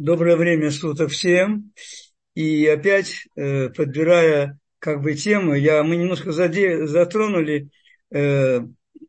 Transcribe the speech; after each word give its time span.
Доброе 0.00 0.36
время 0.36 0.70
суток 0.70 1.10
всем. 1.10 1.74
И 2.34 2.64
опять, 2.64 3.26
э, 3.36 3.68
подбирая 3.68 4.58
как 4.78 5.02
бы 5.02 5.12
тему, 5.12 5.54
я, 5.54 5.82
мы 5.82 5.96
немножко 5.96 6.32
заде, 6.32 6.86
затронули 6.86 7.68
э, 8.10 8.60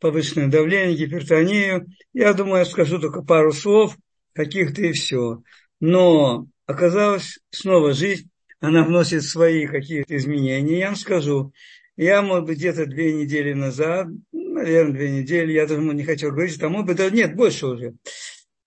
повышенное 0.01 0.49
давление, 0.49 0.97
гипертонию. 0.97 1.87
Я 2.11 2.33
думаю, 2.33 2.59
я 2.59 2.65
скажу 2.65 2.99
только 2.99 3.21
пару 3.21 3.53
слов, 3.53 3.95
каких-то 4.33 4.81
и 4.81 4.91
все. 4.91 5.41
Но 5.79 6.47
оказалось, 6.65 7.39
снова 7.51 7.93
жизнь, 7.93 8.29
она 8.59 8.83
вносит 8.83 9.23
свои 9.23 9.67
какие-то 9.67 10.17
изменения. 10.17 10.77
Я 10.77 10.87
вам 10.87 10.97
скажу, 10.97 11.53
я, 11.95 12.21
может 12.21 12.47
быть, 12.47 12.57
где-то 12.57 12.85
две 12.85 13.13
недели 13.13 13.53
назад, 13.53 14.09
наверное, 14.33 14.93
две 14.93 15.11
недели, 15.21 15.53
я 15.53 15.67
даже 15.67 15.81
не 15.81 16.03
хотел 16.03 16.31
говорить, 16.31 16.61
а 16.61 16.67
может 16.67 16.87
быть, 16.87 16.97
да 16.97 17.09
нет, 17.09 17.33
больше 17.33 17.67
уже. 17.67 17.93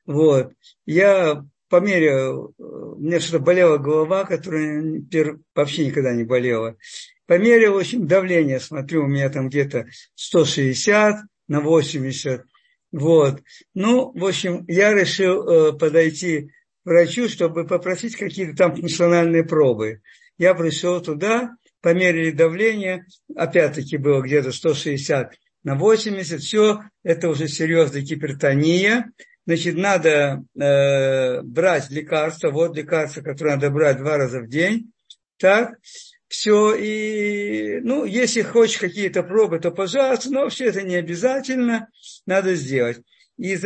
Вот. 0.07 0.55
Я 0.87 1.45
по 1.75 1.81
мере, 1.81 2.09
э, 2.09 2.33
мне 2.99 3.19
что-то 3.19 3.41
болела 3.41 3.79
голова, 3.79 4.23
которая 4.23 5.03
вообще 5.57 5.87
никогда 5.87 6.15
не 6.15 6.23
болела. 6.23 6.77
По 7.27 7.37
мере, 7.37 7.69
в 7.69 7.77
общем, 7.77 8.07
давления, 8.07 8.61
смотрю, 8.61 9.03
у 9.03 9.07
меня 9.09 9.29
там 9.29 9.49
где-то 9.49 9.89
160 10.15 11.17
на 11.49 11.61
80. 11.61 12.45
Вот. 12.93 13.43
Ну, 13.75 14.13
в 14.17 14.25
общем, 14.25 14.65
я 14.69 14.95
решил 14.95 15.43
э, 15.43 15.73
подойти 15.77 16.43
к 16.43 16.51
врачу, 16.85 17.29
чтобы 17.29 17.67
попросить 17.67 18.15
какие-то 18.15 18.57
там 18.57 18.77
функциональные 18.77 19.43
пробы. 19.43 20.01
Я 20.39 20.55
пришел 20.55 21.03
туда, 21.03 21.57
померили 21.81 22.31
давление, 22.31 23.05
опять-таки 23.35 23.97
было 23.97 24.23
где-то 24.23 24.53
160 24.53 25.35
на 25.65 25.75
80, 25.75 26.41
все, 26.41 26.83
это 27.03 27.31
уже 27.31 27.49
серьезная 27.49 28.03
гипертония, 28.03 29.11
значит, 29.47 29.77
надо 29.77 30.45
э, 30.59 31.43
брать 31.43 31.91
лекарства, 31.91 32.51
вот 32.51 32.77
лекарства, 32.77 33.23
которые 33.23 33.57
надо 33.57 33.71
брать 33.71 33.99
два 33.99 34.17
раза 34.17 34.41
в 34.41 34.49
день, 34.49 34.93
так, 35.39 35.75
все, 36.29 36.75
и, 36.75 37.81
ну, 37.83 38.05
если 38.05 38.43
хочешь 38.43 38.79
какие-то 38.79 39.23
пробы, 39.23 39.59
то 39.61 39.71
пожалуйста, 39.71 40.31
но 40.31 40.43
вообще 40.43 40.67
это 40.67 40.83
не 40.83 40.97
обязательно, 40.97 41.89
надо 42.27 42.55
сделать. 42.55 43.01
И 43.39 43.57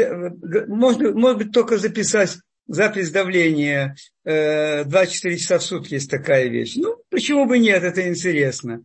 можно, 0.66 1.12
может 1.12 1.38
быть, 1.38 1.52
только 1.52 1.78
записать 1.78 2.38
запись 2.66 3.10
давления 3.10 3.96
э, 4.24 4.84
2-4 4.84 5.36
часа 5.36 5.58
в 5.58 5.62
сутки 5.62 5.94
есть 5.94 6.10
такая 6.10 6.48
вещь. 6.48 6.74
Ну, 6.76 6.96
почему 7.10 7.46
бы 7.46 7.58
нет, 7.58 7.82
это 7.82 8.06
интересно. 8.06 8.82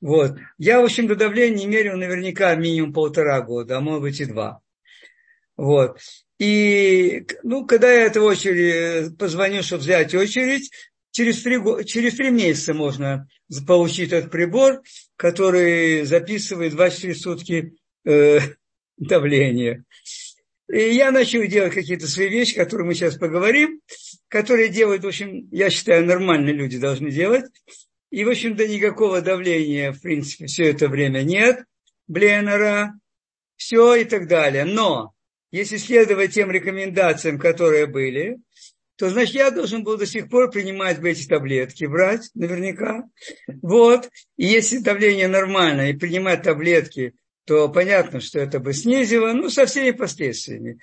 Вот. 0.00 0.36
Я, 0.58 0.80
в 0.80 0.84
общем, 0.84 1.06
до 1.06 1.16
давления 1.16 1.66
мерил 1.66 1.96
наверняка 1.96 2.54
минимум 2.54 2.92
полтора 2.92 3.40
года, 3.40 3.76
а 3.76 3.80
может 3.80 4.02
быть 4.02 4.20
и 4.20 4.24
два. 4.24 4.60
Вот. 5.56 5.98
И, 6.38 7.26
ну, 7.42 7.64
когда 7.64 7.92
я 7.92 8.06
эту 8.06 8.22
очередь 8.22 9.16
позвоню, 9.16 9.62
чтобы 9.62 9.82
взять 9.82 10.14
очередь, 10.14 10.70
через 11.12 11.42
три, 11.42 11.58
через 11.86 12.16
три 12.16 12.30
месяца 12.30 12.74
можно 12.74 13.28
получить 13.66 14.12
этот 14.12 14.30
прибор, 14.32 14.82
который 15.16 16.04
записывает 16.04 16.72
24 16.72 17.14
сутки 17.14 17.74
э, 18.04 18.40
давление. 18.96 19.84
И 20.68 20.78
я 20.78 21.12
начал 21.12 21.46
делать 21.46 21.74
какие-то 21.74 22.08
свои 22.08 22.28
вещи, 22.28 22.56
которые 22.56 22.86
мы 22.86 22.94
сейчас 22.94 23.16
поговорим, 23.16 23.80
которые 24.28 24.70
делают, 24.70 25.04
в 25.04 25.08
общем, 25.08 25.48
я 25.52 25.70
считаю, 25.70 26.04
нормальные 26.04 26.54
люди 26.54 26.78
должны 26.78 27.10
делать. 27.10 27.44
И, 28.10 28.24
в 28.24 28.30
общем-то, 28.30 28.66
никакого 28.66 29.20
давления, 29.20 29.92
в 29.92 30.00
принципе, 30.00 30.46
все 30.46 30.70
это 30.70 30.88
время 30.88 31.22
нет, 31.22 31.64
Бленнера, 32.08 32.94
все 33.56 33.94
и 33.94 34.04
так 34.04 34.26
далее. 34.26 34.64
Но 34.64 35.13
если 35.54 35.76
следовать 35.76 36.34
тем 36.34 36.50
рекомендациям, 36.50 37.38
которые 37.38 37.86
были, 37.86 38.40
то, 38.96 39.08
значит, 39.08 39.36
я 39.36 39.52
должен 39.52 39.84
был 39.84 39.96
до 39.96 40.04
сих 40.04 40.28
пор 40.28 40.50
принимать 40.50 41.00
бы 41.00 41.10
эти 41.10 41.28
таблетки, 41.28 41.84
брать 41.84 42.28
наверняка. 42.34 43.04
Вот. 43.62 44.10
И 44.36 44.46
если 44.46 44.78
давление 44.78 45.28
нормальное, 45.28 45.90
и 45.90 45.96
принимать 45.96 46.42
таблетки, 46.42 47.14
то 47.44 47.68
понятно, 47.68 48.18
что 48.18 48.40
это 48.40 48.58
бы 48.58 48.72
снизило, 48.72 49.32
ну, 49.32 49.48
со 49.48 49.66
всеми 49.66 49.92
последствиями. 49.92 50.80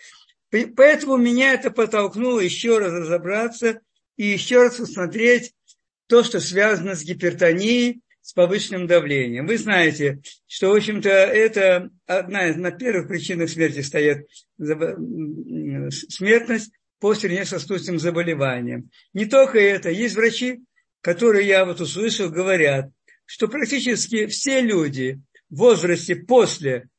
Поэтому 0.49 1.17
меня 1.17 1.53
это 1.53 1.69
подтолкнуло 1.69 2.39
еще 2.39 2.77
раз 2.77 2.93
разобраться 2.93 3.81
и 4.15 4.25
еще 4.25 4.63
раз 4.63 4.77
посмотреть 4.77 5.53
то, 6.07 6.23
что 6.23 6.39
связано 6.39 6.95
с 6.95 7.03
гипертонией, 7.03 7.99
с 8.21 8.33
повышенным 8.33 8.87
давлением. 8.87 9.47
Вы 9.47 9.57
знаете, 9.57 10.21
что, 10.47 10.69
в 10.69 10.75
общем-то, 10.75 11.09
это 11.09 11.89
одна 12.05 12.47
из 12.47 12.55
на 12.55 12.71
первых 12.71 13.07
причинах 13.07 13.49
смерти 13.49 13.81
стоит 13.81 14.27
смертность 15.89 16.71
по 16.99 17.15
сердечно-сосудистым 17.15 17.99
заболеваниям. 17.99 18.89
Не 19.13 19.25
только 19.25 19.59
это, 19.59 19.89
есть 19.89 20.15
врачи, 20.15 20.61
которые 21.01 21.47
я 21.47 21.65
вот 21.65 21.81
услышал, 21.81 22.29
говорят, 22.29 22.91
что 23.25 23.47
практически 23.47 24.27
все 24.27 24.61
люди 24.61 25.19
в 25.49 25.57
возрасте 25.57 26.15
после 26.15 26.89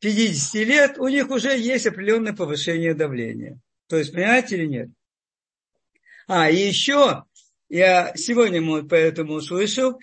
50 0.00 0.54
лет, 0.66 0.98
у 0.98 1.08
них 1.08 1.28
уже 1.30 1.58
есть 1.58 1.86
определенное 1.86 2.32
повышение 2.32 2.94
давления. 2.94 3.58
То 3.88 3.96
есть, 3.96 4.12
понимаете 4.12 4.56
или 4.56 4.66
нет? 4.66 4.88
А, 6.28 6.50
и 6.50 6.56
еще, 6.56 7.24
я 7.68 8.12
сегодня 8.14 8.62
поэтому 8.86 9.34
услышал, 9.34 9.98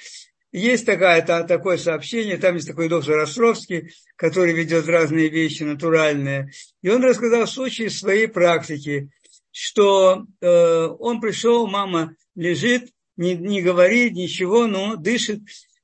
есть 0.57 0.85
такая, 0.85 1.21
та, 1.21 1.43
такое 1.43 1.77
сообщение, 1.77 2.37
там 2.37 2.55
есть 2.55 2.67
такой 2.67 2.87
доктор 2.87 3.19
Островский, 3.19 3.93
который 4.15 4.53
ведет 4.53 4.87
разные 4.87 5.29
вещи 5.29 5.63
натуральные. 5.63 6.51
И 6.81 6.89
он 6.89 7.03
рассказал 7.03 7.45
случай 7.47 7.89
своей 7.89 8.27
практики, 8.27 9.09
что 9.51 10.25
э, 10.41 10.87
он 10.99 11.19
пришел, 11.19 11.67
мама 11.67 12.15
лежит, 12.35 12.89
не, 13.17 13.35
не 13.35 13.61
говорит 13.61 14.13
ничего, 14.13 14.67
но 14.67 14.95
дышит, 14.95 15.41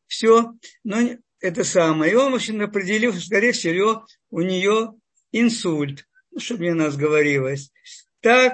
все, 0.08 0.54
но 0.84 1.18
это 1.40 1.64
самое. 1.64 2.14
И 2.14 2.16
он, 2.16 2.32
в 2.32 2.36
общем, 2.36 2.62
определил, 2.62 3.12
что, 3.12 3.22
скорее 3.22 3.52
всего, 3.52 4.06
у 4.30 4.42
нее 4.42 4.94
инсульт, 5.32 6.06
ну, 6.32 6.40
чтобы 6.40 6.62
мне 6.62 6.74
нас 6.74 6.96
говорилось. 6.96 7.72
Так, 8.22 8.54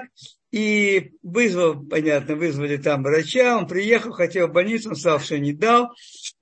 и 0.58 1.12
вызвал, 1.22 1.86
понятно, 1.86 2.34
вызвали 2.34 2.78
там 2.78 3.04
врача, 3.04 3.56
он 3.56 3.68
приехал, 3.68 4.10
хотел 4.10 4.48
в 4.48 4.52
больницу, 4.52 4.88
он 4.88 4.96
сказал, 4.96 5.20
что 5.20 5.38
не 5.38 5.52
дал. 5.52 5.92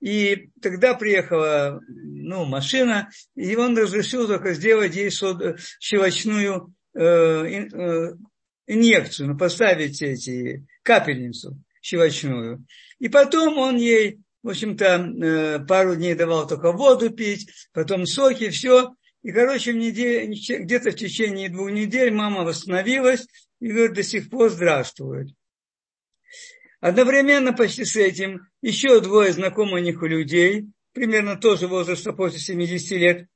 И 0.01 0.49
тогда 0.59 0.95
приехала 0.95 1.79
ну, 1.87 2.45
машина, 2.45 3.11
и 3.35 3.55
он 3.55 3.77
разрешил 3.77 4.25
только 4.25 4.55
сделать 4.55 4.95
ей 4.95 5.11
щелочную 5.11 6.73
э, 6.95 7.01
э, 7.01 8.13
инъекцию, 8.65 9.29
ну, 9.29 9.37
поставить 9.37 10.01
эти, 10.01 10.65
капельницу 10.81 11.61
щелочную. 11.83 12.65
И 12.97 13.07
потом 13.07 13.59
он 13.59 13.75
ей, 13.75 14.17
в 14.41 14.49
общем-то, 14.49 14.85
э, 14.85 15.59
пару 15.67 15.95
дней 15.95 16.15
давал 16.15 16.47
только 16.47 16.71
воду 16.71 17.11
пить, 17.11 17.51
потом 17.71 18.07
соки, 18.07 18.49
все. 18.49 18.95
И, 19.21 19.31
короче, 19.31 19.73
где-то 19.73 20.89
в 20.89 20.95
течение 20.95 21.49
двух 21.49 21.69
недель 21.69 22.11
мама 22.11 22.43
восстановилась, 22.43 23.27
и 23.59 23.71
говорит, 23.71 23.93
до 23.93 24.03
сих 24.03 24.29
пор 24.29 24.49
здравствует. 24.49 25.29
Одновременно 26.79 27.53
почти 27.53 27.85
с 27.85 27.95
этим 27.95 28.47
еще 28.61 28.99
двое 29.01 29.31
знакомых 29.33 30.01
у 30.01 30.05
людей, 30.05 30.67
примерно 30.93 31.35
тоже 31.35 31.67
возраста 31.67 32.13
после 32.13 32.39
70 32.39 32.91
лет, 32.91 33.27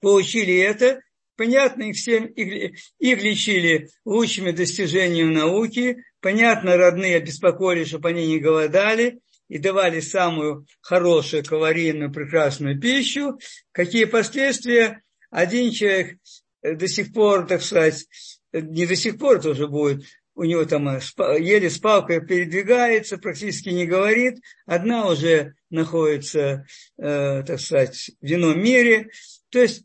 получили 0.00 0.56
это. 0.56 1.00
Понятно, 1.36 1.84
их 1.84 1.96
всем 1.96 2.26
их, 2.26 2.78
их 2.98 3.22
лечили 3.22 3.88
лучшими 4.04 4.50
достижениями 4.50 5.34
науки. 5.34 6.04
Понятно, 6.20 6.76
родные 6.76 7.20
беспокоились, 7.20 7.88
чтобы 7.88 8.10
они 8.10 8.26
не 8.26 8.38
голодали 8.38 9.20
и 9.48 9.58
давали 9.58 10.00
самую 10.00 10.66
хорошую, 10.80 11.44
калорийную, 11.44 12.12
прекрасную 12.12 12.80
пищу. 12.80 13.38
Какие 13.72 14.04
последствия? 14.04 15.02
Один 15.30 15.72
человек 15.72 16.18
до 16.62 16.86
сих 16.86 17.12
пор, 17.12 17.46
так 17.46 17.62
сказать, 17.62 18.06
не 18.52 18.86
до 18.86 18.96
сих 18.96 19.18
пор 19.18 19.40
тоже 19.40 19.66
будет, 19.66 20.04
у 20.34 20.44
него 20.44 20.64
там 20.64 20.88
э, 20.88 21.00
еле 21.40 21.68
с 21.68 21.78
палкой 21.78 22.24
передвигается, 22.24 23.18
практически 23.18 23.68
не 23.68 23.86
говорит. 23.86 24.42
Одна 24.66 25.08
уже 25.08 25.54
находится, 25.70 26.66
э, 26.96 27.42
так 27.42 27.60
сказать, 27.60 28.10
в 28.20 28.26
ином 28.26 28.62
мире. 28.62 29.10
То 29.50 29.60
есть, 29.60 29.84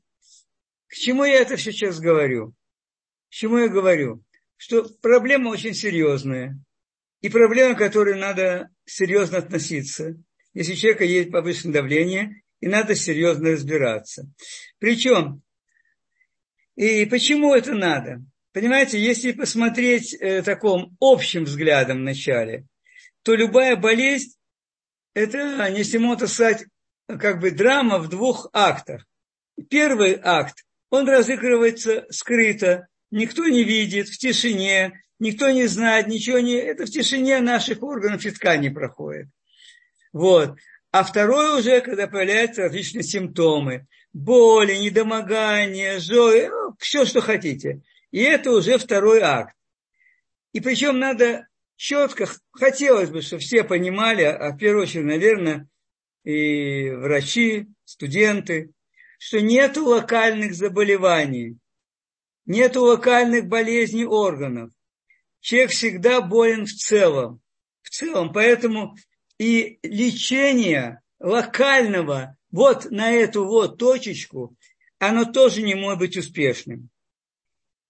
к 0.87 0.93
чему 0.93 1.25
я 1.25 1.41
это 1.41 1.57
сейчас 1.57 1.99
говорю? 1.99 2.53
К 3.29 3.33
чему 3.33 3.57
я 3.57 3.67
говорю? 3.67 4.23
Что 4.55 4.87
проблема 5.01 5.49
очень 5.49 5.73
серьезная. 5.73 6.57
И 7.21 7.29
проблема, 7.29 7.75
к 7.75 7.79
которой 7.79 8.17
надо 8.17 8.69
серьезно 8.85 9.39
относиться. 9.39 10.15
Если 10.53 10.73
у 10.73 10.75
человека 10.75 11.03
есть 11.03 11.31
повышенное 11.31 11.81
давление, 11.81 12.41
и 12.61 12.67
надо 12.67 12.95
серьезно 12.95 13.51
разбираться. 13.51 14.31
Причем, 14.79 15.41
и 16.75 17.05
почему 17.05 17.53
это 17.53 17.73
надо? 17.73 18.23
Понимаете, 18.57 18.99
если 18.99 19.33
посмотреть 19.33 20.15
э, 20.15 20.41
таком 20.41 20.97
общим 20.99 21.43
взглядом 21.43 21.99
вначале, 21.99 22.65
то 23.21 23.35
любая 23.35 23.75
болезнь– 23.75 24.31
это, 25.13 25.67
если 25.67 25.99
можно 25.99 26.25
сказать, 26.25 26.65
как 27.07 27.39
бы 27.39 27.51
драма 27.51 27.99
в 27.99 28.09
двух 28.09 28.49
актах. 28.53 29.05
Первый 29.69 30.19
акт, 30.19 30.65
он 30.89 31.07
разыгрывается 31.07 32.07
скрыто, 32.09 32.87
никто 33.11 33.45
не 33.45 33.63
видит, 33.63 34.09
в 34.09 34.17
тишине, 34.17 35.03
никто 35.19 35.51
не 35.51 35.67
знает, 35.67 36.07
ничего 36.07 36.39
не... 36.39 36.55
Это 36.55 36.87
в 36.87 36.89
тишине 36.89 37.41
наших 37.41 37.83
органов 37.83 38.25
и 38.25 38.31
тканей 38.31 38.71
проходит. 38.71 39.27
Вот. 40.13 40.57
А 40.89 41.03
второе 41.03 41.59
уже, 41.59 41.79
когда 41.81 42.07
появляются 42.07 42.63
различные 42.63 43.03
симптомы. 43.03 43.85
Боли, 44.13 44.77
недомогание, 44.77 45.99
жои, 45.99 46.47
ну, 46.47 46.75
все, 46.79 47.05
что 47.05 47.21
хотите. 47.21 47.83
И 48.11 48.19
это 48.19 48.51
уже 48.51 48.77
второй 48.77 49.21
акт. 49.21 49.55
И 50.53 50.59
причем 50.59 50.99
надо 50.99 51.47
четко, 51.75 52.27
хотелось 52.51 53.09
бы, 53.09 53.21
чтобы 53.21 53.41
все 53.41 53.63
понимали, 53.63 54.23
а 54.23 54.51
в 54.51 54.57
первую 54.57 54.83
очередь, 54.83 55.05
наверное, 55.05 55.67
и 56.23 56.89
врачи, 56.89 57.67
студенты, 57.85 58.71
что 59.19 59.41
нет 59.41 59.77
локальных 59.77 60.53
заболеваний, 60.53 61.57
нет 62.45 62.75
локальных 62.75 63.47
болезней 63.47 64.05
органов. 64.05 64.71
Человек 65.39 65.71
всегда 65.71 66.21
болен 66.21 66.65
в 66.65 66.71
целом. 66.71 67.41
В 67.81 67.89
целом. 67.89 68.33
Поэтому 68.33 68.95
и 69.37 69.79
лечение 69.83 71.01
локального 71.19 72.37
вот 72.51 72.89
на 72.89 73.11
эту 73.11 73.45
вот 73.45 73.77
точечку, 73.77 74.55
оно 74.99 75.25
тоже 75.25 75.61
не 75.61 75.75
может 75.75 75.99
быть 75.99 76.17
успешным. 76.17 76.89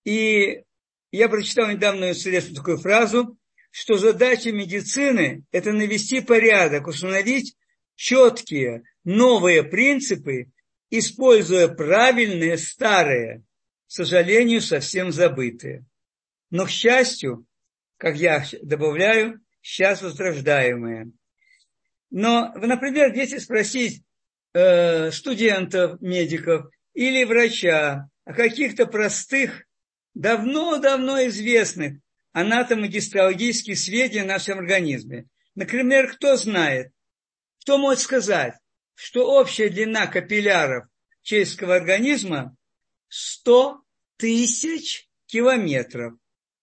И 0.07 0.63
я 1.11 1.27
прочитал 1.27 1.69
недавно 1.69 2.11
интересную 2.11 2.55
такую 2.55 2.77
фразу, 2.77 3.37
что 3.71 3.97
задача 3.97 4.53
медицины– 4.53 5.43
это 5.51 5.73
навести 5.73 6.21
порядок, 6.21 6.87
установить 6.87 7.57
четкие 7.95 8.83
новые 9.03 9.63
принципы, 9.63 10.45
используя 10.89 11.67
правильные 11.67 12.57
старые, 12.57 13.43
к 13.87 13.91
сожалению, 13.91 14.61
совсем 14.61 15.11
забытые. 15.11 15.83
Но, 16.51 16.67
к 16.67 16.69
счастью, 16.69 17.45
как 17.97 18.15
я 18.15 18.45
добавляю, 18.61 19.41
сейчас 19.59 20.01
возрождаемые. 20.01 21.11
Но, 22.11 22.53
например, 22.55 23.13
если 23.13 23.39
спросить 23.39 24.03
э, 24.53 25.11
студентов, 25.11 25.99
медиков 25.99 26.71
или 26.93 27.25
врача 27.25 28.09
о 28.23 28.33
каких-то 28.33 28.85
простых, 28.85 29.66
давно-давно 30.17 31.27
известных 31.27 31.99
анатомогистологических 32.31 33.77
сведениях 33.77 34.25
в 34.25 34.29
нашем 34.29 34.59
организме. 34.59 35.27
Например, 35.53 36.11
кто 36.11 36.35
знает, 36.37 36.91
кто 37.61 37.77
может 37.77 38.01
сказать, 38.01 38.55
что 38.95 39.31
общая 39.39 39.69
длина 39.69 40.07
капилляров 40.07 40.87
человеческого 41.21 41.75
организма 41.75 42.55
100 43.09 43.81
тысяч 44.17 45.07
километров. 45.27 46.13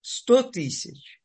100 0.01 0.43
тысяч. 0.51 1.21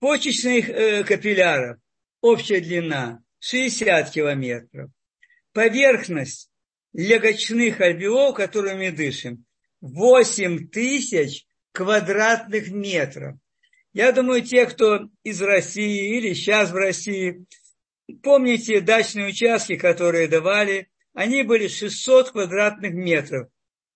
Почечных 0.00 0.68
э, 0.68 1.04
капилляров 1.04 1.78
общая 2.20 2.60
длина 2.60 3.22
60 3.38 4.10
километров. 4.10 4.90
Поверхность 5.52 6.50
легочных 6.92 7.80
альвеол, 7.80 8.34
которыми 8.34 8.90
мы 8.90 8.96
дышим, 8.96 9.44
8 9.82 10.68
тысяч 10.68 11.44
квадратных 11.72 12.70
метров. 12.70 13.36
Я 13.92 14.12
думаю, 14.12 14.42
те, 14.42 14.64
кто 14.66 15.08
из 15.22 15.42
России 15.42 16.16
или 16.16 16.32
сейчас 16.32 16.70
в 16.70 16.74
России, 16.74 17.44
помните 18.22 18.80
дачные 18.80 19.28
участки, 19.28 19.76
которые 19.76 20.28
давали, 20.28 20.88
они 21.12 21.42
были 21.42 21.68
600 21.68 22.30
квадратных 22.30 22.94
метров. 22.94 23.48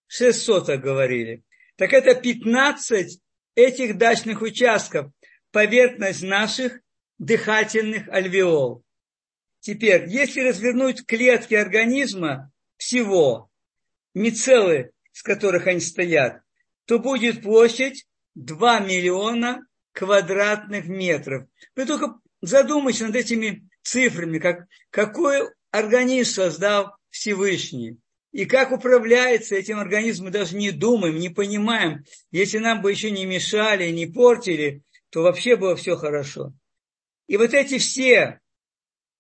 600, 0.09 0.67
так 0.67 0.81
говорили. 0.83 1.43
Так 1.77 1.93
это 1.93 2.15
15 2.15 3.21
этих 3.55 3.97
дачных 3.97 4.43
участков, 4.43 5.11
поверхность 5.51 6.23
наших 6.23 6.81
дыхательных 7.19 8.09
альвеол. 8.09 8.85
Теперь, 9.61 10.09
если 10.09 10.41
развернуть 10.41 11.07
клетки 11.07 11.55
организма 11.55 12.53
всего, 12.77 13.51
мицеллы, 14.15 14.93
с 15.17 15.23
которых 15.23 15.67
они 15.67 15.81
стоят, 15.81 16.43
то 16.85 16.99
будет 16.99 17.41
площадь 17.41 18.07
2 18.35 18.81
миллиона 18.81 19.67
квадратных 19.93 20.89
метров. 20.89 21.49
Вы 21.75 21.87
только 21.87 22.21
задумайтесь 22.43 23.01
над 23.01 23.17
этими 23.17 23.67
цифрами, 23.83 24.39
как, 24.39 24.67
какой 24.91 25.49
организм 25.71 26.33
создал 26.33 26.97
Всевышний. 27.09 27.97
И 28.33 28.45
как 28.45 28.73
управляется 28.73 29.55
этим 29.55 29.79
организмом, 29.79 30.27
мы 30.27 30.33
даже 30.33 30.55
не 30.55 30.71
думаем, 30.71 31.17
не 31.17 31.31
понимаем. 31.31 32.05
Если 32.31 32.59
нам 32.59 32.83
бы 32.83 32.91
еще 32.91 33.11
не 33.11 33.25
мешали, 33.25 33.89
не 33.89 34.05
портили, 34.05 34.83
то 35.09 35.23
вообще 35.23 35.57
было 35.57 35.77
все 35.77 35.97
хорошо. 35.97 36.53
И 37.27 37.39
вот 37.39 37.55
эти 37.55 37.79
все 37.79 38.41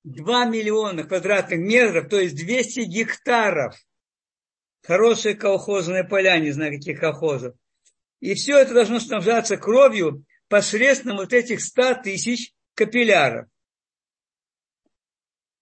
2 0.04 0.44
миллиона 0.44 1.04
квадратных 1.04 1.58
метров, 1.58 2.10
то 2.10 2.20
есть 2.20 2.37
200 2.37 2.81
гектаров, 2.81 3.76
хорошие 4.87 5.35
колхозные 5.35 6.05
поля, 6.05 6.38
не 6.38 6.53
знаю 6.53 6.73
каких 6.73 7.00
колхозов, 7.00 7.55
и 8.21 8.35
все 8.35 8.59
это 8.59 8.73
должно 8.73 9.00
снабжаться 9.00 9.56
кровью 9.56 10.25
посредством 10.49 11.17
вот 11.17 11.33
этих 11.33 11.61
100 11.61 12.03
тысяч 12.05 12.53
капилляров. 12.75 13.49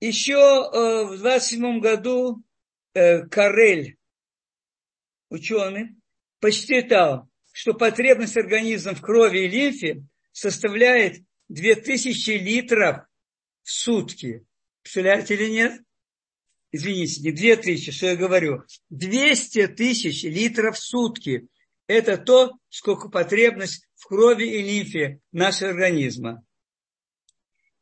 Еще 0.00 0.34
э, 0.34 1.04
в 1.04 1.18
27 1.18 1.80
году 1.80 2.42
э, 2.92 3.22
Карель, 3.28 3.96
ученый, 5.30 5.96
посчитал, 6.40 7.28
что 7.52 7.72
потребность 7.72 8.36
организма 8.36 8.94
в 8.94 9.00
крови 9.00 9.38
и 9.38 9.48
лимфе 9.48 10.02
составляет 10.32 11.22
2000 11.48 12.30
литров 12.32 13.06
в 13.62 13.70
сутки. 13.70 14.44
Представляете 14.82 15.34
или 15.34 15.50
нет? 15.50 15.80
Извините, 16.76 17.20
не 17.20 17.30
2000, 17.30 17.92
что 17.92 18.06
я 18.06 18.16
говорю. 18.16 18.64
200 18.90 19.68
тысяч 19.68 20.24
литров 20.24 20.76
в 20.76 20.80
сутки. 20.80 21.46
Это 21.86 22.16
то, 22.16 22.50
сколько 22.68 23.08
потребность 23.08 23.86
в 23.94 24.08
крови 24.08 24.42
и 24.42 24.60
лимфе 24.60 25.20
нашего 25.30 25.70
организма. 25.70 26.44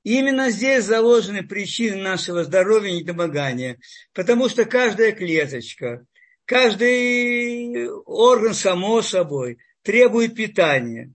Именно 0.02 0.50
здесь 0.50 0.84
заложены 0.84 1.42
причины 1.42 2.02
нашего 2.02 2.44
здоровья 2.44 2.90
и 2.90 2.98
недомогания, 2.98 3.78
потому 4.12 4.50
что 4.50 4.66
каждая 4.66 5.12
клеточка, 5.12 6.04
каждый 6.44 7.88
орган, 8.04 8.52
само 8.52 9.00
собой, 9.00 9.56
требует 9.80 10.34
питания. 10.34 11.14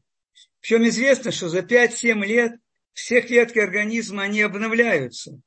Причем 0.62 0.88
известно, 0.88 1.32
что 1.32 1.48
за 1.48 1.60
5-7 1.60 2.26
лет 2.26 2.54
все 2.94 3.22
клетки 3.22 3.60
организма, 3.60 4.24
они 4.24 4.42
обновляются. 4.42 5.40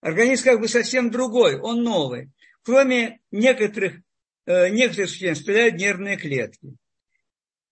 Организм 0.00 0.44
как 0.44 0.60
бы 0.60 0.68
совсем 0.68 1.10
другой, 1.10 1.58
он 1.58 1.82
новый. 1.82 2.30
Кроме 2.62 3.20
некоторых, 3.30 4.00
э, 4.46 4.68
некоторых 4.68 5.10
членов 5.10 5.38
стреляют 5.38 5.76
нервные 5.76 6.16
клетки. 6.16 6.76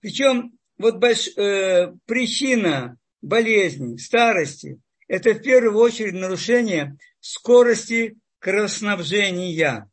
Причем 0.01 0.59
вот 0.79 0.97
больш, 0.97 1.29
э, 1.37 1.93
причина 2.05 2.99
болезни, 3.23 3.97
старости, 3.97 4.81
это 5.09 5.35
в 5.35 5.43
первую 5.43 5.79
очередь 5.79 6.15
нарушение 6.15 6.97
скорости 7.21 8.17
кровоснабжения. 8.39 9.91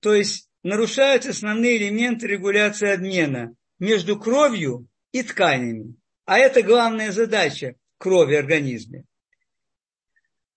То 0.00 0.14
есть 0.14 0.48
нарушаются 0.62 1.30
основные 1.30 1.76
элементы 1.76 2.26
регуляции 2.26 2.90
обмена 2.90 3.54
между 3.78 4.18
кровью 4.18 4.88
и 5.12 5.22
тканями. 5.22 5.94
А 6.24 6.38
это 6.38 6.62
главная 6.62 7.12
задача 7.12 7.76
крови 7.96 8.34
в 8.34 8.38
организме. 8.38 9.04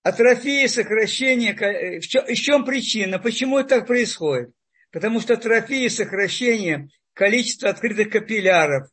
Атрофия, 0.04 0.68
сокращение, 0.68 1.54
э, 1.54 2.00
в 2.00 2.08
чем, 2.08 2.26
в 2.26 2.34
чем 2.34 2.66
причина, 2.66 3.20
почему 3.20 3.60
это 3.60 3.78
так 3.78 3.88
происходит? 3.88 4.52
Потому 4.92 5.20
что 5.20 5.36
атрофия, 5.36 5.90
сокращение 5.90 6.90
количества 7.14 7.70
открытых 7.70 8.10
капилляров, 8.10 8.90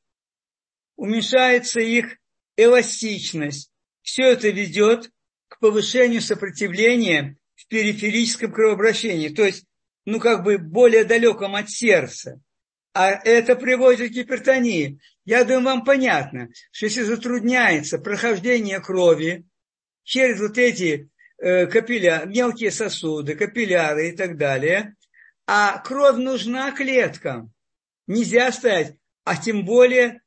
уменьшается 0.97 1.81
их 1.81 2.19
эластичность. 2.57 3.71
Все 4.03 4.33
это 4.33 4.51
ведет 4.51 5.11
к 5.49 5.59
повышению 5.61 6.21
сопротивления 6.21 7.37
в 7.55 7.67
периферическом 7.69 8.53
кровообращении, 8.53 9.29
то 9.29 9.45
есть, 9.45 9.65
ну, 10.05 10.21
как 10.21 10.45
бы 10.45 10.59
более 10.59 11.05
далеком 11.05 11.55
от 11.55 11.71
сердца. 11.71 12.41
А 12.93 13.11
это 13.11 13.57
приводит 13.57 14.11
к 14.11 14.15
гипертонии. 14.15 15.01
Я 15.25 15.45
думаю, 15.45 15.65
вам 15.65 15.85
понятно, 15.85 16.49
что 16.71 16.87
если 16.87 17.03
затрудняется 17.03 17.99
прохождение 17.99 18.81
крови 18.81 19.47
через 20.09 20.41
вот 20.41 20.57
эти 20.57 21.11
э, 21.37 21.67
капилля, 21.67 22.25
мелкие 22.25 22.71
сосуды, 22.71 23.35
капилляры 23.35 24.09
и 24.09 24.17
так 24.17 24.39
далее, 24.39 24.97
а 25.47 25.79
кровь 25.81 26.17
нужна 26.17 26.73
клеткам. 26.73 27.53
Нельзя 28.07 28.51
стоять, 28.51 28.97
а 29.25 29.37
тем 29.37 29.67
более 29.67 30.23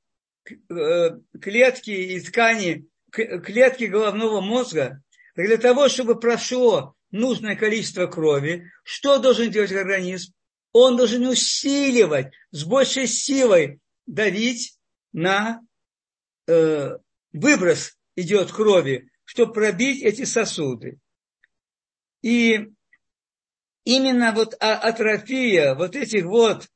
э, 0.46 1.18
клетки 1.42 1.90
и 1.90 2.20
ткани, 2.20 2.86
клетки 3.10 3.86
головного 3.86 4.40
мозга, 4.40 5.02
для 5.36 5.58
того, 5.58 5.90
чтобы 5.90 6.20
прошло 6.20 6.94
нужное 7.10 7.56
количество 7.56 8.06
крови, 8.06 8.72
что 8.84 9.18
должен 9.18 9.50
делать 9.50 9.72
организм? 9.72 10.32
Он 10.74 10.96
должен 10.96 11.26
усиливать, 11.26 12.32
с 12.52 12.66
большей 12.66 13.08
силой 13.08 13.80
давить 14.06 14.78
на 15.12 15.60
э, 16.48 16.98
выброс 17.34 17.98
идет 18.16 18.52
крови, 18.52 19.11
чтобы 19.32 19.54
пробить 19.54 20.04
эти 20.04 20.26
сосуды. 20.26 20.98
И 22.22 22.68
именно 23.86 24.34
вот 24.34 24.56
атрофия 24.60 25.74
вот 25.74 25.96
этих 25.96 26.26
вот, 26.26 26.68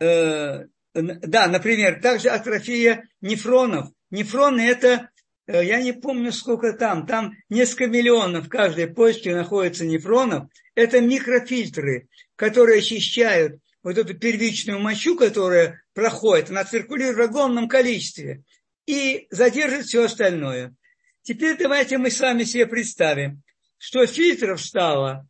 э, 0.00 0.64
да, 0.94 1.46
например, 1.46 2.00
также 2.00 2.30
атрофия 2.30 3.06
нефронов. 3.20 3.90
Нефроны 4.10 4.62
это, 4.62 5.10
э, 5.46 5.62
я 5.62 5.82
не 5.82 5.92
помню 5.92 6.32
сколько 6.32 6.72
там, 6.72 7.06
там 7.06 7.34
несколько 7.50 7.86
миллионов 7.86 8.46
в 8.46 8.48
каждой 8.48 8.86
почке 8.86 9.34
находится 9.34 9.84
нефронов. 9.84 10.48
Это 10.74 11.02
микрофильтры, 11.02 12.08
которые 12.34 12.78
очищают 12.78 13.60
вот 13.82 13.98
эту 13.98 14.14
первичную 14.14 14.80
мочу, 14.80 15.16
которая 15.16 15.82
проходит, 15.92 16.48
она 16.48 16.64
циркулирует 16.64 17.18
в 17.18 17.30
огромном 17.30 17.68
количестве 17.68 18.42
и 18.86 19.26
задержит 19.30 19.84
все 19.84 20.04
остальное. 20.04 20.74
Теперь 21.22 21.56
давайте 21.56 21.98
мы 21.98 22.10
с 22.10 22.20
вами 22.20 22.44
себе 22.44 22.66
представим, 22.66 23.42
что 23.76 24.06
фильтров 24.06 24.60
стало, 24.60 25.28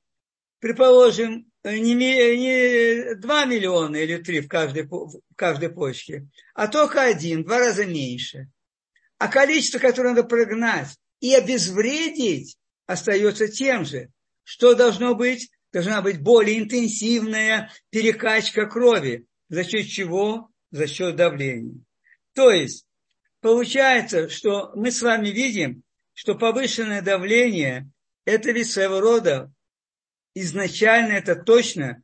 предположим, 0.60 1.50
не, 1.64 1.94
не 1.94 3.14
2 3.16 3.44
миллиона 3.44 3.96
или 3.96 4.16
3 4.16 4.40
в 4.40 4.48
каждой, 4.48 4.84
в 4.84 5.20
каждой 5.36 5.70
почке, 5.70 6.26
а 6.54 6.68
только 6.68 7.02
один, 7.02 7.44
два 7.44 7.58
раза 7.58 7.84
меньше. 7.84 8.48
А 9.18 9.28
количество, 9.28 9.78
которое 9.78 10.10
надо 10.10 10.24
прогнать 10.24 10.96
и 11.20 11.34
обезвредить, 11.34 12.56
остается 12.86 13.48
тем 13.48 13.84
же. 13.84 14.10
Что 14.44 14.74
должно 14.74 15.14
быть? 15.14 15.50
Должна 15.72 16.00
быть 16.02 16.20
более 16.20 16.58
интенсивная 16.58 17.70
перекачка 17.90 18.66
крови. 18.66 19.26
За 19.48 19.62
счет 19.62 19.86
чего? 19.86 20.48
За 20.70 20.86
счет 20.86 21.16
давления. 21.16 21.84
То 22.32 22.50
есть, 22.50 22.86
получается, 23.40 24.28
что 24.28 24.72
мы 24.74 24.90
с 24.90 25.02
вами 25.02 25.28
видим, 25.28 25.82
что 26.14 26.34
повышенное 26.34 27.02
давление– 27.02 27.90
это 28.24 28.52
ведь 28.52 28.70
своего 28.70 29.00
рода, 29.00 29.52
изначально 30.34 31.12
это 31.14 31.34
точно 31.34 32.02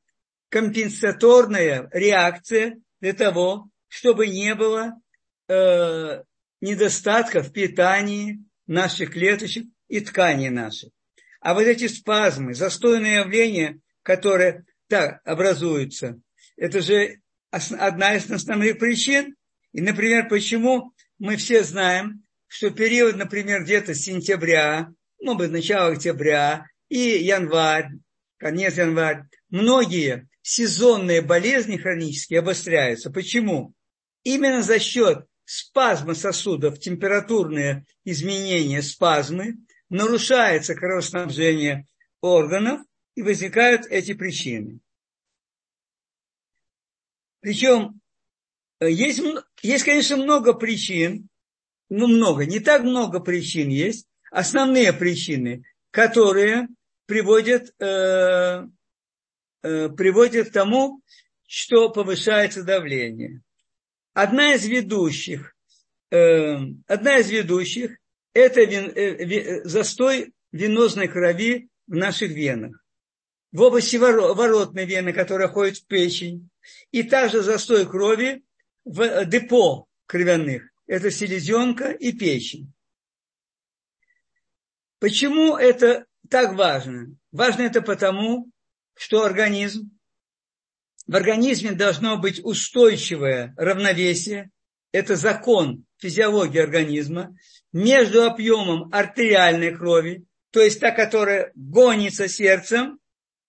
компенсаторная 0.49 1.89
реакция 1.93 2.79
для 3.01 3.13
того, 3.13 3.69
чтобы 3.89 4.27
не 4.27 4.55
было 4.55 5.01
э, 5.49 6.23
недостатка 6.61 7.43
в 7.43 7.53
питании 7.53 8.45
наших 8.67 9.13
клеточек 9.13 9.67
и 9.89 10.01
тканей 10.01 10.51
наших. 10.51 10.91
А 11.41 11.55
вот 11.55 11.63
эти 11.63 11.87
спазмы, 11.87 12.55
застойные 12.55 13.19
явления, 13.19 13.79
которые 14.03 14.65
так 14.89 15.21
образуются, 15.25 16.19
это 16.57 16.81
же 16.81 17.21
одна 17.51 18.17
из 18.17 18.31
основных 18.31 18.79
причин. 18.79 19.37
И, 19.73 19.81
например, 19.81 20.29
почему 20.29 20.93
мы 21.19 21.37
все 21.37 21.63
знаем, 21.65 22.25
что 22.47 22.71
период, 22.71 23.17
например, 23.17 23.65
где-то 23.65 23.95
сентября, 23.95 24.93
ну, 25.21 25.35
начало 25.35 25.93
октября 25.93 26.67
и 26.89 26.99
январь, 26.99 27.91
конец 28.39 28.77
января, 28.77 29.27
многие 29.51 30.29
сезонные 30.43 31.23
болезни 31.23 31.77
хронические 31.77 32.41
обостряются. 32.41 33.11
Почему? 33.11 33.73
Именно 34.23 34.63
за 34.63 34.79
счет 34.79 35.27
спазма 35.45 36.15
сосудов, 36.15 36.79
температурные 36.79 37.85
изменения, 38.05 38.83
спазмы, 38.83 39.57
нарушается 39.89 40.75
кровоснабжение 40.75 41.87
органов 42.21 42.81
и 43.15 43.23
возникают 43.23 43.87
эти 43.87 44.15
причины. 44.15 44.81
Причем 47.41 48.01
есть, 48.81 49.23
есть, 49.63 49.85
конечно, 49.85 50.17
много 50.17 50.53
причин, 50.53 51.29
ну, 51.89 52.07
много, 52.07 52.47
не 52.47 52.61
так 52.61 52.83
много 52.83 53.21
причин 53.21 53.69
есть, 53.69 54.07
основные 54.31 54.93
причины, 54.93 55.65
которые 55.91 56.69
приводят, 57.07 57.73
э, 57.81 58.67
э, 59.63 59.89
приводят 59.91 60.51
к 60.51 60.53
тому, 60.53 61.01
что 61.47 61.89
повышается 61.91 62.65
давление. 62.65 63.41
Одна 64.13 64.55
из 64.55 64.67
ведущих, 64.67 65.55
э, 66.11 66.57
одна 66.87 67.19
из 67.19 67.31
ведущих– 67.31 67.97
это 68.35 68.65
вин, 68.65 68.93
э, 68.95 69.25
ви, 69.25 69.61
застой 69.65 70.33
венозной 70.53 71.09
крови 71.09 71.69
в 71.87 71.95
наших 71.95 72.31
венах. 72.33 72.83
В 73.53 73.63
области 73.63 73.97
воротной 73.97 74.85
вены, 74.85 75.13
которая 75.13 75.49
ходит 75.49 75.79
в 75.79 75.87
печень, 75.87 76.51
и 76.91 77.03
также 77.05 77.43
застой 77.43 77.87
крови 77.87 78.43
в 78.87 79.27
депо 79.27 79.87
кровяных 80.07 80.71
это 80.87 81.11
селезенка 81.11 81.91
и 81.91 82.13
печень. 82.13 82.73
Почему 85.01 85.57
это 85.57 86.07
так 86.31 86.55
важно? 86.55 87.17
Важно 87.33 87.63
это 87.63 87.83
потому, 87.83 88.51
что 88.95 89.25
организм, 89.25 89.91
в 91.07 91.15
организме 91.15 91.73
должно 91.73 92.17
быть 92.17 92.43
устойчивое 92.43 93.53
равновесие, 93.59 94.51
это 94.93 95.17
закон 95.17 95.85
физиологии 95.99 96.61
организма, 96.61 97.37
между 97.73 98.25
объемом 98.25 98.89
артериальной 98.93 99.77
крови, 99.77 100.25
то 100.51 100.61
есть 100.61 100.81
та, 100.81 100.93
которая 100.93 101.53
гонится 101.55 102.29
сердцем, 102.29 102.99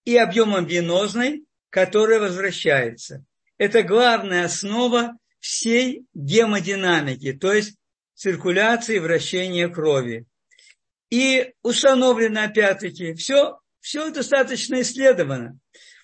и 0.04 0.18
объемом 0.18 0.66
венозной, 0.66 1.46
которая 1.70 2.20
возвращается. 2.20 3.26
Это 3.58 3.84
главная 3.84 4.46
основа 4.46 5.18
всей 5.48 6.06
гемодинамики, 6.14 7.32
то 7.32 7.54
есть 7.54 7.78
циркуляции 8.16 9.00
вращения 9.00 9.70
крови. 9.70 10.26
И 11.10 11.54
установлено, 11.64 12.44
опять-таки, 12.44 13.14
все, 13.14 13.58
все 13.80 14.12
достаточно 14.12 14.82
исследовано. 14.82 15.58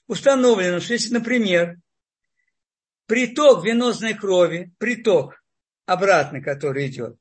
Установлено, 0.07 0.79
что 0.79 0.93
если, 0.93 1.15
например, 1.15 1.75
приток 3.05 3.65
венозной 3.65 4.13
крови, 4.13 4.71
приток 4.77 5.43
обратный, 5.85 6.41
который 6.41 6.87
идет, 6.87 7.17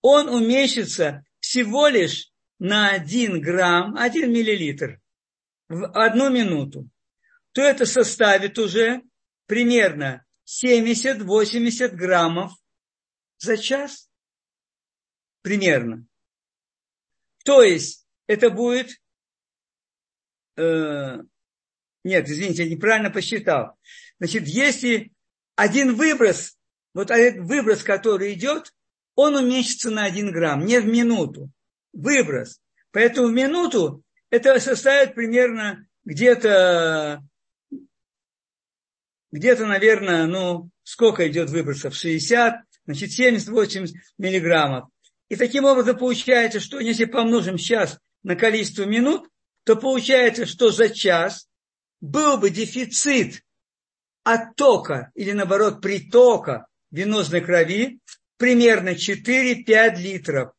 он 0.00 0.28
уменьшится 0.28 1.24
всего 1.40 1.88
лишь 1.88 2.30
на 2.60 2.90
1 2.90 3.40
грамм, 3.40 3.96
1 3.98 4.32
миллилитр 4.32 5.00
в 5.68 5.86
одну 5.88 6.30
минуту, 6.30 6.88
то 7.50 7.62
это 7.62 7.84
составит 7.84 8.60
уже 8.60 9.02
примерно 9.46 10.24
70-80 10.46 11.88
граммов 11.88 12.52
за 13.38 13.56
час 13.56 14.10
примерно. 15.42 16.06
То 17.44 17.62
есть 17.62 18.06
это 18.26 18.50
будет... 18.50 18.90
Э, 20.56 21.18
нет, 22.04 22.28
извините, 22.28 22.64
я 22.64 22.70
неправильно 22.70 23.10
посчитал. 23.10 23.78
Значит, 24.18 24.46
если 24.46 25.12
один 25.56 25.94
выброс, 25.94 26.58
вот 26.94 27.10
этот 27.10 27.44
выброс, 27.44 27.82
который 27.82 28.32
идет, 28.34 28.72
он 29.14 29.36
уменьшится 29.36 29.90
на 29.90 30.04
1 30.04 30.32
грамм, 30.32 30.64
не 30.64 30.80
в 30.80 30.86
минуту. 30.86 31.50
Выброс. 31.92 32.60
Поэтому 32.90 33.28
в 33.28 33.32
минуту 33.32 34.02
это 34.30 34.58
составит 34.60 35.14
примерно 35.14 35.86
где-то 36.04 37.22
где-то, 39.34 39.66
наверное, 39.66 40.26
ну, 40.26 40.70
сколько 40.84 41.26
идет 41.28 41.50
выбросов? 41.50 41.96
60, 41.96 42.54
значит, 42.86 43.18
70-80 43.18 43.88
миллиграммов. 44.16 44.88
И 45.28 45.34
таким 45.34 45.64
образом 45.64 45.98
получается, 45.98 46.60
что 46.60 46.78
если 46.78 47.04
помножим 47.04 47.56
час 47.56 47.98
на 48.22 48.36
количество 48.36 48.84
минут, 48.84 49.28
то 49.64 49.74
получается, 49.74 50.46
что 50.46 50.70
за 50.70 50.88
час 50.88 51.48
был 52.00 52.38
бы 52.38 52.50
дефицит 52.50 53.42
оттока 54.22 55.10
или, 55.16 55.32
наоборот, 55.32 55.82
притока 55.82 56.68
венозной 56.92 57.40
крови 57.40 57.98
примерно 58.36 58.90
4-5 58.90 59.96
литров. 59.96 60.52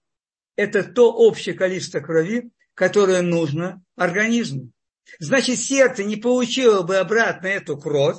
Это 0.58 0.84
то 0.84 1.14
общее 1.14 1.56
количество 1.56 2.02
крови, 2.02 2.50
которое 2.74 3.22
нужно 3.22 3.82
организму. 3.96 4.72
Значит, 5.20 5.60
сердце 5.60 6.04
не 6.04 6.18
получило 6.18 6.82
бы 6.82 6.98
обратно 6.98 7.48
эту 7.48 7.78
кровь, 7.78 8.18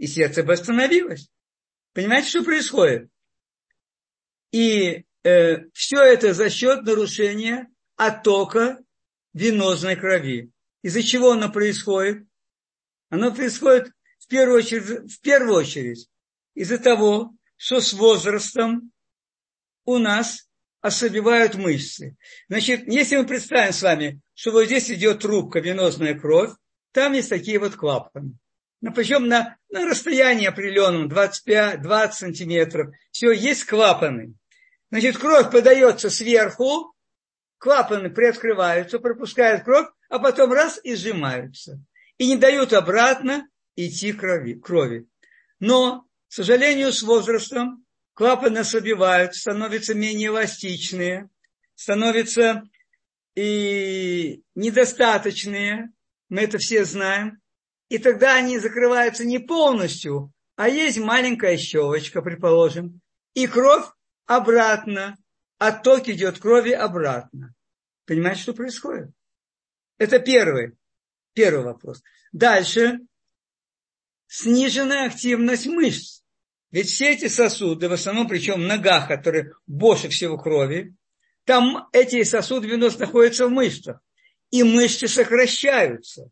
и 0.00 0.06
сердце 0.06 0.42
бы 0.42 0.54
остановилось. 0.54 1.30
Понимаете, 1.92 2.30
что 2.30 2.42
происходит? 2.42 3.10
И 4.50 5.04
э, 5.22 5.68
все 5.74 6.02
это 6.02 6.32
за 6.32 6.48
счет 6.48 6.82
нарушения 6.84 7.68
оттока 7.96 8.78
венозной 9.34 9.96
крови. 9.96 10.50
Из-за 10.82 11.02
чего 11.02 11.32
оно 11.32 11.52
происходит? 11.52 12.26
Оно 13.10 13.32
происходит 13.34 13.92
в 14.18 14.26
первую 14.26 14.58
очередь, 14.58 15.12
в 15.12 15.20
первую 15.20 15.56
очередь 15.56 16.08
из-за 16.54 16.78
того, 16.78 17.34
что 17.56 17.82
с 17.82 17.92
возрастом 17.92 18.92
у 19.84 19.98
нас 19.98 20.48
ослабевают 20.80 21.56
мышцы. 21.56 22.16
Значит, 22.48 22.88
если 22.90 23.18
мы 23.18 23.26
представим 23.26 23.74
с 23.74 23.82
вами, 23.82 24.22
что 24.32 24.52
вот 24.52 24.64
здесь 24.64 24.90
идет 24.90 25.20
трубка, 25.20 25.60
венозная 25.60 26.18
кровь, 26.18 26.52
там 26.92 27.12
есть 27.12 27.28
такие 27.28 27.58
вот 27.58 27.76
клапаны. 27.76 28.38
Но 28.80 28.92
причем 28.92 29.28
на, 29.28 29.56
на 29.68 29.86
расстоянии 29.86 30.46
определенном, 30.46 31.08
25, 31.08 31.82
20 31.82 32.18
сантиметров, 32.18 32.94
все, 33.10 33.32
есть 33.32 33.64
клапаны. 33.64 34.34
Значит, 34.90 35.18
кровь 35.18 35.50
подается 35.50 36.10
сверху, 36.10 36.94
клапаны 37.58 38.10
приоткрываются, 38.10 38.98
пропускают 38.98 39.64
кровь, 39.64 39.86
а 40.08 40.18
потом 40.18 40.52
раз 40.52 40.80
и 40.82 40.94
сжимаются. 40.94 41.80
И 42.18 42.26
не 42.26 42.36
дают 42.36 42.72
обратно 42.72 43.48
идти 43.76 44.12
крови. 44.12 44.54
крови. 44.54 45.06
Но, 45.58 46.06
к 46.28 46.32
сожалению, 46.32 46.92
с 46.92 47.02
возрастом 47.02 47.84
клапаны 48.14 48.58
ослабевают, 48.58 49.34
становятся 49.34 49.94
менее 49.94 50.28
эластичные, 50.28 51.28
становятся 51.74 52.62
и 53.34 54.42
недостаточные, 54.54 55.92
мы 56.28 56.42
это 56.42 56.58
все 56.58 56.84
знаем, 56.84 57.40
и 57.90 57.98
тогда 57.98 58.36
они 58.36 58.58
закрываются 58.58 59.24
не 59.26 59.38
полностью, 59.40 60.32
а 60.56 60.68
есть 60.68 60.98
маленькая 60.98 61.58
щелочка, 61.58 62.22
предположим, 62.22 63.00
и 63.34 63.46
кровь 63.46 63.84
обратно, 64.26 65.16
отток 65.58 66.08
идет 66.08 66.38
крови 66.38 66.70
обратно. 66.70 67.52
Понимаете, 68.06 68.42
что 68.42 68.54
происходит? 68.54 69.10
Это 69.98 70.20
первый, 70.20 70.76
первый 71.34 71.64
вопрос. 71.64 72.02
Дальше 72.32 73.00
сниженная 74.28 75.06
активность 75.06 75.66
мышц. 75.66 76.22
Ведь 76.70 76.86
все 76.86 77.10
эти 77.10 77.26
сосуды, 77.26 77.88
в 77.88 77.92
основном 77.92 78.28
причем 78.28 78.62
в 78.62 78.66
ногах, 78.66 79.08
которые 79.08 79.52
больше 79.66 80.08
всего 80.08 80.38
крови, 80.38 80.94
там 81.44 81.88
эти 81.92 82.22
сосуды 82.22 82.68
90 82.68 83.00
находятся 83.00 83.46
в 83.46 83.50
мышцах. 83.50 84.00
И 84.50 84.62
мышцы 84.62 85.08
сокращаются. 85.08 86.30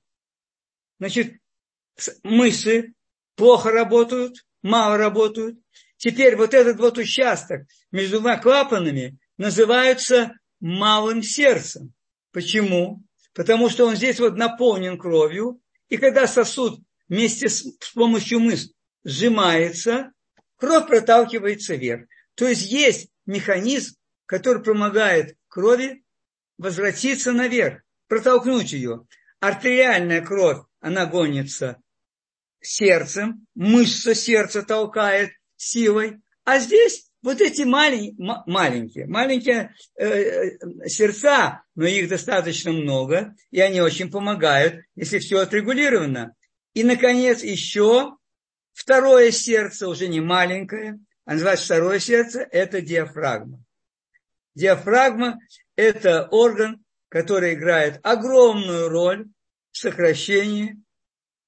Значит, 1.00 1.40
мышцы 2.22 2.94
плохо 3.36 3.70
работают, 3.70 4.46
мало 4.62 4.96
работают. 4.96 5.58
Теперь 5.96 6.36
вот 6.36 6.54
этот 6.54 6.78
вот 6.78 6.98
участок 6.98 7.66
между 7.90 8.20
двумя 8.20 8.36
клапанами 8.38 9.18
называется 9.36 10.32
малым 10.60 11.22
сердцем. 11.22 11.92
Почему? 12.32 13.02
Потому 13.34 13.68
что 13.68 13.86
он 13.86 13.96
здесь 13.96 14.20
вот 14.20 14.36
наполнен 14.36 14.98
кровью, 14.98 15.60
и 15.88 15.96
когда 15.96 16.26
сосуд 16.26 16.80
вместе 17.08 17.48
с, 17.48 17.62
с 17.62 17.90
помощью 17.92 18.40
мышц 18.40 18.72
сжимается, 19.04 20.12
кровь 20.56 20.86
проталкивается 20.86 21.74
вверх. 21.74 22.06
То 22.34 22.46
есть 22.46 22.70
есть 22.70 23.08
механизм, 23.26 23.96
который 24.26 24.62
помогает 24.62 25.36
крови 25.48 26.04
возвратиться 26.58 27.32
наверх, 27.32 27.82
протолкнуть 28.08 28.72
ее. 28.72 29.06
Артериальная 29.40 30.20
кровь, 30.20 30.58
она 30.80 31.06
гонится 31.06 31.80
сердцем, 32.60 33.46
мышца 33.54 34.14
сердца 34.14 34.62
толкает 34.62 35.30
силой, 35.56 36.20
а 36.44 36.58
здесь 36.58 37.08
вот 37.22 37.40
эти 37.40 37.62
малень, 37.62 38.16
маленькие, 38.46 39.06
маленькие 39.06 39.74
э, 39.96 40.06
э, 40.06 40.88
сердца, 40.88 41.62
но 41.74 41.86
их 41.86 42.08
достаточно 42.08 42.72
много, 42.72 43.34
и 43.50 43.60
они 43.60 43.80
очень 43.80 44.10
помогают, 44.10 44.84
если 44.94 45.18
все 45.18 45.40
отрегулировано. 45.40 46.34
И, 46.74 46.84
наконец, 46.84 47.42
еще 47.42 48.16
второе 48.72 49.30
сердце, 49.30 49.88
уже 49.88 50.06
не 50.08 50.20
маленькое, 50.20 51.00
а 51.24 51.32
называется 51.32 51.66
второе 51.66 51.98
сердце, 51.98 52.46
это 52.50 52.80
диафрагма. 52.80 53.62
Диафрагма– 54.54 55.38
это 55.76 56.28
орган, 56.30 56.84
который 57.08 57.54
играет 57.54 58.00
огромную 58.02 58.88
роль 58.88 59.26
в 59.72 59.78
сокращении 59.78 60.76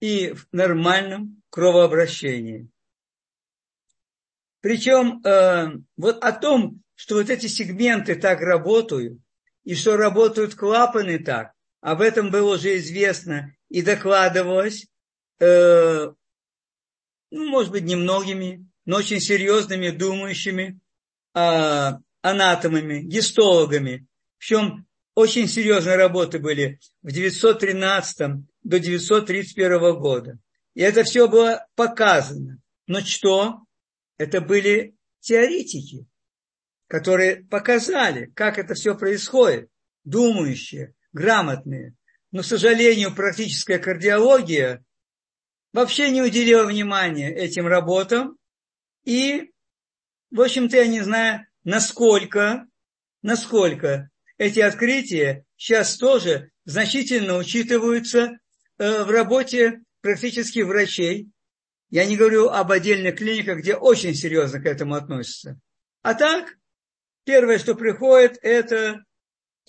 и 0.00 0.32
в 0.32 0.46
нормальном 0.52 1.42
кровообращении. 1.50 2.68
Причем 4.60 5.22
э, 5.24 5.78
вот 5.96 6.22
о 6.22 6.32
том, 6.32 6.82
что 6.94 7.16
вот 7.16 7.30
эти 7.30 7.46
сегменты 7.46 8.14
так 8.14 8.40
работают, 8.40 9.18
и 9.64 9.74
что 9.74 9.96
работают 9.96 10.54
клапаны 10.54 11.18
так, 11.18 11.52
об 11.80 12.00
этом 12.00 12.30
было 12.30 12.56
уже 12.56 12.76
известно 12.78 13.54
и 13.68 13.82
докладывалось, 13.82 14.86
э, 15.38 16.12
ну, 17.30 17.48
может 17.48 17.70
быть, 17.72 17.84
немногими, 17.84 18.66
но 18.84 18.98
очень 18.98 19.20
серьезными 19.20 19.90
думающими 19.90 20.80
э, 21.34 21.92
анатомами, 22.22 23.00
гистологами. 23.00 24.06
Причем 24.38 24.86
очень 25.14 25.48
серьезные 25.48 25.96
работы 25.96 26.38
были 26.38 26.80
в 27.02 27.12
913 27.12 28.44
до 28.62 28.78
931 28.78 29.98
года. 29.98 30.38
И 30.74 30.82
это 30.82 31.04
все 31.04 31.28
было 31.28 31.66
показано. 31.74 32.58
Но 32.86 33.00
что? 33.00 33.60
Это 34.18 34.40
были 34.40 34.94
теоретики, 35.20 36.06
которые 36.86 37.44
показали, 37.44 38.26
как 38.34 38.58
это 38.58 38.74
все 38.74 38.96
происходит, 38.96 39.68
думающие, 40.04 40.94
грамотные. 41.12 41.94
Но, 42.32 42.42
к 42.42 42.46
сожалению, 42.46 43.14
практическая 43.14 43.78
кардиология 43.78 44.84
вообще 45.72 46.10
не 46.10 46.22
уделила 46.22 46.64
внимания 46.64 47.32
этим 47.32 47.66
работам. 47.66 48.36
И, 49.04 49.50
в 50.30 50.40
общем-то, 50.40 50.76
я 50.76 50.86
не 50.86 51.00
знаю, 51.00 51.46
насколько, 51.64 52.66
насколько 53.22 54.10
эти 54.38 54.60
открытия 54.60 55.44
сейчас 55.56 55.96
тоже 55.96 56.50
значительно 56.64 57.36
учитываются 57.36 58.38
в 58.80 59.10
работе 59.10 59.82
практически 60.00 60.60
врачей. 60.60 61.28
Я 61.90 62.06
не 62.06 62.16
говорю 62.16 62.48
об 62.48 62.72
отдельных 62.72 63.16
клиниках, 63.16 63.58
где 63.58 63.74
очень 63.74 64.14
серьезно 64.14 64.60
к 64.60 64.66
этому 64.66 64.94
относятся. 64.94 65.58
А 66.02 66.14
так, 66.14 66.56
первое, 67.24 67.58
что 67.58 67.74
приходит, 67.74 68.38
это 68.42 69.04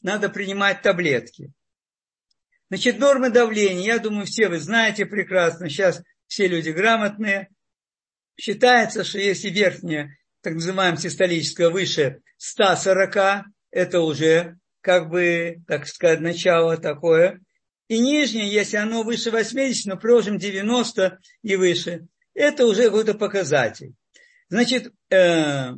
надо 0.02 0.30
принимать 0.30 0.82
таблетки. 0.82 1.52
Значит, 2.70 3.00
нормы 3.00 3.30
давления, 3.30 3.86
я 3.86 4.00
думаю, 4.00 4.26
все 4.26 4.48
вы 4.48 4.60
знаете 4.60 5.06
прекрасно, 5.06 5.68
сейчас 5.68 6.02
все 6.28 6.48
люди 6.48 6.70
грамотные. 6.70 7.50
Считается, 8.40 9.04
что 9.04 9.20
если 9.20 9.50
верхняя 9.50 10.18
так 10.42 10.54
называемая 10.54 10.98
систолическая, 10.98 11.70
выше 11.70 12.22
140, 12.38 13.46
это 13.72 14.00
уже 14.00 14.58
как 14.82 15.10
бы, 15.10 15.58
так 15.68 15.88
сказать, 15.88 16.22
начало 16.22 16.78
такое. 16.78 17.40
И 17.92 18.00
нижнее, 18.00 18.50
если 18.50 18.78
оно 18.78 19.04
выше 19.04 19.32
80, 19.32 19.86
но 19.86 19.98
приложим 19.98 20.38
90 20.38 21.20
и 21.44 21.56
выше, 21.58 22.08
это 22.34 22.66
уже 22.66 22.86
какой-то 22.86 23.16
показатель. 23.16 23.96
Значит, 24.48 24.94
э, 25.10 25.74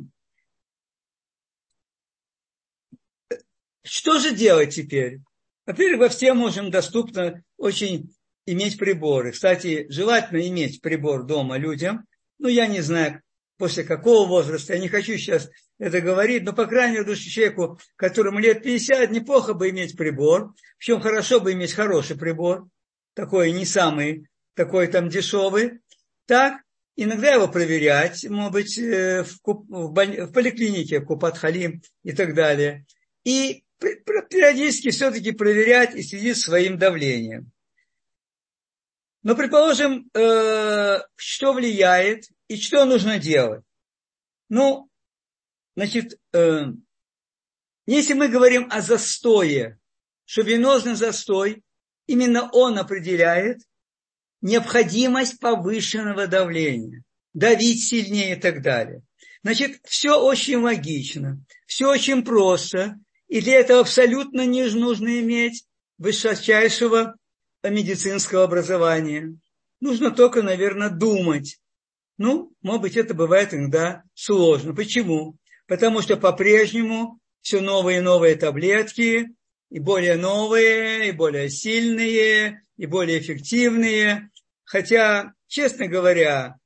что 3.82 4.20
же 4.20 4.32
делать 4.32 4.76
теперь? 4.76 5.22
Во-первых, 5.66 6.02
во 6.02 6.08
всем 6.08 6.36
можем 6.36 6.70
доступно 6.70 7.42
очень 7.56 8.14
иметь 8.46 8.78
приборы. 8.78 9.32
Кстати, 9.32 9.86
желательно 9.88 10.46
иметь 10.46 10.82
прибор 10.82 11.26
дома 11.26 11.58
людям. 11.58 12.06
Ну, 12.38 12.46
я 12.46 12.68
не 12.68 12.80
знаю, 12.80 13.22
после 13.56 13.82
какого 13.82 14.28
возраста, 14.28 14.74
я 14.74 14.78
не 14.78 14.88
хочу 14.88 15.16
сейчас 15.16 15.50
это 15.78 16.00
говорить, 16.00 16.44
но, 16.44 16.52
по 16.52 16.66
крайней 16.66 16.98
мере, 16.98 17.16
человеку, 17.16 17.78
которому 17.96 18.38
лет 18.38 18.62
50, 18.62 19.10
неплохо 19.10 19.54
бы 19.54 19.70
иметь 19.70 19.96
прибор, 19.96 20.54
причем 20.78 21.00
хорошо 21.00 21.40
бы 21.40 21.52
иметь 21.52 21.72
хороший 21.72 22.16
прибор, 22.16 22.68
такой 23.14 23.52
не 23.52 23.64
самый, 23.64 24.28
такой 24.54 24.86
там 24.86 25.08
дешевый, 25.08 25.80
так, 26.26 26.62
иногда 26.96 27.32
его 27.32 27.48
проверять, 27.48 28.24
может 28.28 28.52
быть, 28.52 28.78
э, 28.78 29.24
в, 29.24 29.38
в, 29.44 29.92
в 29.92 30.32
поликлинике, 30.32 31.00
Купатхалим 31.00 31.82
и 32.02 32.12
так 32.12 32.34
далее, 32.34 32.86
и 33.24 33.64
периодически 33.78 34.90
все-таки 34.90 35.32
проверять 35.32 35.94
и 35.94 36.02
следить 36.02 36.38
своим 36.38 36.78
давлением. 36.78 37.50
Но, 39.22 39.34
предположим, 39.34 40.08
э, 40.14 41.00
что 41.16 41.52
влияет 41.52 42.26
и 42.46 42.56
что 42.56 42.84
нужно 42.84 43.18
делать? 43.18 43.64
Ну, 44.50 44.88
значит, 45.76 46.18
э, 46.32 46.66
если 47.86 48.14
мы 48.14 48.28
говорим 48.28 48.68
о 48.70 48.80
застое, 48.80 49.78
что 50.24 50.42
венозный 50.42 50.94
застой, 50.94 51.62
именно 52.06 52.48
он 52.52 52.78
определяет 52.78 53.60
необходимость 54.40 55.38
повышенного 55.38 56.26
давления, 56.26 57.02
давить 57.32 57.84
сильнее 57.86 58.36
и 58.36 58.40
так 58.40 58.62
далее. 58.62 59.02
Значит, 59.42 59.80
все 59.84 60.18
очень 60.18 60.56
логично, 60.56 61.38
все 61.66 61.90
очень 61.90 62.24
просто, 62.24 62.96
и 63.28 63.40
для 63.40 63.60
этого 63.60 63.80
абсолютно 63.80 64.46
не 64.46 64.64
нужно 64.70 65.20
иметь 65.20 65.66
высочайшего 65.98 67.16
медицинского 67.62 68.44
образования. 68.44 69.36
Нужно 69.80 70.10
только, 70.10 70.42
наверное, 70.42 70.90
думать. 70.90 71.58
Ну, 72.16 72.52
может 72.62 72.82
быть, 72.82 72.96
это 72.96 73.12
бывает 73.12 73.52
иногда 73.52 74.02
сложно. 74.14 74.74
Почему? 74.74 75.36
Потому 75.66 76.02
что 76.02 76.16
по-прежнему 76.16 77.18
все 77.40 77.60
новые 77.60 77.98
и 77.98 78.02
новые 78.02 78.36
таблетки, 78.36 79.34
и 79.70 79.78
более 79.78 80.16
новые, 80.16 81.08
и 81.08 81.12
более 81.12 81.48
сильные, 81.50 82.62
и 82.76 82.86
более 82.86 83.18
эффективные. 83.18 84.30
Хотя, 84.64 85.32
честно 85.46 85.86
говоря, 85.86 86.56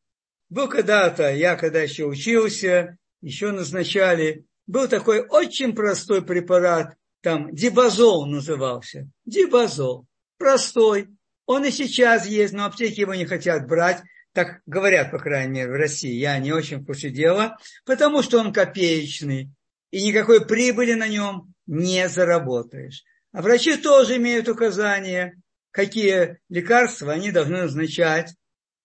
был 0.50 0.68
когда-то, 0.68 1.32
я 1.34 1.56
когда 1.56 1.82
еще 1.82 2.06
учился, 2.06 2.96
еще 3.20 3.50
назначали. 3.52 4.44
Был 4.66 4.88
такой 4.88 5.26
очень 5.26 5.74
простой 5.74 6.24
препарат, 6.24 6.96
там 7.22 7.54
дибазол 7.54 8.26
назывался. 8.26 9.08
Дибазол. 9.24 10.06
Простой. 10.38 11.08
Он 11.46 11.64
и 11.64 11.70
сейчас 11.70 12.26
есть, 12.26 12.52
но 12.52 12.66
аптеки 12.66 13.00
его 13.00 13.14
не 13.14 13.24
хотят 13.24 13.66
брать. 13.66 14.02
Так 14.32 14.60
говорят, 14.66 15.10
по 15.10 15.18
крайней 15.18 15.52
мере, 15.52 15.70
в 15.70 15.74
России. 15.74 16.12
Я 16.12 16.38
не 16.38 16.52
очень 16.52 16.78
в 16.78 16.86
курсе 16.86 17.10
дела. 17.10 17.58
Потому 17.84 18.22
что 18.22 18.38
он 18.38 18.52
копеечный. 18.52 19.50
И 19.90 20.04
никакой 20.04 20.46
прибыли 20.46 20.92
на 20.94 21.08
нем 21.08 21.54
не 21.66 22.08
заработаешь. 22.08 23.04
А 23.32 23.42
врачи 23.42 23.76
тоже 23.76 24.16
имеют 24.16 24.48
указания, 24.48 25.40
какие 25.70 26.38
лекарства 26.48 27.12
они 27.12 27.30
должны 27.30 27.62
назначать. 27.62 28.34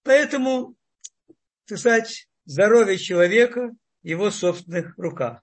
Поэтому, 0.04 0.76
так 1.66 1.78
сказать, 1.78 2.28
здоровье 2.46 2.98
человека 2.98 3.72
в 4.02 4.08
его 4.08 4.32
собственных 4.32 4.98
руках. 4.98 5.42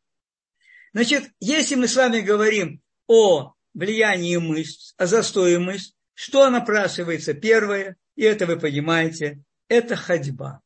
Значит, 0.92 1.30
если 1.40 1.76
мы 1.76 1.88
с 1.88 1.96
вами 1.96 2.20
говорим 2.20 2.82
о 3.06 3.54
влиянии 3.74 4.36
мышц, 4.36 4.94
о 4.96 5.06
застое 5.06 5.58
мышц, 5.58 5.92
что 6.14 6.50
напрашивается 6.50 7.32
первое, 7.32 7.96
и 8.16 8.22
это 8.24 8.46
вы 8.46 8.58
понимаете, 8.58 9.40
это 9.70 9.96
ходьба. 9.96 10.60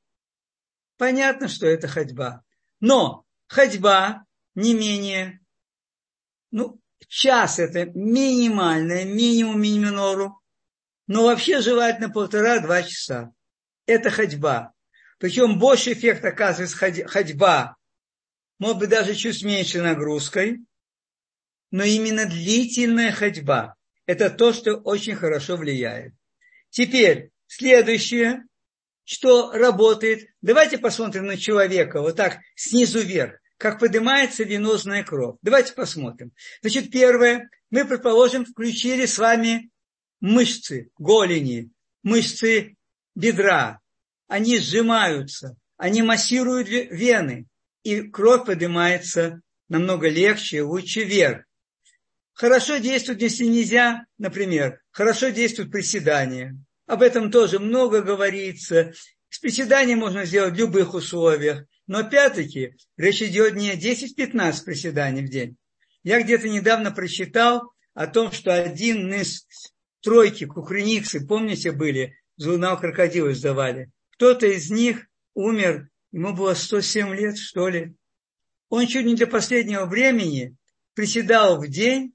Понятно, 0.96 1.46
что 1.46 1.66
это 1.66 1.86
ходьба. 1.86 2.42
Но 2.80 3.24
ходьба 3.46 4.24
не 4.54 4.74
менее, 4.74 5.40
ну, 6.50 6.80
час 7.06 7.58
это 7.58 7.84
минимальное, 7.84 9.04
минимум 9.04 9.60
миниминору, 9.60 10.40
но 11.06 11.24
вообще 11.24 11.60
желательно 11.60 12.08
полтора-два 12.08 12.82
часа. 12.82 13.32
Это 13.86 14.10
ходьба. 14.10 14.72
Причем 15.18 15.58
больше 15.58 15.92
эффект 15.92 16.24
оказывается 16.24 17.06
ходьба, 17.06 17.76
может 18.58 18.78
быть, 18.78 18.88
даже 18.88 19.14
чуть 19.14 19.44
меньше 19.44 19.82
нагрузкой, 19.82 20.64
но 21.70 21.84
именно 21.84 22.24
длительная 22.24 23.12
ходьба– 23.12 23.74
это 24.06 24.30
то, 24.30 24.54
что 24.54 24.76
очень 24.76 25.14
хорошо 25.14 25.56
влияет. 25.56 26.14
Теперь, 26.70 27.30
следующее, 27.46 28.44
что 29.04 29.52
работает. 29.52 30.28
Давайте 30.42 30.78
посмотрим 30.78 31.26
на 31.26 31.36
человека 31.36 32.00
вот 32.00 32.16
так 32.16 32.38
снизу 32.56 33.00
вверх 33.00 33.34
как 33.56 33.78
поднимается 33.78 34.44
венозная 34.44 35.04
кровь. 35.04 35.36
Давайте 35.42 35.72
посмотрим. 35.72 36.32
Значит, 36.60 36.90
первое, 36.90 37.48
мы, 37.70 37.86
предположим, 37.86 38.44
включили 38.44 39.06
с 39.06 39.16
вами 39.16 39.70
мышцы 40.20 40.90
голени, 40.98 41.70
мышцы 42.02 42.76
бедра. 43.14 43.80
Они 44.28 44.58
сжимаются, 44.58 45.56
они 45.76 46.02
массируют 46.02 46.68
вены, 46.68 47.46
и 47.84 48.02
кровь 48.02 48.46
поднимается 48.46 49.40
намного 49.68 50.08
легче, 50.08 50.62
лучше 50.62 51.04
вверх. 51.04 51.44
Хорошо 52.32 52.78
действует, 52.78 53.22
если 53.22 53.44
нельзя, 53.44 54.04
например, 54.18 54.80
хорошо 54.90 55.28
действует 55.28 55.70
приседание. 55.70 56.58
Об 56.86 57.02
этом 57.02 57.30
тоже 57.30 57.58
много 57.58 58.02
говорится. 58.02 58.92
С 59.28 59.38
приседанием 59.38 60.00
можно 60.00 60.24
сделать 60.24 60.54
в 60.54 60.58
любых 60.58 60.94
условиях. 60.94 61.66
Но 61.86 61.98
опять-таки 61.98 62.76
речь 62.96 63.22
идет 63.22 63.54
не 63.54 63.70
о 63.70 63.76
10-15 63.76 64.64
приседаний 64.64 65.22
в 65.22 65.28
день. 65.28 65.56
Я 66.02 66.22
где-то 66.22 66.48
недавно 66.48 66.90
прочитал 66.90 67.72
о 67.94 68.06
том, 68.06 68.32
что 68.32 68.54
один 68.54 69.12
из 69.12 69.46
тройки 70.02 70.44
кукрыниксы, 70.44 71.26
помните, 71.26 71.72
были, 71.72 72.14
журнал 72.38 72.78
крокодилы 72.78 73.34
сдавали. 73.34 73.90
Кто-то 74.12 74.46
из 74.46 74.70
них 74.70 75.06
умер, 75.34 75.88
ему 76.12 76.34
было 76.34 76.54
107 76.54 77.14
лет, 77.14 77.38
что 77.38 77.68
ли. 77.68 77.94
Он 78.68 78.86
чуть 78.86 79.06
не 79.06 79.14
до 79.14 79.26
последнего 79.26 79.86
времени 79.86 80.56
приседал 80.94 81.60
в 81.60 81.68
день 81.68 82.14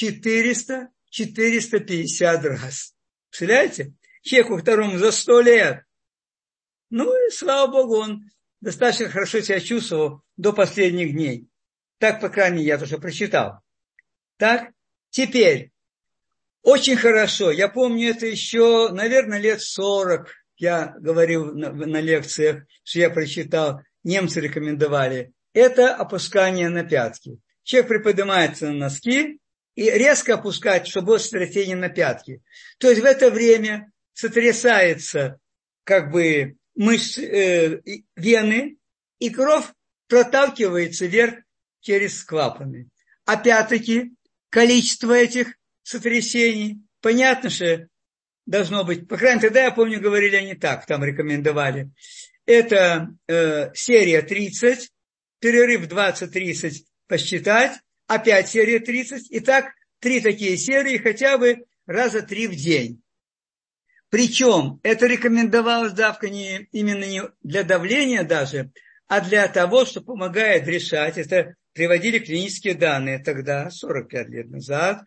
400-450 0.00 2.42
раз. 2.42 2.94
Представляете? 3.30 3.94
Человеку 4.22 4.56
второму 4.56 4.98
за 4.98 5.12
100 5.12 5.40
лет. 5.42 5.84
Ну 6.90 7.26
и 7.26 7.30
слава 7.30 7.70
Богу, 7.70 7.96
он 7.96 8.30
достаточно 8.60 9.08
хорошо 9.08 9.40
себя 9.40 9.60
чувствовал 9.60 10.22
до 10.36 10.52
последних 10.52 11.12
дней. 11.12 11.48
Так, 11.98 12.20
по 12.20 12.28
крайней 12.28 12.58
мере, 12.58 12.68
я 12.68 12.78
тоже 12.78 12.98
прочитал. 12.98 13.60
Так, 14.36 14.72
теперь, 15.10 15.72
очень 16.62 16.96
хорошо, 16.96 17.50
я 17.50 17.68
помню 17.68 18.10
это 18.10 18.26
еще, 18.26 18.90
наверное, 18.92 19.38
лет 19.38 19.60
40, 19.60 20.28
я 20.56 20.94
говорил 20.98 21.54
на, 21.54 21.72
на 21.72 22.00
лекциях, 22.00 22.64
что 22.84 23.00
я 23.00 23.10
прочитал, 23.10 23.82
немцы 24.04 24.40
рекомендовали, 24.40 25.32
это 25.52 25.94
опускание 25.94 26.68
на 26.68 26.84
пятки. 26.84 27.38
Человек 27.62 27.88
приподнимается 27.88 28.66
на 28.66 28.72
носки 28.72 29.40
и 29.74 29.90
резко 29.90 30.34
опускает, 30.34 30.86
чтобы 30.86 31.08
было 31.08 31.18
сотрясение 31.18 31.76
на 31.76 31.88
пятки. 31.88 32.42
То 32.78 32.90
есть 32.90 33.02
в 33.02 33.04
это 33.04 33.30
время 33.30 33.91
сотрясается 34.12 35.38
как 35.84 36.10
бы 36.10 36.56
мышцы, 36.74 37.24
э, 37.26 37.80
вены, 38.16 38.76
и 39.18 39.30
кровь 39.30 39.66
проталкивается 40.08 41.06
вверх 41.06 41.40
через 41.80 42.24
клапаны. 42.24 42.88
Опять-таки, 43.24 44.12
количество 44.50 45.12
этих 45.12 45.54
сотрясений, 45.82 46.80
понятно, 47.00 47.50
что 47.50 47.88
должно 48.46 48.84
быть, 48.84 49.08
по 49.08 49.16
крайней 49.16 49.36
мере, 49.36 49.48
тогда 49.48 49.64
я 49.64 49.70
помню, 49.70 50.00
говорили 50.00 50.36
они 50.36 50.54
так, 50.54 50.86
там 50.86 51.04
рекомендовали. 51.04 51.90
Это 52.46 53.14
э, 53.28 53.72
серия 53.74 54.22
30, 54.22 54.90
перерыв 55.38 55.86
20-30 55.88 56.84
посчитать, 57.06 57.78
опять 58.06 58.48
серия 58.48 58.80
30, 58.80 59.30
и 59.30 59.40
так 59.40 59.72
три 60.00 60.20
такие 60.20 60.56
серии 60.56 60.98
хотя 60.98 61.38
бы 61.38 61.64
раза 61.86 62.22
три 62.22 62.46
в 62.46 62.54
день. 62.54 63.01
Причем 64.12 64.78
это 64.82 65.06
рекомендовалось 65.06 65.94
давка 65.94 66.28
не, 66.28 66.68
именно 66.70 67.04
не 67.04 67.22
для 67.42 67.64
давления 67.64 68.24
даже, 68.24 68.70
а 69.06 69.22
для 69.22 69.48
того, 69.48 69.86
что 69.86 70.02
помогает 70.02 70.68
решать. 70.68 71.16
Это 71.16 71.56
приводили 71.72 72.18
клинические 72.18 72.74
данные 72.74 73.20
тогда, 73.20 73.70
45 73.70 74.28
лет 74.28 74.50
назад. 74.50 75.02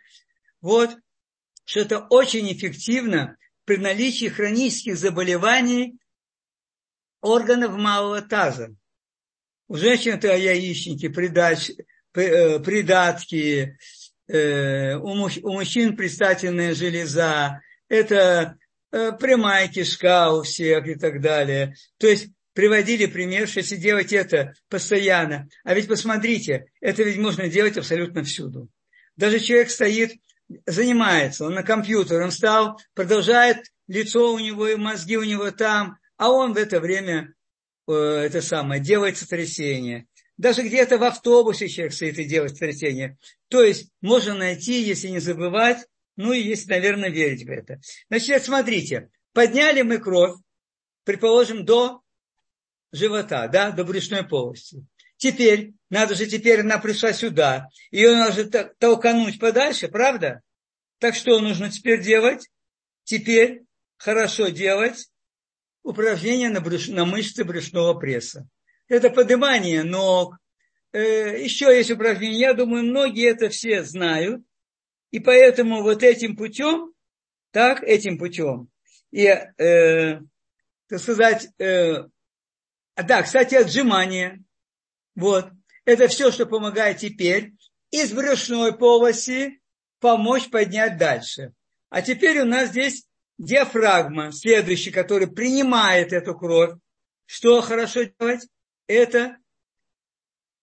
Вот, 0.60 0.98
что 1.66 1.82
это 1.82 2.00
очень 2.00 2.52
эффективно 2.52 3.38
при 3.66 3.78
наличии 3.78 4.26
хронических 4.26 4.98
заболеваний 4.98 6.00
органов 7.22 7.78
малого 7.78 8.24
таза. 8.24 8.74
У 9.68 9.76
женщин 9.76 10.14
это 10.14 10.36
яичники, 10.36 11.10
придач, 11.10 11.70
э, 12.16 12.60
придатки, 12.60 13.78
э, 14.28 14.96
у 14.96 15.14
мужчин 15.14 15.96
предстательная 15.96 16.74
железа, 16.74 17.62
это 17.88 18.58
прямая 18.92 19.68
кишка 19.68 20.32
у 20.32 20.44
всех 20.44 20.88
и 20.88 20.96
так 20.96 21.22
далее. 21.22 21.76
То 21.98 22.08
есть 22.08 22.30
приводили 22.54 23.06
пример, 23.06 23.48
что 23.48 23.60
если 23.60 23.76
делать 23.76 24.14
это 24.14 24.54
постоянно, 24.70 25.48
а 25.64 25.74
ведь 25.74 25.88
посмотрите, 25.88 26.66
это 26.80 27.04
ведь 27.04 27.18
можно 27.18 27.50
делать 27.50 27.78
абсолютно 27.78 28.24
всюду. 28.24 28.70
Даже 29.18 29.40
человек 29.40 29.70
стоит, 29.70 30.14
занимается, 30.66 31.46
он 31.46 31.54
на 31.54 31.64
компьютер, 31.64 32.22
он 32.22 32.32
встал, 32.32 32.80
продолжает, 32.94 33.58
лицо 33.88 34.34
у 34.34 34.40
него 34.40 34.68
и 34.68 34.76
мозги 34.76 35.18
у 35.18 35.24
него 35.24 35.52
там, 35.52 35.98
а 36.18 36.32
он 36.32 36.54
в 36.54 36.58
это 36.58 36.80
время 36.80 37.34
э, 37.88 37.94
это 37.94 38.42
самое, 38.42 38.82
делает 38.82 39.18
сотрясение. 39.18 40.08
Даже 40.38 40.64
где-то 40.64 40.98
в 40.98 41.04
автобусе 41.04 41.68
человек 41.68 41.94
стоит 41.94 42.20
и 42.20 42.26
делает 42.26 42.52
сотрясение. 42.52 43.18
То 43.50 43.64
есть 43.64 43.90
можно 44.02 44.34
найти, 44.34 44.82
если 44.82 45.08
не 45.08 45.20
забывать, 45.20 45.86
ну 46.16 46.34
и 46.34 46.42
если, 46.42 46.70
наверное, 46.70 47.10
верить 47.10 47.46
в 47.46 47.50
это. 47.50 47.80
Значит, 48.10 48.44
смотрите, 48.44 49.10
подняли 49.34 49.82
мы 49.82 49.98
кровь, 49.98 50.40
предположим, 51.04 51.66
до 51.66 52.02
живота, 52.92 53.48
да, 53.48 53.72
до 53.72 53.84
брюшной 53.84 54.28
полости. 54.28 54.86
Теперь, 55.18 55.74
надо 55.90 56.16
же, 56.16 56.26
теперь 56.26 56.62
она 56.62 56.78
пришла 56.78 57.14
сюда, 57.14 57.70
ее 57.92 58.16
надо 58.16 58.74
толкануть 58.78 59.40
подальше, 59.40 59.88
правда? 59.88 60.42
Так 61.00 61.16
что 61.16 61.40
нужно 61.40 61.70
теперь 61.70 62.02
делать? 62.02 62.50
Теперь 63.04 63.64
хорошо 63.98 64.50
делать 64.50 65.10
упражнения 65.84 66.50
на, 66.50 66.62
брюш... 66.62 66.88
на 66.88 67.06
мышцы 67.06 67.44
брюшного 67.44 67.94
пресса. 67.94 68.48
Это 68.88 69.10
поднимание 69.10 69.84
ног. 69.84 70.36
Э, 70.92 71.42
еще 71.44 71.66
есть 71.66 71.92
упражнения, 71.92 72.40
я 72.40 72.54
думаю, 72.54 72.84
многие 72.84 73.30
это 73.30 73.50
все 73.50 73.84
знают. 73.84 74.44
И 75.16 75.20
поэтому 75.22 75.82
вот 75.82 76.04
этим 76.04 76.36
путем, 76.36 76.92
так, 77.52 77.82
этим 77.84 78.18
путем, 78.18 78.68
и, 79.12 79.28
э, 79.28 80.20
так 80.90 81.00
сказать, 81.00 81.48
э, 81.58 82.04
да, 82.98 83.24
кстати, 83.24 83.56
отжимание, 83.56 84.44
вот, 85.16 85.50
это 85.86 86.10
все, 86.10 86.32
что 86.32 86.46
помогает 86.46 86.98
теперь 86.98 87.54
из 87.92 88.12
брюшной 88.12 88.78
полости 88.78 89.62
помочь 90.02 90.50
поднять 90.50 90.98
дальше. 90.98 91.54
А 91.90 92.02
теперь 92.02 92.42
у 92.42 92.46
нас 92.46 92.72
здесь 92.72 93.08
диафрагма, 93.38 94.34
следующий, 94.34 94.92
который 94.92 95.28
принимает 95.28 96.12
эту 96.12 96.36
кровь. 96.38 96.78
Что 97.26 97.62
хорошо 97.62 98.02
делать? 98.04 98.46
Это 98.88 99.38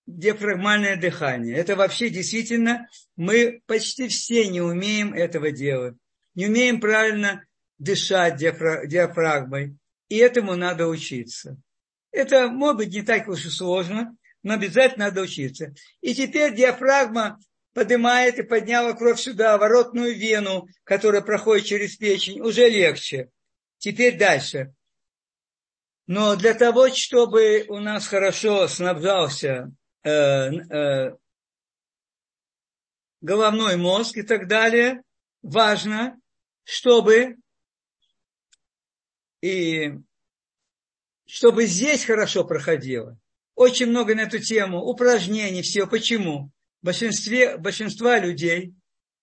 диафрагмальное 0.06 0.96
дыхание. 0.96 1.56
Это 1.56 1.76
вообще 1.76 2.10
действительно, 2.10 2.88
мы 3.16 3.62
почти 3.66 4.08
все 4.08 4.48
не 4.48 4.60
умеем 4.60 5.14
этого 5.14 5.50
делать. 5.50 5.94
Не 6.34 6.46
умеем 6.46 6.80
правильно 6.80 7.44
дышать 7.78 8.36
диафрагмой. 8.36 9.76
И 10.08 10.16
этому 10.16 10.56
надо 10.56 10.86
учиться. 10.86 11.56
Это, 12.10 12.48
может 12.48 12.76
быть, 12.78 12.92
не 12.92 13.02
так 13.02 13.28
уж 13.28 13.46
и 13.46 13.50
сложно, 13.50 14.16
но 14.42 14.54
обязательно 14.54 15.06
надо 15.06 15.22
учиться. 15.22 15.74
И 16.00 16.14
теперь 16.14 16.54
диафрагма 16.54 17.38
поднимает 17.72 18.38
и 18.38 18.42
подняла 18.42 18.92
кровь 18.92 19.20
сюда, 19.20 19.56
воротную 19.56 20.14
вену, 20.14 20.68
которая 20.84 21.22
проходит 21.22 21.66
через 21.66 21.96
печень, 21.96 22.40
уже 22.40 22.68
легче. 22.68 23.30
Теперь 23.78 24.18
дальше. 24.18 24.74
Но 26.06 26.36
для 26.36 26.54
того, 26.54 26.88
чтобы 26.90 27.64
у 27.68 27.78
нас 27.78 28.06
хорошо 28.06 28.68
снабжался 28.68 29.72
головной 33.20 33.76
мозг 33.76 34.16
и 34.16 34.22
так 34.22 34.48
далее, 34.48 35.02
важно, 35.42 36.20
чтобы 36.64 37.36
и 39.40 39.92
чтобы 41.26 41.66
здесь 41.66 42.04
хорошо 42.04 42.44
проходило. 42.44 43.18
Очень 43.54 43.86
много 43.86 44.14
на 44.14 44.22
эту 44.22 44.38
тему 44.38 44.82
упражнений, 44.82 45.62
все. 45.62 45.86
Почему? 45.86 46.50
В 46.80 46.86
большинстве, 46.86 47.56
большинства 47.56 48.18
людей 48.18 48.74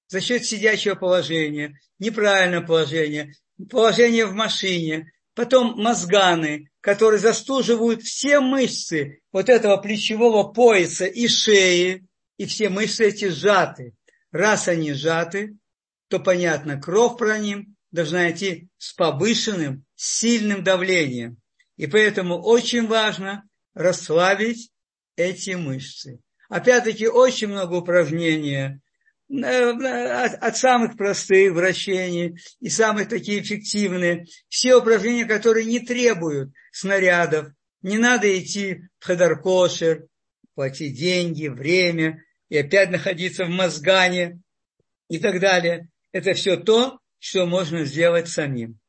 за 0.07 0.21
счет 0.21 0.45
сидячего 0.45 0.95
положения, 0.95 1.79
неправильного 1.99 2.65
положения, 2.65 3.33
положение 3.69 4.25
в 4.25 4.33
машине, 4.33 5.11
потом 5.35 5.81
мозганы, 5.81 6.68
которые 6.81 7.19
застуживают 7.19 8.03
все 8.03 8.39
мышцы 8.39 9.21
вот 9.31 9.49
этого 9.49 9.77
плечевого 9.77 10.51
пояса 10.51 11.05
и 11.05 11.27
шеи, 11.27 12.05
и 12.37 12.45
все 12.45 12.69
мышцы 12.69 13.07
эти 13.07 13.29
сжаты. 13.29 13.93
Раз 14.31 14.67
они 14.67 14.93
сжаты, 14.93 15.57
то 16.07 16.19
понятно, 16.19 16.79
кровь 16.79 17.17
про 17.17 17.37
ним 17.37 17.75
должна 17.91 18.31
идти 18.31 18.69
с 18.77 18.93
повышенным, 18.93 19.85
сильным 19.95 20.63
давлением. 20.63 21.37
И 21.75 21.87
поэтому 21.87 22.41
очень 22.41 22.87
важно 22.87 23.43
расслабить 23.73 24.71
эти 25.15 25.51
мышцы. 25.51 26.19
Опять-таки 26.49 27.07
очень 27.07 27.47
много 27.47 27.75
упражнений 27.75 28.79
от 29.29 30.57
самых 30.57 30.97
простых 30.97 31.53
вращений 31.53 32.39
и 32.59 32.69
самые 32.69 33.05
такие 33.05 33.41
эффективные. 33.41 34.25
Все 34.47 34.75
упражнения, 34.75 35.25
которые 35.25 35.65
не 35.65 35.79
требуют 35.79 36.51
снарядов. 36.71 37.49
Не 37.81 37.97
надо 37.97 38.27
идти 38.37 38.81
в 38.99 39.05
хадаркошер, 39.05 40.07
платить 40.55 40.97
деньги, 40.97 41.47
время 41.47 42.23
и 42.49 42.57
опять 42.57 42.89
находиться 42.89 43.45
в 43.45 43.49
мозгане 43.49 44.41
и 45.09 45.19
так 45.19 45.39
далее. 45.39 45.89
Это 46.11 46.33
все 46.33 46.57
то, 46.57 46.99
что 47.19 47.45
можно 47.45 47.85
сделать 47.85 48.27
самим. 48.27 48.79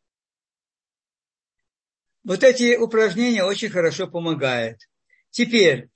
Вот 2.25 2.43
эти 2.45 2.77
упражнения 2.77 3.45
очень 3.45 3.71
хорошо 3.71 4.07
помогают. 4.07 4.79
Теперь, 5.31 5.89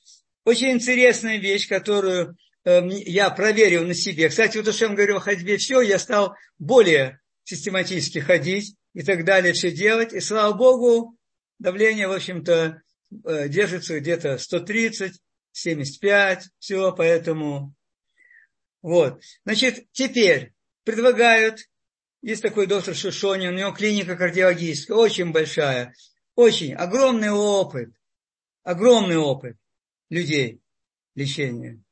очень 0.45 0.73
интересная 0.73 1.39
вещь, 1.39 1.69
которую 1.69 2.31
э, 2.31 2.35
я 2.65 3.31
проверил 3.31 3.87
на 3.87 3.95
себе. 3.95 4.29
Кстати, 4.29 4.57
вот 4.57 4.75
что 4.75 4.87
я 4.87 4.93
говорю 4.93 5.17
о 5.17 5.21
ходьбе, 5.21 5.59
все, 5.59 5.81
я 5.81 5.99
стал 5.99 6.35
более 6.59 7.21
систематически 7.45 8.19
ходить 8.19 8.77
и 8.95 9.03
так 9.03 9.25
далее, 9.25 9.53
все 9.53 9.71
делать. 9.71 10.13
И 10.13 10.21
слава 10.21 10.55
Богу, 10.55 11.17
давление, 11.59 12.09
в 12.09 12.13
общем-то, 12.13 12.83
э, 13.25 13.49
держится 13.49 14.01
где-то 14.01 14.39
130, 14.39 15.21
75, 15.53 16.49
все, 16.59 16.93
поэтому 16.93 17.75
вот. 18.83 19.23
Значит, 19.45 19.87
теперь 19.93 20.53
предлагают, 20.85 21.61
есть 22.23 22.43
такой 22.43 22.67
доктор 22.67 22.95
Шишонин, 22.95 23.55
у 23.55 23.59
него 23.59 23.73
клиника 23.73 24.17
кардиологическая, 24.17 24.97
очень 24.97 25.33
большая, 25.33 25.95
очень 26.35 26.75
огромный 26.75 27.31
опыт, 27.31 27.91
огромный 28.63 29.17
опыт 29.17 29.57
людей 30.11 30.61
лечения. 31.15 31.84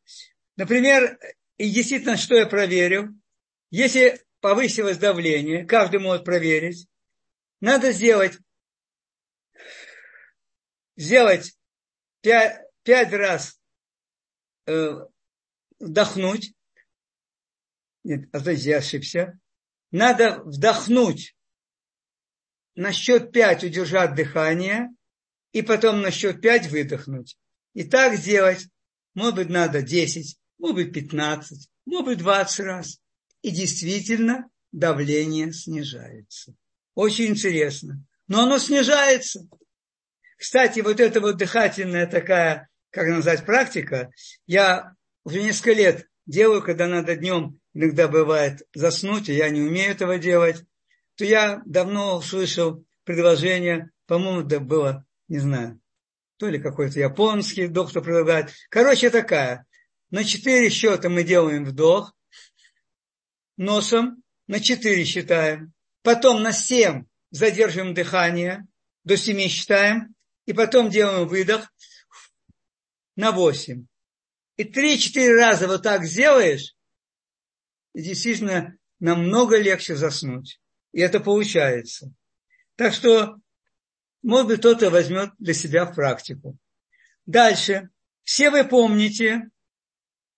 Например, 0.57 1.19
и 1.57 1.71
действительно, 1.71 2.17
что 2.17 2.35
я 2.35 2.47
проверил, 2.47 3.09
если 3.71 4.23
повысилось 4.41 4.99
давление, 4.99 5.65
каждый 5.65 6.01
может 6.01 6.25
проверить, 6.25 6.87
надо 7.61 7.93
сделать, 7.93 8.39
сделать 10.97 11.57
пять, 12.21 12.61
пять 12.83 13.13
раз 13.13 13.61
э, 14.67 14.93
вдохнуть. 15.79 16.55
Нет, 18.05 18.29
а 18.33 18.41
здесь 18.41 18.65
я 18.65 18.79
ошибся. 18.79 19.39
Надо 19.91 20.43
вдохнуть 20.45 21.37
на 22.75 22.93
счет 22.93 23.33
пять 23.33 23.63
удержать 23.63 24.15
дыхание, 24.15 24.89
и 25.53 25.63
потом 25.63 26.01
на 26.01 26.11
счет 26.11 26.41
пять 26.41 26.67
выдохнуть. 26.69 27.39
И 27.75 27.85
так 27.85 28.17
сделать, 28.17 28.67
может 29.15 29.37
быть, 29.37 29.49
надо 29.51 29.83
10, 29.83 30.39
может 30.63 30.77
быть, 30.77 30.95
15, 30.95 31.69
может 31.85 32.07
быть, 32.07 32.19
20 32.19 32.61
раз. 32.61 33.01
И 33.43 33.51
действительно 33.51 34.49
давление 34.73 35.53
снижается. 35.53 36.55
Очень 36.95 37.27
интересно. 37.27 38.03
Но 38.29 38.45
оно 38.45 38.57
снижается. 38.57 39.47
Кстати, 40.39 40.81
вот 40.81 41.01
эта 41.01 41.21
вот 41.21 41.37
дыхательная 41.37 42.07
такая, 42.07 42.71
как 42.91 43.09
назвать, 43.09 43.45
практика, 43.45 44.11
я 44.47 44.95
уже 45.25 45.43
несколько 45.43 45.73
лет 45.73 46.07
делаю, 46.25 46.63
когда 46.63 46.87
надо 46.87 47.17
днем, 47.17 47.61
иногда 47.75 48.09
бывает 48.09 48.63
заснуть, 48.73 49.29
и 49.29 49.35
я 49.35 49.51
не 49.51 49.61
умею 49.61 49.91
этого 49.91 50.19
делать 50.19 50.65
то 51.17 51.25
я 51.25 51.63
давно 51.67 52.17
услышал 52.17 52.85
предложение, 53.05 53.91
по-моему, 54.07 54.47
это 54.47 54.61
было, 54.61 55.05
не 55.29 55.39
знаю, 55.39 55.81
то 56.37 56.49
ли 56.49 56.59
какой-то 56.59 56.99
японский 56.99 57.69
доктор 57.69 58.03
предлагает. 58.03 58.51
Короче, 58.71 59.11
такая. 59.11 59.67
На 60.13 60.25
четыре 60.25 60.69
счета 60.69 61.09
мы 61.09 61.25
делаем 61.25 61.65
вдох 61.65 62.15
носом, 63.57 64.23
на 64.47 64.61
четыре 64.61 65.07
считаем. 65.07 65.73
Потом 66.03 66.43
на 66.43 66.53
семь 66.53 67.07
задерживаем 67.31 67.95
дыхание, 67.95 68.67
до 69.05 69.17
семи 69.17 69.49
считаем. 69.49 70.15
И 70.45 70.53
потом 70.53 70.91
делаем 70.91 71.27
выдох 71.27 71.73
на 73.17 73.33
восемь. 73.33 73.87
И 74.57 74.65
три-четыре 74.65 75.35
раза 75.35 75.67
вот 75.67 75.83
так 75.83 76.05
сделаешь, 76.05 76.75
и 77.95 78.03
действительно 78.03 78.77
намного 79.01 79.57
легче 79.57 79.97
заснуть. 79.97 80.61
И 80.93 81.01
это 81.01 81.21
получается. 81.21 82.13
Так 82.77 82.93
что, 82.93 83.37
может 84.23 84.49
быть, 84.49 84.59
кто-то 84.59 84.91
возьмет 84.91 85.31
для 85.39 85.55
себя 85.55 85.87
в 85.87 85.95
практику. 85.95 86.59
Дальше. 87.25 87.89
Все 88.25 88.51
вы 88.51 88.65
помните, 88.65 89.49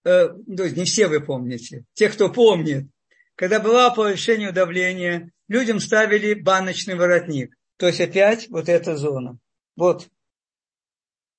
э, 0.05 0.29
не 0.47 0.85
все 0.85 1.09
вы 1.09 1.21
помните, 1.21 1.85
те, 1.95 2.09
кто 2.09 2.31
помнит, 2.31 2.87
когда 3.35 3.61
было 3.61 3.91
повышение 3.91 4.53
давления, 4.53 5.31
людям 5.49 5.81
ставили 5.81 6.35
баночный 6.35 6.95
воротник. 6.95 7.55
То 7.77 7.87
есть 7.87 8.01
опять 8.01 8.49
вот 8.49 8.69
эта 8.69 8.97
зона. 8.97 9.39
Вот. 9.77 10.09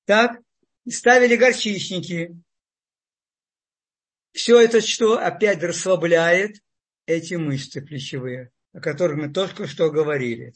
Так. 0.06 0.40
Ставили 0.88 1.36
горчичники. 1.36 2.36
Все 4.34 4.60
это 4.60 4.82
что? 4.82 5.18
Опять 5.18 5.64
расслабляет 5.64 6.58
эти 7.08 7.36
мышцы 7.36 7.82
плечевые 7.82 8.52
о 8.76 8.82
которых 8.82 9.18
мы 9.18 9.30
только 9.30 9.68
что 9.68 9.90
говорили. 9.90 10.54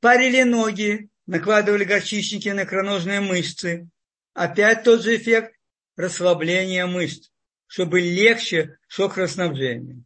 Парили 0.00 0.44
ноги, 0.44 1.08
накладывали 1.26 1.82
горчичники 1.82 2.48
на 2.50 2.62
икроножные 2.62 3.20
мышцы. 3.20 3.88
Опять 4.32 4.84
тот 4.84 5.02
же 5.02 5.16
эффект 5.16 5.54
расслабления 5.96 6.86
мышц, 6.86 7.30
чтобы 7.68 8.00
легче 8.00 8.78
шокроснабжение. 8.88 10.02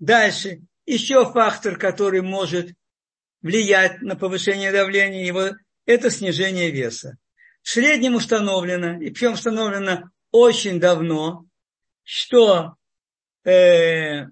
Дальше, 0.00 0.62
еще 0.84 1.30
фактор, 1.30 1.78
который 1.78 2.22
может 2.22 2.74
влиять 3.42 4.00
на 4.02 4.16
повышение 4.16 4.72
давления 4.72 5.24
его, 5.24 5.50
это 5.86 6.10
снижение 6.10 6.70
веса. 6.70 7.18
В 7.62 7.68
среднем 7.68 8.16
установлено, 8.16 9.00
и 9.00 9.10
причем 9.10 9.34
установлено 9.34 10.10
очень 10.32 10.80
давно, 10.80 11.44
что 12.02 12.76
э, 13.44 14.26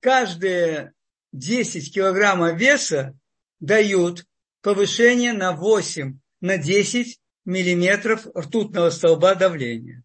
каждые 0.00 0.94
10 1.32 1.92
килограммов 1.92 2.58
веса 2.58 3.18
дают 3.58 4.24
повышение 4.62 5.32
на 5.32 5.52
8, 5.52 6.18
на 6.40 6.56
10 6.56 7.18
миллиметров 7.44 8.26
ртутного 8.34 8.90
столба 8.90 9.34
давления. 9.34 10.03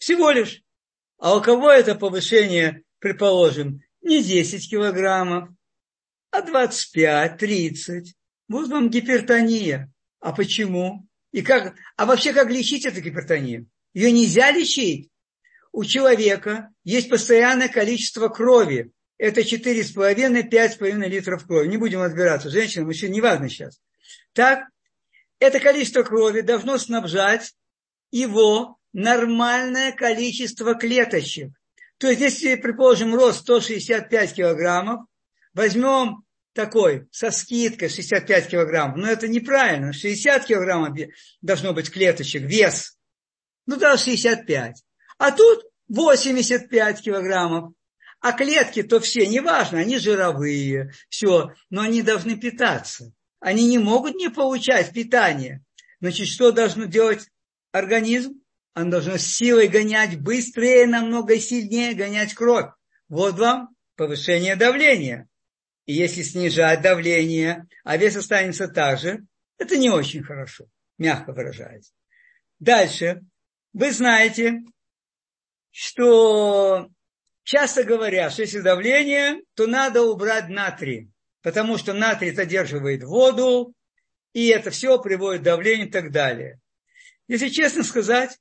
Всего 0.00 0.30
лишь. 0.30 0.62
А 1.18 1.36
у 1.36 1.42
кого 1.42 1.70
это 1.70 1.94
повышение, 1.94 2.82
предположим, 2.98 3.82
не 4.00 4.22
10 4.22 4.68
килограммов, 4.68 5.50
а 6.30 6.40
25, 6.40 7.36
30. 7.36 8.14
Вот 8.48 8.68
вам 8.70 8.88
гипертония. 8.88 9.92
А 10.20 10.32
почему? 10.32 11.06
И 11.32 11.42
как, 11.42 11.74
а 11.96 12.06
вообще 12.06 12.32
как 12.32 12.50
лечить 12.50 12.86
эту 12.86 13.02
гипертонию? 13.02 13.68
Ее 13.92 14.10
нельзя 14.10 14.50
лечить. 14.50 15.10
У 15.70 15.84
человека 15.84 16.70
есть 16.82 17.10
постоянное 17.10 17.68
количество 17.68 18.28
крови. 18.28 18.92
Это 19.18 19.42
4,5-5,5 19.42 21.08
литров 21.08 21.46
крови. 21.46 21.68
Не 21.68 21.76
будем 21.76 22.00
разбираться, 22.00 22.48
женщина, 22.48 22.86
мужчина, 22.86 23.12
неважно 23.12 23.50
сейчас. 23.50 23.78
Так, 24.32 24.64
это 25.40 25.60
количество 25.60 26.02
крови 26.04 26.40
должно 26.40 26.78
снабжать 26.78 27.54
его 28.10 28.79
нормальное 28.92 29.92
количество 29.92 30.74
клеточек. 30.74 31.52
То 31.98 32.08
есть, 32.08 32.20
если, 32.20 32.54
предположим, 32.54 33.14
рост 33.14 33.40
165 33.40 34.34
килограммов, 34.34 35.06
возьмем 35.52 36.24
такой, 36.52 37.06
со 37.12 37.30
скидкой 37.30 37.88
65 37.88 38.48
килограммов, 38.48 38.96
но 38.96 39.06
это 39.06 39.28
неправильно, 39.28 39.92
60 39.92 40.46
килограммов 40.46 40.96
должно 41.42 41.72
быть 41.72 41.90
клеточек, 41.90 42.42
вес, 42.42 42.96
ну 43.66 43.76
да, 43.76 43.96
65. 43.96 44.82
А 45.18 45.30
тут 45.30 45.64
85 45.88 47.02
килограммов. 47.02 47.74
А 48.20 48.32
клетки-то 48.32 49.00
все, 49.00 49.26
неважно, 49.26 49.78
они 49.78 49.98
жировые, 49.98 50.92
все, 51.08 51.52
но 51.70 51.82
они 51.82 52.02
должны 52.02 52.36
питаться. 52.36 53.12
Они 53.38 53.66
не 53.66 53.78
могут 53.78 54.16
не 54.16 54.28
получать 54.28 54.92
питание. 54.92 55.62
Значит, 56.00 56.28
что 56.28 56.52
должно 56.52 56.84
делать 56.84 57.28
организм? 57.72 58.39
Он 58.80 58.90
должен 58.90 59.18
с 59.18 59.26
силой 59.26 59.68
гонять 59.68 60.18
быстрее, 60.20 60.86
намного 60.86 61.38
сильнее 61.38 61.94
гонять 61.94 62.34
кровь. 62.34 62.70
Вот 63.08 63.38
вам 63.38 63.76
повышение 63.94 64.56
давления. 64.56 65.28
И 65.84 65.92
если 65.92 66.22
снижать 66.22 66.80
давление, 66.80 67.66
а 67.84 67.96
вес 67.96 68.16
останется 68.16 68.68
так 68.68 68.98
же, 68.98 69.26
это 69.58 69.76
не 69.76 69.90
очень 69.90 70.22
хорошо, 70.22 70.66
мягко 70.96 71.32
выражаясь. 71.32 71.92
Дальше. 72.58 73.20
Вы 73.72 73.92
знаете, 73.92 74.60
что 75.70 76.88
часто 77.44 77.84
говорят, 77.84 78.32
что 78.32 78.42
если 78.42 78.60
давление, 78.60 79.42
то 79.54 79.66
надо 79.66 80.02
убрать 80.02 80.48
натрий, 80.48 81.10
потому 81.42 81.76
что 81.76 81.92
натрий 81.92 82.32
задерживает 82.32 83.04
воду, 83.04 83.74
и 84.32 84.48
это 84.48 84.70
все 84.70 85.00
приводит 85.00 85.42
к 85.42 85.44
давлению 85.44 85.88
и 85.88 85.90
так 85.90 86.10
далее. 86.10 86.60
Если 87.28 87.48
честно 87.48 87.84
сказать, 87.84 88.38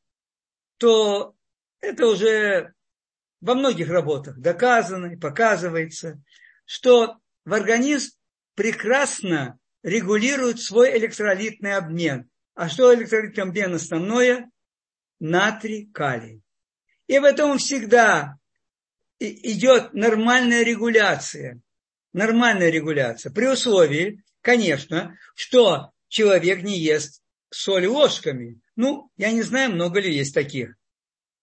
то 0.80 1.36
это 1.82 2.08
уже 2.08 2.74
во 3.42 3.54
многих 3.54 3.90
работах 3.90 4.40
доказано 4.40 5.14
и 5.14 5.18
показывается, 5.18 6.22
что 6.66 7.18
в 7.46 7.54
организм 7.54 8.14
прекрасно 8.56 9.60
регулирует 9.84 10.60
свой 10.60 10.98
электролитный 10.98 11.76
обмен. 11.76 12.30
А 12.56 12.68
что 12.68 12.94
электролитный 12.94 13.44
обмен 13.44 13.76
основное? 13.76 14.50
Натрий, 15.20 15.90
калий. 15.94 16.42
И 17.08 17.20
в 17.20 17.24
этом 17.24 17.58
всегда 17.58 18.36
идет 19.20 19.94
нормальная 19.94 20.64
регуляция. 20.64 21.62
Нормальная 22.14 22.70
регуляция. 22.70 23.32
При 23.32 23.48
условии, 23.48 24.24
конечно, 24.42 25.18
что 25.36 25.92
человек 26.08 26.64
не 26.64 26.80
ест 26.80 27.22
соль 27.50 27.88
ложками. 27.88 28.60
Ну, 28.80 29.12
я 29.18 29.34
не 29.34 29.42
знаю, 29.42 29.74
много 29.74 30.00
ли 30.00 30.10
есть 30.10 30.34
таких, 30.34 30.74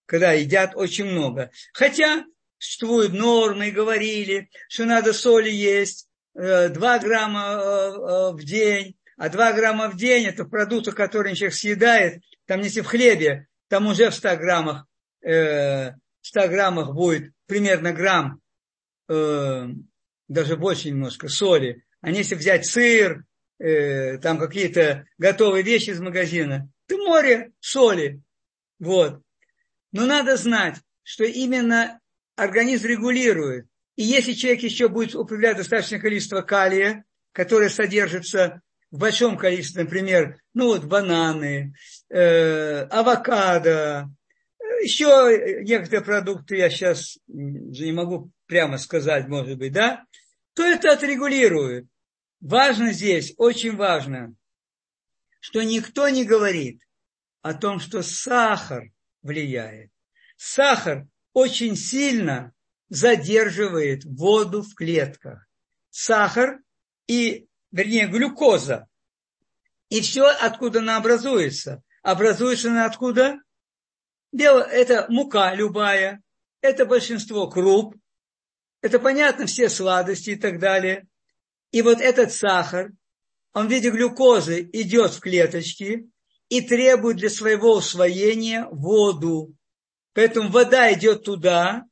когда 0.07 0.33
едят 0.33 0.75
очень 0.75 1.05
много. 1.05 1.51
Хотя 1.75 2.25
существуют 2.57 3.13
нормы, 3.13 3.71
говорили, 3.71 4.49
что 4.71 4.87
надо 4.87 5.13
соли 5.13 5.51
есть 5.51 6.09
2 6.33 6.43
э, 6.43 6.71
грамма 6.99 7.43
э, 7.43 7.59
э, 7.59 8.33
в 8.33 8.43
день, 8.43 8.97
а 9.19 9.29
2 9.29 9.53
грамма 9.53 9.91
в 9.91 9.99
день 9.99 10.25
это 10.25 10.47
продукты, 10.47 10.93
которые 10.93 11.35
человек 11.35 11.55
съедает, 11.55 12.23
там 12.47 12.63
если 12.63 12.81
в 12.81 12.87
хлебе, 12.87 13.49
там 13.69 13.87
уже 13.87 14.09
в 14.09 14.15
100 14.15 14.37
граммах, 14.39 14.87
100 15.21 15.93
граммах 16.33 16.95
будет 16.95 17.33
примерно 17.45 17.93
грамм, 17.93 18.41
даже 19.09 20.57
больше 20.57 20.89
немножко 20.89 21.29
соли. 21.29 21.85
А 22.01 22.09
если 22.09 22.35
взять 22.35 22.65
сыр, 22.65 23.25
там 23.59 24.39
какие-то 24.39 25.05
готовые 25.19 25.63
вещи 25.63 25.91
из 25.91 26.01
магазина, 26.01 26.71
ты 26.87 26.97
море 26.97 27.53
соли. 27.61 28.21
Вот. 28.79 29.23
Но 29.93 30.07
надо 30.07 30.37
знать, 30.37 30.77
что 31.03 31.25
именно 31.25 32.01
организм 32.37 32.87
регулирует. 32.87 33.67
И 33.97 34.03
если 34.03 34.33
человек 34.33 34.63
еще 34.63 34.89
будет 34.89 35.15
употреблять 35.15 35.57
достаточное 35.57 36.01
количество 36.01 36.43
калия, 36.43 37.05
которое 37.33 37.71
содержится 37.71 38.61
в 38.91 38.99
большом 38.99 39.37
количестве, 39.37 39.85
например, 39.85 40.39
ну 40.55 40.67
вот 40.67 40.85
бананы, 40.85 41.75
э, 42.11 42.83
авокадо, 42.91 44.11
еще 44.83 45.63
некоторые 45.65 46.05
продукты, 46.05 46.57
я 46.57 46.69
сейчас 46.69 47.19
не 47.27 47.93
могу 47.93 48.31
прямо 48.47 48.79
сказать, 48.79 49.29
может 49.29 49.59
быть, 49.59 49.73
да, 49.73 50.05
то 50.55 50.63
это 50.63 50.93
отрегулирует. 50.93 51.87
Важно 52.41 52.93
здесь, 52.93 53.35
очень 53.39 53.77
важно, 53.77 54.35
что 55.47 55.63
никто 55.63 56.09
не 56.09 56.25
говорит 56.25 56.83
о 57.41 57.55
том, 57.55 57.79
что 57.79 58.03
сахар 58.03 58.91
влияет. 59.23 59.93
Сахар 60.37 61.07
очень 61.35 61.77
сильно 61.77 62.53
задерживает 62.89 64.05
воду 64.05 64.63
в 64.63 64.75
клетках. 64.75 65.47
Сахар 65.89 66.59
и, 67.07 67.47
вернее, 67.71 68.09
глюкоза. 68.09 68.89
И 69.89 70.01
все, 70.01 70.27
откуда 70.27 70.81
она 70.81 70.97
образуется. 70.97 71.81
Образуется 72.03 72.71
она 72.71 72.85
откуда? 72.85 73.39
Бело, 74.33 74.63
это 74.63 75.07
мука 75.09 75.55
любая, 75.55 76.25
это 76.61 76.87
большинство 76.87 77.49
круп, 77.49 77.95
это 78.81 78.99
понятно, 78.99 79.47
все 79.47 79.69
сладости 79.69 80.31
и 80.31 80.37
так 80.37 80.59
далее. 80.59 81.07
И 81.71 81.83
вот 81.83 82.01
этот 82.01 82.33
сахар, 82.33 82.91
он 83.57 83.69
в 83.69 83.71
виде 83.71 83.89
глюкозы 83.89 84.69
идет 84.75 85.15
в 85.15 85.21
клеточки 85.21 86.11
и 86.51 86.61
требует 86.61 87.17
для 87.17 87.31
своего 87.31 87.77
усвоения 87.77 88.67
воду. 88.71 89.57
Поэтому 90.13 90.51
вода 90.51 90.93
идет 90.93 91.25
туда, 91.25 91.87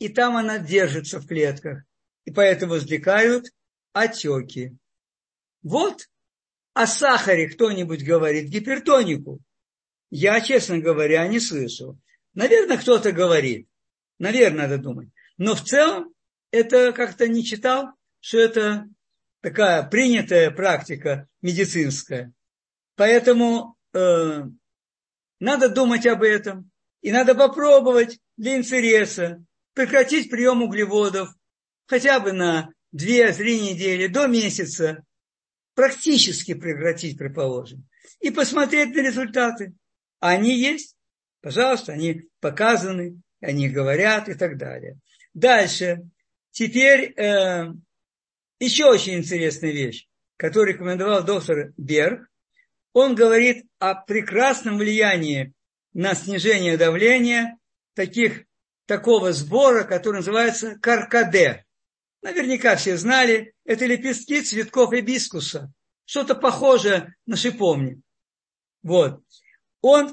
и 0.00 0.08
там 0.08 0.36
она 0.36 0.58
держится 0.58 1.20
в 1.20 1.28
клетках. 1.28 1.84
И 2.24 2.32
поэтому 2.32 2.72
возникают 2.72 3.52
отеки. 3.92 4.76
Вот 5.62 6.08
о 6.74 6.88
сахаре 6.88 7.48
кто-нибудь 7.48 8.02
говорит, 8.02 8.48
гипертонику. 8.48 9.38
Я, 10.10 10.40
честно 10.40 10.80
говоря, 10.80 11.24
не 11.28 11.38
слышал. 11.38 12.00
Наверное, 12.34 12.78
кто-то 12.78 13.12
говорит. 13.12 13.68
Наверное, 14.18 14.66
надо 14.66 14.82
думать. 14.82 15.10
Но 15.38 15.54
в 15.54 15.62
целом 15.62 16.12
это 16.50 16.90
как-то 16.90 17.28
не 17.28 17.44
читал, 17.44 17.92
что 18.18 18.40
это 18.40 18.88
такая 19.40 19.82
принятая 19.84 20.50
практика 20.50 21.28
медицинская. 21.42 22.32
Поэтому 22.96 23.76
э, 23.92 24.42
надо 25.38 25.68
думать 25.68 26.06
об 26.06 26.22
этом. 26.22 26.70
И 27.00 27.12
надо 27.12 27.34
попробовать 27.34 28.18
для 28.36 28.56
интереса 28.56 29.42
прекратить 29.72 30.30
прием 30.30 30.62
углеводов 30.62 31.30
хотя 31.86 32.20
бы 32.20 32.32
на 32.32 32.72
2-3 32.94 33.72
недели, 33.72 34.06
до 34.06 34.26
месяца. 34.26 35.04
Практически 35.74 36.54
прекратить, 36.54 37.16
предположим. 37.16 37.86
И 38.20 38.30
посмотреть 38.30 38.94
на 38.94 39.00
результаты. 39.00 39.72
Они 40.18 40.58
есть. 40.58 40.94
Пожалуйста, 41.40 41.92
они 41.92 42.28
показаны, 42.40 43.20
они 43.40 43.70
говорят 43.70 44.28
и 44.28 44.34
так 44.34 44.58
далее. 44.58 44.98
Дальше. 45.32 46.02
Теперь 46.50 47.14
э, 47.16 47.72
еще 48.60 48.84
очень 48.86 49.14
интересная 49.14 49.72
вещь, 49.72 50.06
которую 50.36 50.74
рекомендовал 50.74 51.24
доктор 51.24 51.72
Берг. 51.76 52.28
Он 52.92 53.14
говорит 53.14 53.66
о 53.78 53.94
прекрасном 53.94 54.78
влиянии 54.78 55.54
на 55.92 56.14
снижение 56.14 56.76
давления 56.76 57.58
таких, 57.94 58.44
такого 58.86 59.32
сбора, 59.32 59.84
который 59.84 60.16
называется 60.16 60.76
каркаде. 60.80 61.64
Наверняка 62.22 62.76
все 62.76 62.96
знали, 62.96 63.54
это 63.64 63.86
лепестки 63.86 64.42
цветков 64.42 64.92
эбискуса. 64.92 65.72
Что-то 66.04 66.34
похожее 66.34 67.14
на 67.24 67.36
шиповник. 67.36 68.00
Вот. 68.82 69.22
Он 69.80 70.12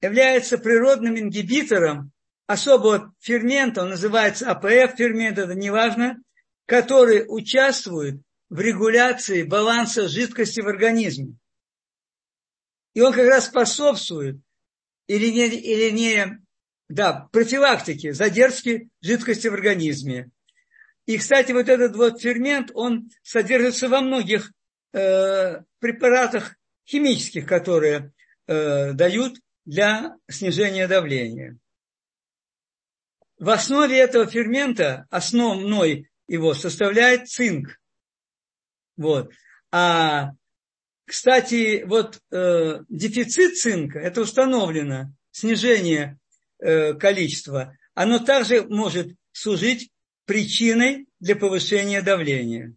является 0.00 0.58
природным 0.58 1.18
ингибитором 1.18 2.12
особого 2.46 3.14
фермента, 3.18 3.82
он 3.82 3.90
называется 3.90 4.50
АПФ 4.50 4.96
фермент, 4.96 5.38
это 5.38 5.54
неважно, 5.54 6.18
который 6.68 7.24
участвует 7.26 8.20
в 8.50 8.60
регуляции 8.60 9.42
баланса 9.42 10.06
жидкости 10.06 10.60
в 10.60 10.68
организме. 10.68 11.34
И 12.92 13.00
он 13.00 13.14
как 13.14 13.26
раз 13.26 13.46
способствует 13.46 14.36
или 15.06 15.30
не, 15.30 15.46
или 15.46 15.90
не 15.90 16.38
да, 16.90 17.26
профилактике 17.32 18.12
задержки 18.12 18.90
жидкости 19.00 19.48
в 19.48 19.54
организме. 19.54 20.30
И, 21.06 21.16
кстати, 21.16 21.52
вот 21.52 21.70
этот 21.70 21.96
вот 21.96 22.20
фермент, 22.20 22.70
он 22.74 23.08
содержится 23.22 23.88
во 23.88 24.02
многих 24.02 24.52
э, 24.92 25.62
препаратах 25.78 26.54
химических, 26.86 27.46
которые 27.46 28.12
э, 28.46 28.92
дают 28.92 29.38
для 29.64 30.16
снижения 30.28 30.86
давления. 30.86 31.56
В 33.38 33.48
основе 33.48 33.98
этого 33.98 34.26
фермента, 34.26 35.06
основной 35.08 36.10
его, 36.28 36.54
составляет 36.54 37.28
цинк. 37.28 37.80
Вот. 38.96 39.32
А, 39.72 40.32
кстати, 41.04 41.82
вот 41.86 42.20
э, 42.30 42.80
дефицит 42.88 43.56
цинка, 43.56 43.98
это 43.98 44.20
установлено, 44.20 45.12
снижение 45.30 46.18
э, 46.58 46.94
количества, 46.94 47.76
оно 47.94 48.18
также 48.18 48.62
может 48.62 49.08
служить 49.32 49.90
причиной 50.26 51.06
для 51.18 51.34
повышения 51.34 52.02
давления. 52.02 52.74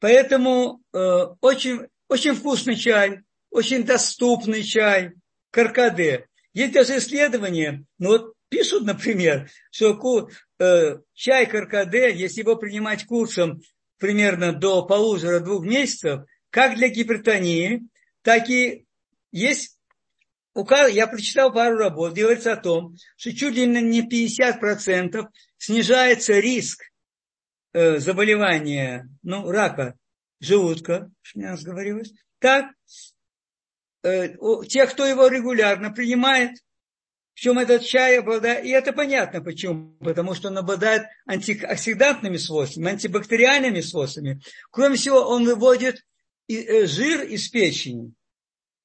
Поэтому 0.00 0.80
э, 0.92 0.98
очень, 1.40 1.88
очень 2.08 2.34
вкусный 2.34 2.76
чай, 2.76 3.20
очень 3.50 3.84
доступный 3.84 4.62
чай, 4.62 5.12
каркаде. 5.50 6.26
Есть 6.52 6.72
даже 6.72 6.98
исследования, 6.98 7.84
ну 7.98 8.08
вот 8.08 8.34
пишут, 8.48 8.84
например, 8.84 9.50
что 9.70 10.28
э, 10.58 10.98
чай 11.14 11.46
каркаде, 11.46 12.14
если 12.14 12.40
его 12.40 12.56
принимать 12.56 13.06
курсом 13.06 13.60
примерно 13.98 14.52
до 14.52 14.84
полутора-двух 14.86 15.64
месяцев, 15.64 16.22
как 16.50 16.76
для 16.76 16.88
гипертонии, 16.88 17.82
так 18.22 18.48
и 18.48 18.86
есть 19.32 19.78
я 20.88 21.06
прочитал 21.06 21.52
пару 21.52 21.76
работ, 21.76 22.14
говорится 22.14 22.52
о 22.52 22.56
том, 22.56 22.96
что 23.16 23.32
чуть 23.32 23.54
ли 23.54 23.66
не 23.66 24.02
50% 24.02 25.28
снижается 25.56 26.40
риск 26.40 26.82
э, 27.72 27.98
заболевания, 27.98 29.08
ну, 29.22 29.48
рака 29.50 29.94
желудка, 30.40 31.10
что 31.22 31.38
мне 31.38 31.54
говорилось. 31.62 32.12
Так, 32.40 32.72
э, 34.02 34.34
те, 34.66 34.86
кто 34.86 35.06
его 35.06 35.28
регулярно 35.28 35.92
принимает, 35.92 36.56
чем 37.40 37.56
этот 37.60 37.84
чай 37.84 38.18
обладает, 38.18 38.64
и 38.64 38.70
это 38.70 38.92
понятно 38.92 39.40
почему, 39.40 39.96
потому 40.00 40.34
что 40.34 40.48
он 40.48 40.58
обладает 40.58 41.06
антиоксидантными 41.24 42.36
свойствами, 42.36 42.90
антибактериальными 42.90 43.80
свойствами. 43.80 44.40
Кроме 44.72 44.96
всего, 44.96 45.20
он 45.20 45.44
выводит 45.44 46.04
э, 46.48 46.86
жир 46.86 47.22
из 47.22 47.48
печени 47.48 48.12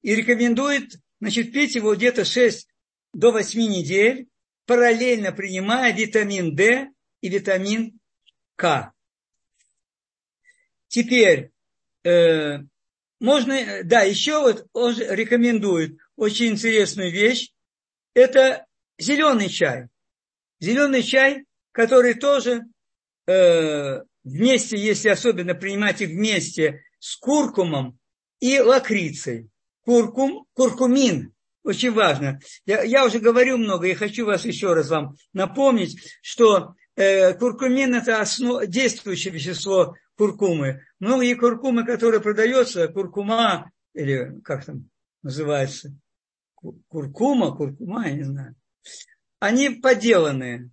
и 0.02 0.14
рекомендует 0.14 1.00
значит, 1.20 1.52
пить 1.52 1.74
его 1.74 1.96
где-то 1.96 2.24
6 2.24 2.68
до 3.12 3.32
8 3.32 3.60
недель, 3.60 4.28
параллельно 4.66 5.32
принимая 5.32 5.92
витамин 5.92 6.54
D 6.54 6.90
и 7.22 7.28
витамин 7.28 7.98
К. 8.54 8.92
Теперь, 10.86 11.50
э, 12.04 12.58
можно, 13.18 13.82
да, 13.82 14.02
еще 14.02 14.38
вот 14.38 14.68
он 14.72 14.96
рекомендует 14.96 15.98
очень 16.14 16.52
интересную 16.52 17.10
вещь, 17.10 17.50
это 18.14 18.66
зеленый 18.98 19.48
чай. 19.48 19.88
Зеленый 20.60 21.02
чай, 21.02 21.44
который 21.72 22.14
тоже 22.14 22.62
э, 23.26 24.00
вместе, 24.22 24.78
если 24.78 25.08
особенно 25.08 25.54
принимать 25.54 26.00
их 26.00 26.10
вместе 26.10 26.84
с 26.98 27.16
куркумом 27.16 27.98
и 28.40 28.58
лакрицей. 28.60 29.50
Куркум, 29.84 30.46
куркумин, 30.54 31.34
очень 31.62 31.92
важно. 31.92 32.40
Я, 32.64 32.82
я 32.82 33.04
уже 33.04 33.18
говорю 33.18 33.58
много, 33.58 33.86
и 33.86 33.94
хочу 33.94 34.24
вас 34.24 34.44
еще 34.44 34.72
раз 34.72 34.88
вам 34.88 35.16
напомнить, 35.32 35.98
что 36.22 36.74
э, 36.96 37.34
куркумин– 37.34 37.94
это 37.96 38.20
основ, 38.20 38.66
действующее 38.66 39.34
вещество 39.34 39.94
куркумы. 40.16 40.82
Многие 41.00 41.34
куркумы, 41.34 41.84
которые 41.84 42.20
продаются, 42.20 42.88
куркума, 42.88 43.70
или 43.94 44.40
как 44.42 44.64
там 44.64 44.88
называется, 45.22 45.94
куркума, 46.88 47.54
куркума, 47.56 48.08
я 48.08 48.14
не 48.14 48.22
знаю, 48.22 48.54
они 49.40 49.70
поделанные. 49.70 50.70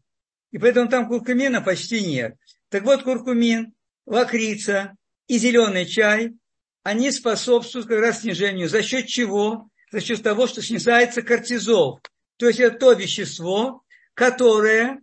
И 0.51 0.57
поэтому 0.57 0.89
там 0.89 1.07
куркумина 1.07 1.61
почти 1.61 2.05
нет. 2.05 2.35
Так 2.69 2.83
вот, 2.83 3.03
куркумин, 3.03 3.73
лакрица 4.05 4.95
и 5.27 5.37
зеленый 5.37 5.85
чай, 5.85 6.33
они 6.83 7.11
способствуют 7.11 7.87
как 7.87 7.99
раз 7.99 8.21
снижению. 8.21 8.69
За 8.69 8.81
счет 8.81 9.07
чего? 9.07 9.69
За 9.91 9.99
счет 9.99 10.23
того, 10.23 10.47
что 10.47 10.61
снижается 10.61 11.21
кортизол. 11.21 12.01
То 12.37 12.47
есть 12.47 12.59
это 12.59 12.77
то 12.77 12.93
вещество, 12.93 13.83
которое 14.13 15.01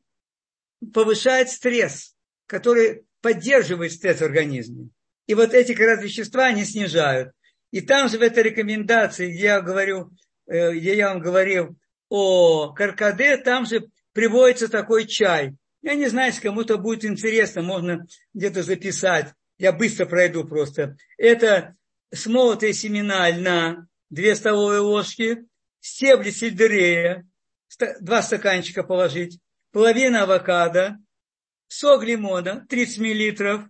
повышает 0.93 1.51
стресс, 1.51 2.15
которое 2.47 3.03
поддерживает 3.21 3.93
стресс 3.93 4.19
в 4.19 4.25
организме. 4.25 4.91
И 5.27 5.35
вот 5.35 5.53
эти 5.55 5.75
как 5.75 5.87
раз 5.87 6.03
вещества 6.03 6.47
они 6.47 6.65
снижают. 6.65 7.33
И 7.71 7.81
там 7.81 8.09
же 8.09 8.19
в 8.19 8.23
этой 8.23 8.43
рекомендации, 8.43 9.31
я 9.31 9.61
говорю, 9.61 10.11
где 10.49 10.97
я 10.97 11.11
вам 11.11 11.21
говорил 11.21 11.77
о 12.09 12.73
каркаде, 12.73 13.37
там 13.37 13.67
же 13.67 13.89
приводится 14.13 14.69
такой 14.69 15.07
чай. 15.07 15.55
Я 15.83 15.95
не 15.95 16.09
знаю, 16.09 16.33
если 16.33 16.43
кому-то 16.43 16.79
будет 16.79 17.05
интересно, 17.05 17.63
можно 17.63 18.07
где-то 18.35 18.63
записать. 18.63 19.33
Я 19.59 19.73
быстро 19.73 20.07
пройду 20.07 20.45
просто. 20.45 20.97
Это 21.17 21.77
смолотые 22.13 22.73
семена 22.73 23.31
льна, 23.31 23.87
2 24.11 24.35
столовые 24.35 24.81
ложки, 24.81 25.45
стебли 25.81 26.31
сельдерея, 26.31 27.29
два 28.01 28.23
стаканчика 28.23 28.83
положить, 28.83 29.39
половина 29.71 30.23
авокадо, 30.23 30.99
сок 31.67 32.03
лимона 32.03 32.67
30 32.69 32.99
миллилитров, 32.99 33.65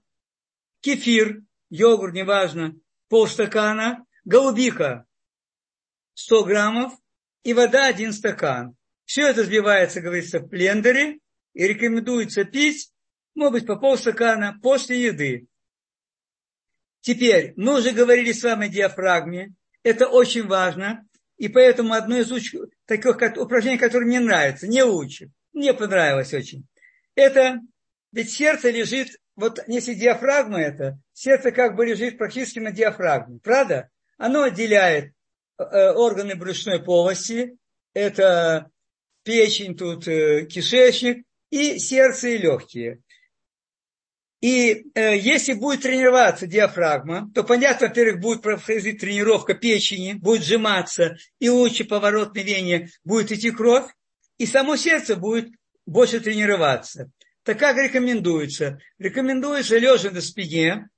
кефир, 0.81 1.43
йогурт, 1.71 2.15
неважно, 2.15 2.75
полстакана, 3.09 4.05
голубика 4.25 5.08
100 6.19 6.45
граммов 6.45 6.93
и 7.45 7.55
вода 7.55 7.87
1 7.87 8.13
стакан. 8.13 8.75
Все 9.05 9.29
это 9.29 9.43
взбивается, 9.43 10.01
говорится, 10.01 10.41
в 10.41 10.49
блендере 10.49 11.21
и 11.55 11.65
рекомендуется 11.65 12.45
пить, 12.45 12.91
может 13.37 13.53
быть, 13.53 13.67
по 13.67 13.77
полстакана 13.77 14.59
после 14.61 15.01
еды. 15.01 15.47
Теперь, 17.03 17.53
мы 17.57 17.79
уже 17.79 17.93
говорили 17.93 18.33
с 18.33 18.43
вами 18.43 18.67
о 18.67 18.69
диафрагме. 18.69 19.55
Это 19.85 20.09
очень 20.09 20.47
важно. 20.49 21.07
И 21.37 21.49
поэтому 21.49 21.95
одно 21.95 22.17
из 22.17 22.33
уч... 22.33 22.53
таких 22.85 23.17
упражнений, 23.37 23.79
которое 23.79 24.07
мне 24.07 24.19
нравится, 24.19 24.67
не 24.67 24.83
учим. 24.83 25.33
Мне 25.53 25.73
понравилось 25.73 26.35
очень. 26.35 26.67
Это 27.15 27.61
ведь 28.11 28.33
сердце 28.33 28.71
лежит, 28.71 29.11
вот 29.37 29.61
если 29.69 29.95
диафрагма 29.95 30.61
это, 30.61 30.99
сердце 31.13 31.53
как 31.53 31.77
бы 31.77 31.87
лежит 31.87 32.19
практически 32.19 32.59
на 32.59 32.73
диафрагме, 32.73 33.39
правда? 33.39 33.89
Оно 34.17 34.43
отделяет 34.43 35.13
органы 35.59 36.35
брюшной 36.37 36.83
полости, 36.83 37.57
это 37.95 38.71
печень, 39.25 39.77
тут 39.77 40.07
э, 40.09 40.47
кишечник, 40.47 41.25
и 41.51 41.79
сердце 41.79 42.29
и 42.29 42.39
легкие. 42.39 43.01
И 44.41 44.87
э, 44.95 45.19
если 45.19 45.55
будет 45.55 45.83
тренироваться 45.83 46.47
диафрагма, 46.47 47.31
то, 47.35 47.43
понятно, 47.43 47.89
во-первых, 47.89 48.21
будет 48.21 48.43
происходить 48.43 49.01
тренировка 49.01 49.55
печени, 49.55 50.13
будет 50.13 50.45
сжиматься, 50.45 51.17
и 51.41 51.49
лучше 51.49 51.85
поворотной 51.85 52.45
вене 52.45 52.89
будет 53.05 53.33
идти 53.33 53.51
кровь, 53.51 53.91
и 54.37 54.47
само 54.47 54.77
сердце 54.77 55.17
будет 55.17 55.51
больше 55.87 56.21
тренироваться. 56.21 57.11
Так 57.43 57.59
как 57.59 57.77
рекомендуется? 57.79 58.79
Рекомендуется 58.99 59.77
лежа 59.79 60.11
на 60.11 60.21
спине, 60.21 60.89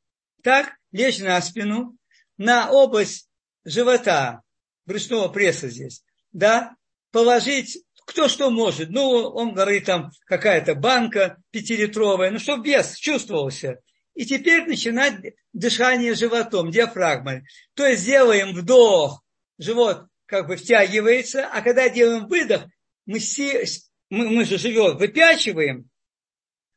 так, 0.43 0.75
лечь 0.93 1.21
на 1.21 1.41
спину, 1.41 1.97
на 2.37 2.71
область 2.71 3.29
живота, 3.65 4.43
брюшного 4.87 5.29
пресса 5.29 5.69
здесь, 5.69 6.03
да, 6.33 6.75
положить 7.13 7.79
кто 8.11 8.29
что 8.29 8.51
может. 8.51 8.91
Ну, 8.91 9.03
он 9.03 9.55
говорит, 9.55 9.85
там 9.85 10.11
какая-то 10.27 10.75
банка 10.75 11.37
пятилитровая, 11.53 12.33
ну, 12.33 12.41
чтобы 12.41 12.67
вес 12.67 12.97
чувствовался. 12.97 13.81
И 14.15 14.27
теперь 14.27 14.67
начинать 14.67 15.15
дыхание 15.53 16.15
животом, 16.15 16.73
диафрагмой. 16.73 17.43
То 17.75 17.87
есть 17.87 18.05
делаем 18.05 18.53
вдох, 18.53 19.23
живот 19.59 20.07
как 20.27 20.49
бы 20.49 20.57
втягивается, 20.57 21.47
а 21.47 21.63
когда 21.63 21.89
делаем 21.89 22.27
выдох, 22.27 22.65
мы, 23.07 23.21
си, 23.21 23.65
мы, 24.11 24.29
мы 24.29 24.45
же 24.45 24.59
живем, 24.59 24.97
выпячиваем, 24.97 25.89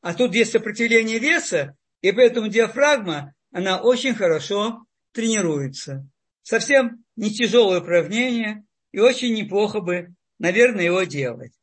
а 0.02 0.14
тут 0.14 0.36
есть 0.36 0.52
сопротивление 0.52 1.18
веса, 1.18 1.76
и 2.02 2.12
поэтому 2.12 2.48
диафрагма, 2.48 3.34
она 3.52 3.82
очень 3.82 4.16
хорошо 4.16 4.86
тренируется. 5.14 6.08
Совсем 6.42 7.03
не 7.16 7.32
тяжелое 7.32 7.82
упражнение, 7.82 8.64
и 8.92 9.00
очень 9.00 9.34
неплохо 9.34 9.80
бы 9.80 10.14
наверное, 10.44 10.84
его 10.84 11.04
делать. 11.04 11.54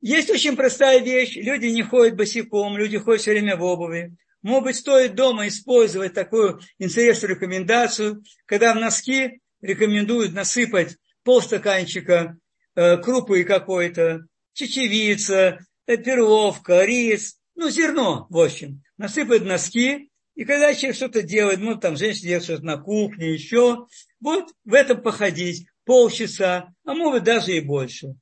Есть 0.00 0.28
очень 0.28 0.56
простая 0.56 1.00
вещь. 1.00 1.36
Люди 1.36 1.66
не 1.66 1.82
ходят 1.82 2.16
босиком, 2.16 2.76
люди 2.76 2.98
ходят 2.98 3.22
все 3.22 3.30
время 3.30 3.56
в 3.56 3.62
обуви. 3.62 4.16
Может 4.42 4.64
быть, 4.64 4.76
стоит 4.76 5.14
дома 5.14 5.46
использовать 5.46 6.12
такую 6.12 6.60
интересную 6.78 7.36
рекомендацию, 7.36 8.24
когда 8.44 8.74
в 8.74 8.80
носки 8.80 9.40
рекомендуют 9.60 10.32
насыпать 10.32 10.96
полстаканчика 11.22 12.36
э, 12.74 12.96
крупы 12.96 13.44
какой-то, 13.44 14.26
чечевица, 14.52 15.64
э, 15.86 15.96
перловка, 15.96 16.84
рис, 16.84 17.38
ну, 17.54 17.70
зерно, 17.70 18.26
в 18.30 18.40
общем. 18.40 18.82
Насыпать 18.98 19.44
носки 19.44 20.10
И 20.34 20.44
когда 20.44 20.74
человек 20.74 20.96
что-то 20.96 21.22
делает, 21.22 21.60
ну, 21.60 21.76
там, 21.78 21.96
женщина 21.96 22.28
делает 22.28 22.44
что-то 22.44 22.64
на 22.64 22.78
кухне, 22.78 23.32
еще, 23.32 23.86
вот 24.20 24.54
в 24.64 24.72
этом 24.72 25.02
походить 25.02 25.66
полчаса, 25.84 26.72
а 26.84 26.94
может 26.94 27.24
даже 27.24 27.52
и 27.52 27.60
больше. 27.60 28.14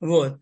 Вот. 0.00 0.40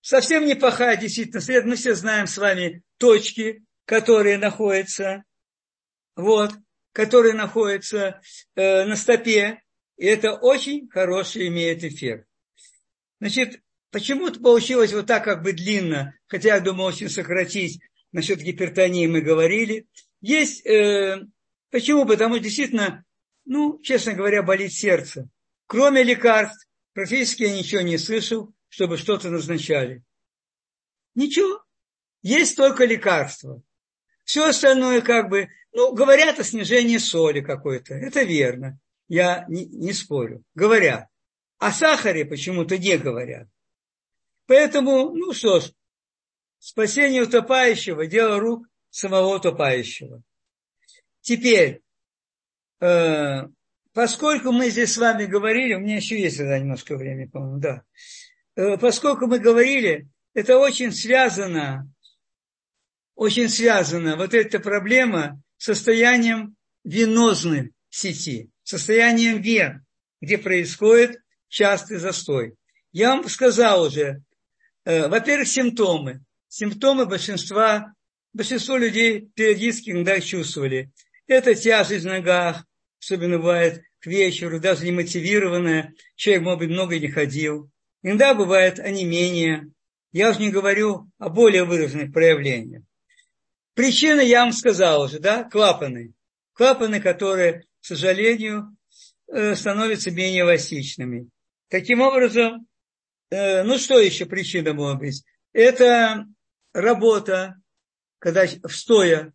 Совсем 0.00 0.46
не 0.46 0.54
плохая 0.54 0.96
действительно 0.96 1.40
след. 1.40 1.66
Мы 1.66 1.76
все 1.76 1.94
знаем 1.94 2.26
с 2.26 2.38
вами 2.38 2.82
точки, 2.96 3.64
которые 3.84 4.38
находятся, 4.38 5.24
вот, 6.14 6.52
которые 6.92 7.34
находятся 7.34 8.20
э, 8.54 8.84
на 8.84 8.96
стопе. 8.96 9.62
И 9.96 10.06
это 10.06 10.34
очень 10.34 10.88
хороший 10.88 11.48
имеет 11.48 11.84
эффект. 11.84 12.26
Значит, 13.20 13.60
почему-то 13.90 14.40
получилось 14.40 14.92
вот 14.92 15.06
так 15.06 15.24
как 15.24 15.42
бы 15.42 15.52
длинно, 15.52 16.14
хотя 16.26 16.54
я 16.54 16.60
думал 16.60 16.86
очень 16.86 17.08
сократить, 17.08 17.80
насчет 18.16 18.40
гипертонии 18.40 19.06
мы 19.06 19.20
говорили. 19.20 19.86
Есть, 20.22 20.64
э, 20.64 21.20
почему? 21.70 22.06
Потому 22.06 22.36
что 22.36 22.44
действительно, 22.44 23.04
ну, 23.44 23.78
честно 23.82 24.14
говоря, 24.14 24.42
болит 24.42 24.72
сердце. 24.72 25.28
Кроме 25.66 26.02
лекарств, 26.02 26.66
практически 26.94 27.42
я 27.42 27.54
ничего 27.54 27.82
не 27.82 27.98
слышал, 27.98 28.54
чтобы 28.70 28.96
что-то 28.96 29.28
назначали. 29.28 30.02
Ничего. 31.14 31.62
Есть 32.22 32.56
только 32.56 32.86
лекарства. 32.86 33.62
Все 34.24 34.48
остальное 34.48 35.02
как 35.02 35.28
бы, 35.28 35.48
ну, 35.72 35.92
говорят 35.92 36.40
о 36.40 36.44
снижении 36.44 36.96
соли 36.96 37.42
какой-то. 37.42 37.92
Это 37.92 38.22
верно. 38.22 38.80
Я 39.08 39.44
не, 39.46 39.66
не 39.66 39.92
спорю. 39.92 40.42
Говорят. 40.54 41.08
О 41.58 41.70
сахаре 41.70 42.24
почему-то 42.24 42.78
не 42.78 42.96
говорят. 42.96 43.46
Поэтому, 44.46 45.10
ну 45.14 45.34
что 45.34 45.60
ж, 45.60 45.70
Спасение 46.68 47.22
утопающего– 47.22 48.06
дело 48.08 48.40
рук 48.40 48.66
самого 48.90 49.36
утопающего. 49.36 50.20
Теперь, 51.20 51.80
э, 52.80 53.42
поскольку 53.92 54.50
мы 54.50 54.70
здесь 54.70 54.92
с 54.92 54.98
вами 54.98 55.26
говорили, 55.26 55.74
у 55.74 55.78
меня 55.78 55.94
еще 55.94 56.20
есть 56.20 56.38
тогда 56.38 56.58
немножко 56.58 56.96
времени, 56.96 57.26
по-моему, 57.26 57.60
да. 57.60 57.82
Э, 58.56 58.78
поскольку 58.78 59.28
мы 59.28 59.38
говорили, 59.38 60.08
это 60.34 60.58
очень 60.58 60.90
связано, 60.90 61.88
очень 63.14 63.48
связано, 63.48 64.16
вот 64.16 64.34
эта 64.34 64.58
проблема 64.58 65.40
состоянием 65.58 66.56
венозной 66.82 67.74
сети, 67.90 68.50
состоянием 68.64 69.40
вен, 69.40 69.86
где 70.20 70.36
происходит 70.36 71.22
частый 71.46 71.98
застой. 71.98 72.56
Я 72.90 73.14
вам 73.14 73.28
сказал 73.28 73.84
уже, 73.84 74.20
э, 74.84 75.06
во-первых, 75.06 75.46
симптомы 75.46 76.26
симптомы 76.56 77.04
большинства, 77.04 77.92
большинство 78.32 78.78
людей 78.78 79.28
периодически 79.34 79.90
иногда 79.90 80.18
чувствовали. 80.20 80.90
Это 81.26 81.54
тяжесть 81.54 82.04
в 82.04 82.08
ногах, 82.08 82.64
особенно 82.98 83.38
бывает 83.38 83.82
к 83.98 84.06
вечеру, 84.06 84.58
даже 84.58 84.86
немотивированная, 84.86 85.92
человек, 86.14 86.44
может 86.44 86.58
быть, 86.60 86.70
много 86.70 86.98
не 86.98 87.08
ходил. 87.08 87.70
Иногда 88.02 88.34
бывает 88.34 88.78
онемение. 88.78 89.68
Я 90.12 90.30
уже 90.30 90.40
не 90.40 90.50
говорю 90.50 91.10
о 91.18 91.28
более 91.28 91.64
выраженных 91.64 92.12
проявлениях. 92.12 92.82
Причина 93.74 94.20
я 94.20 94.44
вам 94.44 94.52
сказал 94.52 95.02
уже, 95.02 95.18
да, 95.18 95.44
клапаны. 95.44 96.14
Клапаны, 96.54 97.00
которые, 97.00 97.64
к 97.82 97.84
сожалению, 97.84 98.74
э, 99.28 99.54
становятся 99.56 100.10
менее 100.10 100.42
эластичными. 100.42 101.28
Таким 101.68 102.00
образом, 102.00 102.66
э, 103.28 103.62
ну 103.62 103.76
что 103.76 103.98
еще 103.98 104.24
причина 104.24 104.72
может 104.72 105.00
быть? 105.00 105.24
Это 105.52 106.26
работа, 106.76 107.56
когда 108.18 108.46
стоя, 108.68 109.32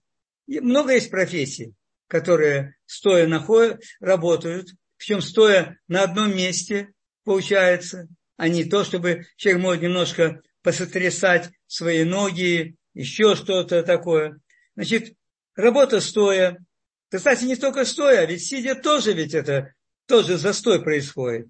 много 0.48 0.94
есть 0.94 1.10
профессий, 1.10 1.74
которые 2.08 2.76
стоя 2.86 3.28
находят, 3.28 3.82
работают, 4.00 4.70
причем 4.98 5.22
стоя 5.22 5.80
на 5.88 6.04
одном 6.04 6.36
месте, 6.36 6.94
получается, 7.24 8.08
а 8.38 8.48
не 8.48 8.64
то, 8.64 8.84
чтобы 8.84 9.26
человек 9.38 9.62
может 9.62 9.82
немножко 9.82 10.42
посотрясать 10.62 11.50
свои 11.66 12.04
ноги, 12.04 12.76
еще 12.94 13.36
что-то 13.36 13.82
такое. 13.82 14.40
Значит, 14.76 15.16
работа 15.56 16.00
стоя. 16.00 16.64
Кстати, 17.10 17.46
не 17.46 17.56
только 17.56 17.86
стоя, 17.86 18.22
а 18.22 18.26
ведь 18.26 18.46
сидя 18.46 18.76
тоже 18.76 19.14
ведь 19.14 19.34
это, 19.34 19.74
тоже 20.06 20.38
застой 20.38 20.82
происходит. 20.84 21.48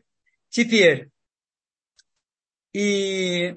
Теперь, 0.50 1.10
и 2.74 3.56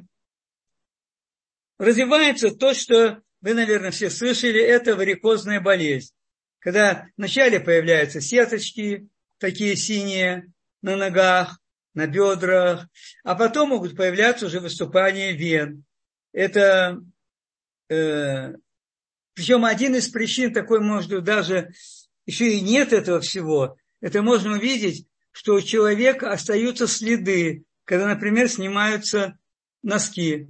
развивается 1.78 2.50
то, 2.50 2.74
что 2.74 3.20
вы, 3.40 3.54
наверное, 3.54 3.90
все 3.90 4.10
слышали, 4.10 4.60
это 4.60 4.96
варикозная 4.96 5.60
болезнь. 5.60 6.12
Когда 6.60 7.06
вначале 7.16 7.60
появляются 7.60 8.20
сеточки, 8.20 9.06
такие 9.38 9.76
синие, 9.76 10.52
на 10.80 10.96
ногах, 10.96 11.60
на 11.94 12.06
бедрах, 12.06 12.88
а 13.22 13.34
потом 13.34 13.70
могут 13.70 13.96
появляться 13.96 14.46
уже 14.46 14.60
выступания 14.60 15.32
вен. 15.32 15.84
Это, 16.32 17.00
э, 17.88 18.54
причем 19.34 19.64
один 19.64 19.94
из 19.94 20.08
причин 20.08 20.52
такой, 20.52 20.80
может 20.80 21.10
быть, 21.10 21.24
даже 21.24 21.72
еще 22.26 22.50
и 22.50 22.60
нет 22.60 22.92
этого 22.92 23.20
всего. 23.20 23.76
Это 24.00 24.22
можно 24.22 24.52
увидеть, 24.52 25.06
что 25.32 25.54
у 25.54 25.60
человека 25.60 26.30
остаются 26.30 26.86
следы, 26.86 27.64
когда, 27.84 28.06
например, 28.08 28.48
снимаются 28.48 29.38
носки 29.82 30.48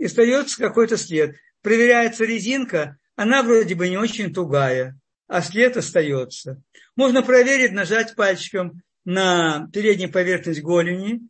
и 0.00 0.06
остается 0.06 0.58
какой-то 0.58 0.96
след. 0.96 1.36
Проверяется 1.62 2.24
резинка, 2.24 2.96
она 3.16 3.42
вроде 3.42 3.74
бы 3.74 3.88
не 3.88 3.98
очень 3.98 4.32
тугая, 4.32 4.98
а 5.28 5.42
след 5.42 5.76
остается. 5.76 6.60
Можно 6.96 7.22
проверить, 7.22 7.72
нажать 7.72 8.16
пальчиком 8.16 8.82
на 9.04 9.68
переднюю 9.72 10.10
поверхность 10.10 10.62
голени, 10.62 11.20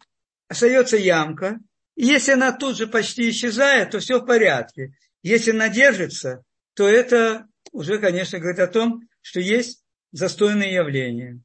остается 0.49 0.97
ямка. 0.97 1.59
И 1.97 2.07
если 2.07 2.33
она 2.33 2.53
тут 2.53 2.77
же 2.77 2.87
почти 2.87 3.31
исчезает, 3.31 3.91
то 3.91 3.99
все 3.99 4.21
в 4.21 4.25
порядке. 4.25 4.95
Если 5.23 5.51
она 5.51 5.69
держится, 5.69 6.45
то 6.75 6.89
это 6.89 7.49
уже, 7.73 7.99
конечно, 7.99 8.39
говорит 8.39 8.61
о 8.61 8.69
том, 8.69 9.03
что 9.21 9.41
есть 9.41 9.83
застойные 10.13 10.73
явления. 10.73 11.41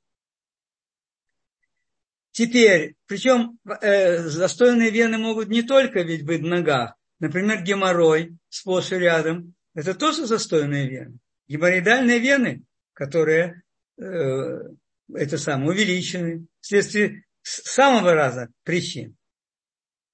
Теперь, 2.31 2.95
причем 3.07 3.57
э, 3.81 4.19
застойные 4.19 4.91
вены 4.91 5.17
могут 5.17 5.47
не 5.47 5.63
только 5.63 6.01
ведь 6.01 6.23
быть 6.23 6.41
в 6.41 6.45
ногах, 6.45 6.93
Например, 7.25 7.63
геморрой 7.63 8.37
сплошь 8.49 8.91
и 8.91 8.97
рядом. 8.97 9.55
Это 9.73 9.95
тоже 9.95 10.27
застойные 10.27 10.87
вены. 10.87 11.17
Геморроидальные 11.47 12.19
вены, 12.19 12.63
которые 12.93 13.63
э, 13.97 14.03
это 15.11 15.37
самое, 15.39 15.71
увеличены 15.71 16.45
вследствие 16.59 17.23
самого 17.41 18.13
раза 18.13 18.49
причин. 18.63 19.15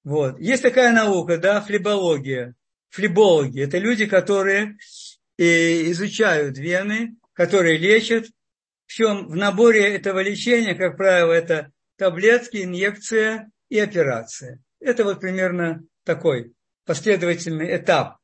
Вот. 0.04 0.40
Есть 0.40 0.62
такая 0.62 0.90
наука, 0.92 1.36
да, 1.36 1.60
флебология. 1.60 2.54
Флебологи– 2.88 3.60
это 3.62 3.76
люди, 3.76 4.06
которые 4.06 4.78
э, 5.36 5.90
изучают 5.90 6.56
вены, 6.56 7.16
которые 7.34 7.76
лечат. 7.76 8.24
Причем 8.86 9.28
в 9.28 9.36
наборе 9.36 9.94
этого 9.96 10.22
лечения, 10.22 10.74
как 10.74 10.96
правило, 10.96 11.32
это 11.32 11.72
таблетки, 11.96 12.64
инъекция 12.64 13.50
и 13.68 13.78
операция. 13.78 14.60
Это 14.80 15.04
вот 15.04 15.20
примерно 15.20 15.82
такой 16.04 16.54
последовательный 16.84 17.76
этап. 17.76 18.18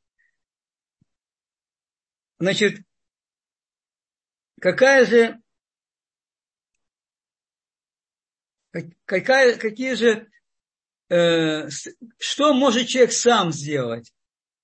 Значит, 2.39 2.81
какая 4.61 5.07
же, 5.07 5.43
какая, 9.05 9.57
какие 9.57 9.95
же, 9.95 10.29
э, 11.09 11.69
что 12.19 12.55
может 12.55 12.87
человек 12.87 13.13
сам 13.13 13.53
сделать, 13.53 14.13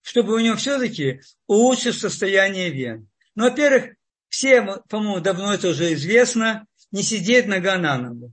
чтобы 0.02 0.34
у 0.34 0.38
него 0.38 0.56
все-таки 0.56 1.20
улучшить 1.46 1.98
состояние 1.98 2.70
вен? 2.70 3.08
Ну, 3.34 3.44
во-первых, 3.44 3.96
всем, 4.28 4.82
по-моему, 4.88 5.20
давно 5.20 5.54
это 5.54 5.68
уже 5.68 5.92
известно, 5.94 6.66
не 6.90 7.02
сидеть 7.02 7.46
нога 7.46 7.76
на 7.78 7.98
ногу. 7.98 8.32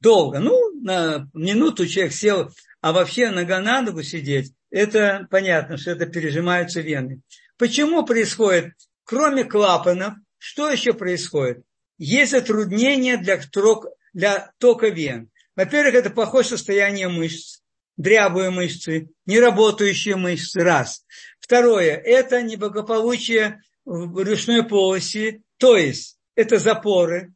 Долго. 0.00 0.40
Ну, 0.40 0.78
на 0.82 1.28
минуту 1.32 1.86
человек 1.86 2.12
сел 2.12 2.50
а 2.86 2.92
вообще 2.92 3.30
нога 3.30 3.58
на 3.58 3.82
ногу 3.82 4.04
сидеть, 4.04 4.52
это 4.70 5.26
понятно, 5.28 5.76
что 5.76 5.90
это 5.90 6.06
пережимаются 6.06 6.80
вены. 6.80 7.20
Почему 7.58 8.06
происходит? 8.06 8.74
Кроме 9.02 9.42
клапанов, 9.42 10.14
что 10.38 10.70
еще 10.70 10.92
происходит? 10.92 11.64
Есть 11.98 12.30
затруднения 12.30 13.16
для, 13.16 13.38
трок, 13.38 13.86
для 14.12 14.52
тока 14.58 14.86
вен. 14.86 15.30
Во-первых, 15.56 15.96
это 15.96 16.10
плохое 16.10 16.44
состояние 16.44 17.08
мышц, 17.08 17.58
дрябые 17.96 18.50
мышцы, 18.50 19.08
неработающие 19.24 20.14
мышцы, 20.14 20.60
раз. 20.60 21.04
Второе, 21.40 21.96
это 21.96 22.40
неблагополучие 22.40 23.62
в 23.84 24.12
брюшной 24.12 24.62
полости, 24.62 25.42
то 25.56 25.76
есть 25.76 26.18
это 26.36 26.60
запоры, 26.60 27.34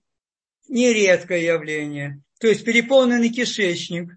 нередкое 0.68 1.40
явление, 1.40 2.22
то 2.38 2.46
есть 2.46 2.64
переполненный 2.64 3.30
кишечник, 3.30 4.10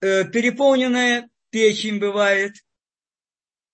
Э, 0.00 0.24
переполненная 0.24 1.28
печень 1.50 1.98
бывает, 1.98 2.54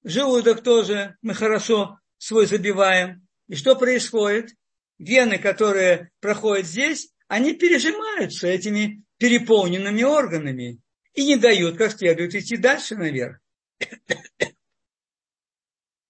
желудок 0.03 0.63
тоже 0.63 1.17
мы 1.21 1.35
хорошо 1.35 1.99
свой 2.19 2.47
забиваем. 2.47 3.27
И 3.49 3.57
что 3.57 3.77
происходит? 3.77 4.55
Вены, 4.99 5.39
которые 5.39 6.11
проходят 6.21 6.67
здесь, 6.67 7.13
они 7.29 7.55
пережимаются 7.55 8.47
этими 8.47 9.03
переполненными 9.19 10.03
органами 10.03 10.79
и 11.15 11.25
не 11.25 11.37
дают 11.37 11.77
как 11.77 11.93
следует 11.93 12.35
идти 12.35 12.57
дальше 12.57 12.97
наверх. 12.97 13.41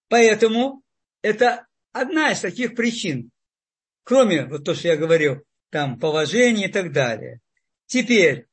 Поэтому 0.09 0.83
это 1.23 1.67
одна 1.93 2.33
из 2.33 2.41
таких 2.41 2.75
причин, 2.75 3.31
кроме 4.05 4.45
вот 4.45 4.65
то, 4.65 4.75
что 4.75 4.89
я 4.89 4.97
говорил, 4.97 5.43
там 5.71 5.99
положение 5.99 6.69
и 6.69 6.73
так 6.73 6.93
далее. 6.93 7.41
Теперь, 7.87 8.47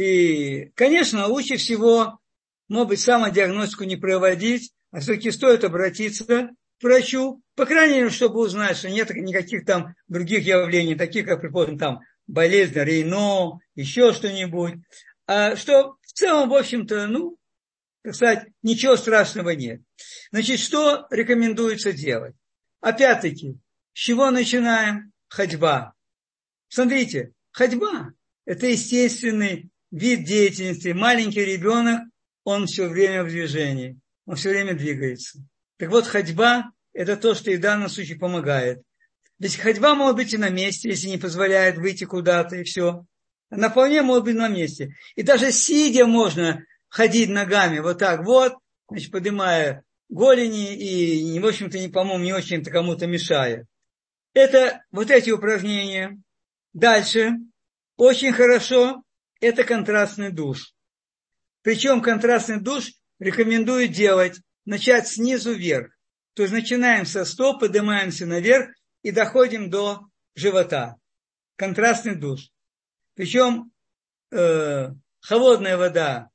и, 0.00 0.72
конечно, 0.76 1.26
лучше 1.26 1.56
всего, 1.56 2.20
может 2.68 2.88
быть, 2.88 3.00
самодиагностику 3.00 3.84
не 3.84 3.96
проводить, 3.96 4.72
а 4.92 5.00
все-таки 5.00 5.30
стоит 5.30 5.62
обратиться 5.62 6.24
к 6.24 6.50
врачу, 6.80 7.42
по 7.54 7.66
крайней 7.66 7.96
мере, 7.96 8.10
чтобы 8.10 8.40
узнать, 8.40 8.78
что 8.78 8.88
нет 8.88 9.10
никаких 9.10 9.66
там 9.66 9.94
других 10.08 10.46
явлений, 10.46 10.94
таких, 10.94 11.26
как, 11.26 11.42
предположим, 11.42 11.78
там 11.78 12.00
болезнь 12.26 12.78
Рейно, 12.78 13.58
еще 13.74 14.14
что-нибудь. 14.14 14.76
А 15.26 15.54
что 15.56 15.96
в 16.00 16.12
целом, 16.14 16.48
в 16.48 16.54
общем-то, 16.54 17.06
ну, 17.06 17.36
так 18.02 18.14
сказать, 18.14 18.48
ничего 18.62 18.96
страшного 18.96 19.50
нет. 19.50 19.82
Значит, 20.32 20.60
что 20.60 21.06
рекомендуется 21.10 21.92
делать? 21.92 22.34
Опять-таки, 22.80 23.58
с 23.92 23.98
чего 23.98 24.30
начинаем? 24.30 25.12
Ходьба. 25.28 25.92
Смотрите, 26.68 27.32
ходьба– 27.52 28.14
это 28.46 28.66
естественный 28.66 29.69
вид 29.90 30.24
деятельности. 30.24 30.88
Маленький 30.88 31.44
ребенок, 31.44 32.02
он 32.44 32.66
все 32.66 32.88
время 32.88 33.24
в 33.24 33.28
движении, 33.28 33.98
он 34.26 34.36
все 34.36 34.50
время 34.50 34.74
двигается. 34.74 35.40
Так 35.78 35.90
вот, 35.90 36.06
ходьба– 36.06 36.72
это 36.92 37.16
то, 37.16 37.34
что 37.34 37.50
и 37.50 37.56
в 37.56 37.60
данном 37.60 37.88
случае 37.88 38.18
помогает. 38.18 38.82
Ведь 39.38 39.56
ходьба 39.56 39.94
может 39.94 40.16
быть 40.16 40.34
и 40.34 40.38
на 40.38 40.50
месте, 40.50 40.90
если 40.90 41.08
не 41.08 41.18
позволяет 41.18 41.78
выйти 41.78 42.04
куда-то 42.04 42.56
и 42.56 42.64
все. 42.64 43.04
Она 43.48 43.70
вполне 43.70 44.02
может 44.02 44.24
быть 44.24 44.36
на 44.36 44.48
месте. 44.48 44.94
И 45.16 45.22
даже 45.22 45.50
сидя 45.50 46.06
можно 46.06 46.64
ходить 46.88 47.30
ногами 47.30 47.78
вот 47.78 47.98
так 47.98 48.24
вот, 48.24 48.54
значит, 48.88 49.10
поднимая 49.10 49.82
голени 50.10 50.74
и, 50.74 51.38
в 51.38 51.46
общем-то, 51.46 51.78
не, 51.78 51.88
по-моему, 51.88 52.24
не 52.24 52.32
очень-то 52.32 52.70
кому-то 52.70 53.06
мешая. 53.06 53.66
Это 54.34 54.84
вот 54.90 55.10
эти 55.10 55.30
упражнения. 55.30 56.20
Дальше. 56.72 57.32
Очень 57.96 58.32
хорошо. 58.32 59.02
Это 59.40 59.64
контрастный 59.64 60.30
душ. 60.30 60.74
Причем 61.62 62.02
контрастный 62.02 62.60
душ 62.60 62.92
рекомендую 63.18 63.88
делать, 63.88 64.40
начать 64.64 65.08
снизу 65.08 65.52
вверх. 65.52 65.92
То 66.34 66.42
есть 66.42 66.54
начинаем 66.54 67.06
со 67.06 67.24
стоп, 67.24 67.60
поднимаемся 67.60 68.26
наверх 68.26 68.70
и 69.02 69.10
доходим 69.10 69.70
до 69.70 70.06
живота. 70.34 70.96
Контрастный 71.56 72.14
душ. 72.14 72.50
Причем 73.14 73.72
э, 74.30 74.88
холодная 75.20 75.76
вода 75.76 76.30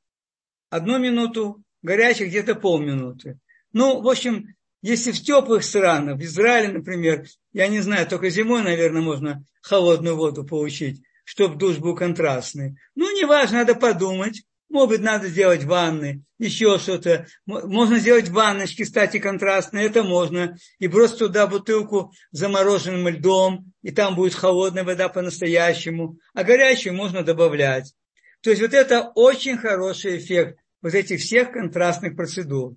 одну 0.69 0.99
минуту, 0.99 1.63
горячая 1.81 2.27
где-то 2.27 2.55
полминуты. 2.55 3.39
Ну, 3.71 4.01
в 4.01 4.09
общем, 4.09 4.55
если 4.81 5.11
в 5.11 5.21
теплых 5.21 5.63
странах, 5.63 6.17
в 6.17 6.23
Израиле, 6.23 6.73
например, 6.73 7.25
я 7.53 7.67
не 7.67 7.79
знаю, 7.79 8.07
только 8.07 8.29
зимой, 8.29 8.63
наверное, 8.63 9.01
можно 9.01 9.43
холодную 9.61 10.15
воду 10.15 10.45
получить, 10.45 11.01
чтобы 11.25 11.57
душ 11.57 11.77
был 11.77 11.95
контрастный. 11.95 12.77
Ну, 12.95 13.11
неважно, 13.17 13.59
надо 13.59 13.75
подумать. 13.75 14.43
Может 14.69 14.89
быть, 14.89 15.01
надо 15.01 15.27
сделать 15.27 15.63
ванны, 15.63 16.23
еще 16.39 16.79
что-то. 16.79 17.27
Можно 17.45 17.99
сделать 17.99 18.29
ванночки, 18.29 18.83
кстати, 18.83 19.19
контрастные, 19.19 19.85
это 19.85 20.03
можно. 20.03 20.57
И 20.79 20.87
просто 20.87 21.27
туда 21.27 21.45
бутылку 21.45 22.11
замороженным 22.31 23.07
льдом, 23.07 23.71
и 23.83 23.91
там 23.91 24.15
будет 24.15 24.33
холодная 24.33 24.83
вода 24.83 25.07
по-настоящему. 25.07 26.17
А 26.33 26.43
горячую 26.43 26.95
можно 26.95 27.23
добавлять. 27.23 27.93
То 28.41 28.49
есть 28.49 28.61
вот 28.61 28.73
это 28.73 29.11
очень 29.15 29.57
хороший 29.57 30.17
эффект 30.17 30.59
вот 30.81 30.93
этих 30.93 31.19
всех 31.19 31.51
контрастных 31.51 32.15
процедур. 32.15 32.75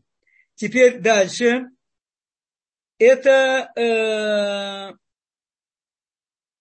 Теперь 0.55 0.99
дальше. 0.99 1.67
Это 2.99 3.71
э, 3.77 4.97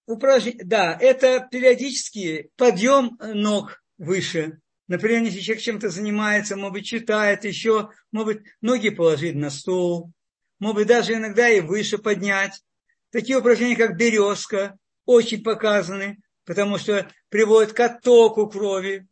упражнение, 0.08 0.64
да, 0.66 0.98
это 1.00 1.48
периодически 1.52 2.50
подъем 2.56 3.20
ног 3.22 3.84
выше. 4.00 4.60
Например, 4.88 5.24
если 5.24 5.42
человек 5.42 5.64
чем-то 5.64 5.90
занимается, 5.90 6.56
может 6.56 6.74
быть, 6.74 6.86
читает 6.86 7.44
еще, 7.44 7.92
может 8.12 8.38
быть, 8.38 8.48
ноги 8.62 8.90
положить 8.90 9.36
на 9.36 9.50
стол, 9.50 10.12
может 10.60 10.78
быть, 10.78 10.88
даже 10.88 11.14
иногда 11.14 11.50
и 11.50 11.60
выше 11.60 11.98
поднять. 11.98 12.64
Такие 13.12 13.38
упражнения, 13.38 13.76
как 13.76 13.98
березка, 13.98 14.78
очень 15.06 15.44
показаны, 15.44 16.18
потому 16.46 16.78
что 16.78 17.10
приводят 17.30 17.74
к 17.74 17.80
оттоку 17.82 18.48
крови 18.48 19.08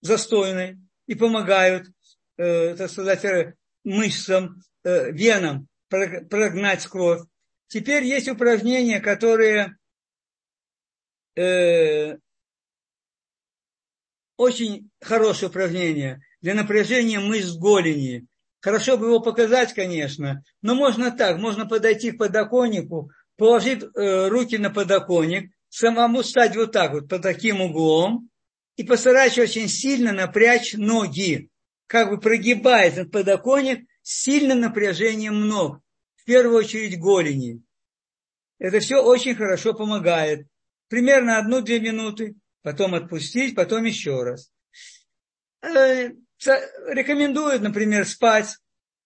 застойной 0.00 0.78
и 1.06 1.14
помогают, 1.14 1.88
э, 2.36 2.74
так 2.76 2.90
сказать, 2.90 3.54
мышцам, 3.84 4.60
э, 4.84 5.12
венам 5.12 5.68
прогнать 5.88 6.86
кровь. 6.86 7.22
Теперь 7.68 8.04
есть 8.04 8.28
упражнения, 8.28 8.98
которые 8.98 9.76
э, 11.36 12.16
очень 14.36 14.90
хорошее 15.00 15.50
упражнение 15.50 16.22
для 16.40 16.54
напряжения 16.54 17.20
мышц 17.20 17.52
голени. 17.56 18.26
Хорошо 18.60 18.96
бы 18.96 19.06
его 19.06 19.20
показать, 19.20 19.74
конечно, 19.74 20.42
но 20.62 20.74
можно 20.74 21.10
так, 21.10 21.38
можно 21.38 21.66
подойти 21.66 22.10
к 22.10 22.18
подоконнику, 22.18 23.10
положить 23.36 23.82
э, 23.82 24.28
руки 24.28 24.56
на 24.56 24.70
подоконник, 24.70 25.52
самому 25.68 26.22
стать 26.22 26.56
вот 26.56 26.72
так 26.72 26.92
вот, 26.92 27.08
под 27.08 27.22
таким 27.22 27.60
углом, 27.60 28.30
и 28.76 28.82
постараться 28.82 29.42
очень 29.42 29.68
сильно 29.68 30.12
напрячь 30.12 30.74
ноги, 30.74 31.50
как 31.86 32.10
бы 32.10 32.18
прогибая 32.18 32.88
этот 32.88 33.12
подоконник 33.12 33.86
сильным 34.02 34.60
напряжением 34.60 35.46
ног, 35.46 35.80
первую 36.28 36.58
очередь 36.58 37.00
голени. 37.00 37.62
Это 38.58 38.80
все 38.80 39.02
очень 39.02 39.34
хорошо 39.34 39.72
помогает. 39.72 40.46
Примерно 40.88 41.38
одну-две 41.38 41.80
минуты 41.80 42.34
потом 42.62 42.94
отпустить, 42.94 43.54
потом 43.54 43.84
еще 43.84 44.22
раз. 44.22 44.52
Э, 45.62 46.10
рекомендуют, 46.88 47.62
например, 47.62 48.06
спать, 48.06 48.58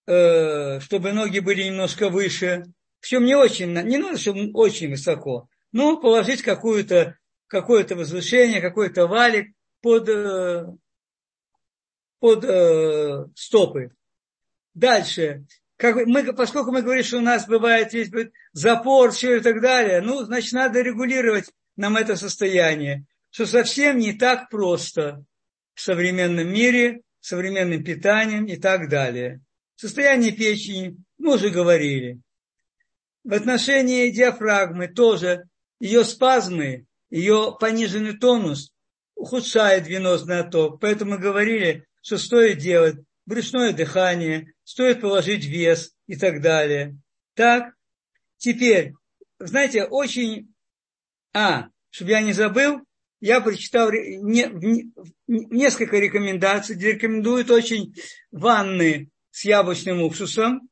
э, 0.06 0.80
чтобы 0.80 1.12
ноги 1.12 1.38
были 1.38 1.62
немножко 1.62 2.08
выше. 2.08 2.64
Причем 2.98 3.24
не 3.24 3.36
очень, 3.36 3.72
не 3.72 3.98
надо, 3.98 4.18
чтобы 4.18 4.50
очень 4.52 4.90
высоко, 4.90 5.48
но 5.70 6.00
положить 6.00 6.42
какое-то 6.42 7.16
какое 7.46 7.86
возвышение, 7.86 8.60
какой-то 8.60 9.06
валик 9.06 9.54
под, 9.80 10.08
э, 10.08 10.66
под 12.18 13.38
стопы. 13.38 13.94
Дальше. 14.74 15.46
Как 15.82 16.06
мы, 16.06 16.32
поскольку 16.32 16.72
мы 16.72 16.80
говорим, 16.80 17.04
что 17.04 17.18
у 17.18 17.22
нас 17.22 17.46
бывает 17.46 17.92
есть 17.92 18.12
запор, 18.52 19.10
все 19.10 19.36
и 19.36 19.40
так 19.40 19.60
далее, 19.60 20.00
ну, 20.00 20.22
значит, 20.22 20.52
надо 20.52 20.80
регулировать 20.80 21.52
нам 21.76 21.96
это 21.96 22.16
состояние 22.16 23.04
что 23.32 23.46
совсем 23.46 23.98
не 23.98 24.12
так 24.12 24.50
просто 24.50 25.24
в 25.74 25.80
современном 25.80 26.52
мире, 26.52 27.00
современным 27.20 27.82
питанием 27.82 28.44
и 28.44 28.56
так 28.56 28.88
далее. 28.88 29.40
Состояние 29.74 30.32
печени 30.32 30.98
мы 31.18 31.34
уже 31.34 31.48
говорили. 31.48 32.20
В 33.24 33.32
отношении 33.32 34.10
диафрагмы 34.10 34.88
тоже 34.88 35.44
ее 35.80 36.04
спазмы, 36.04 36.84
ее 37.10 37.56
пониженный 37.58 38.18
тонус 38.18 38.72
ухудшает 39.14 39.88
венозный 39.88 40.40
отток. 40.40 40.78
Поэтому 40.80 41.12
мы 41.12 41.18
говорили, 41.18 41.86
что 42.02 42.18
стоит 42.18 42.58
делать 42.58 42.96
брюшное 43.24 43.72
дыхание, 43.72 44.51
стоит 44.64 45.00
положить 45.00 45.44
вес 45.44 45.94
и 46.06 46.16
так 46.16 46.40
далее. 46.40 46.96
Так, 47.34 47.74
теперь, 48.38 48.92
знаете, 49.38 49.84
очень... 49.84 50.52
А, 51.34 51.68
чтобы 51.90 52.10
я 52.10 52.20
не 52.20 52.32
забыл, 52.32 52.80
я 53.20 53.40
прочитал 53.40 53.90
не, 53.90 54.92
несколько 55.26 55.98
рекомендаций, 55.98 56.78
рекомендуют 56.78 57.50
очень 57.50 57.94
ванны 58.30 59.10
с 59.30 59.44
яблочным 59.44 60.02
уксусом. 60.02 60.68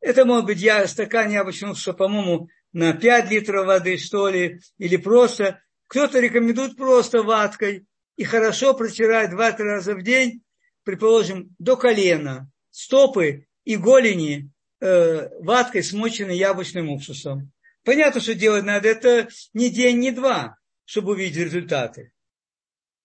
Это 0.00 0.24
может 0.24 0.46
быть 0.46 0.60
я, 0.60 0.86
стакан 0.88 1.30
яблочного 1.30 1.72
уксуса, 1.72 1.92
по-моему, 1.92 2.48
на 2.72 2.92
5 2.92 3.30
литров 3.30 3.66
воды, 3.66 3.98
что 3.98 4.28
ли, 4.28 4.60
или 4.78 4.96
просто. 4.96 5.62
Кто-то 5.88 6.20
рекомендует 6.20 6.76
просто 6.76 7.22
ваткой 7.22 7.84
и 8.16 8.24
хорошо 8.24 8.74
протирать 8.74 9.32
2-3 9.32 9.56
раза 9.58 9.94
в 9.94 10.02
день, 10.02 10.42
предположим, 10.84 11.54
до 11.58 11.76
колена, 11.76 12.50
стопы 12.84 13.46
и 13.64 13.76
голени 13.76 14.50
э, 14.80 15.28
ваткой, 15.40 15.82
смоченной 15.82 16.36
яблочным 16.36 16.90
уксусом. 16.90 17.52
Понятно, 17.84 18.20
что 18.20 18.34
делать 18.34 18.64
надо 18.64 18.88
это 18.88 19.28
не 19.54 19.70
день, 19.70 19.98
не 19.98 20.10
два 20.10 20.56
чтобы 20.90 21.12
увидеть 21.12 21.36
результаты. 21.36 22.12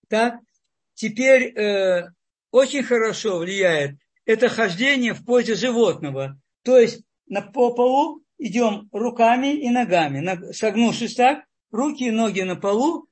Так, 0.09 0.39
теперь 0.95 1.55
э, 1.55 2.09
очень 2.49 2.81
хорошо 2.81 3.37
влияет 3.37 3.99
это 4.25 4.49
хождение 4.49 5.13
в 5.13 5.23
позе 5.23 5.53
животного. 5.53 6.41
То 6.63 6.79
есть 6.79 7.03
на, 7.27 7.43
по 7.43 7.75
полу 7.75 8.23
идем 8.39 8.89
руками 8.91 9.53
и 9.53 9.69
ногами, 9.69 10.51
согнувшись 10.51 11.13
так, 11.13 11.45
руки 11.69 12.05
и 12.05 12.11
ноги 12.11 12.41
на 12.41 12.55
полу. 12.55 13.07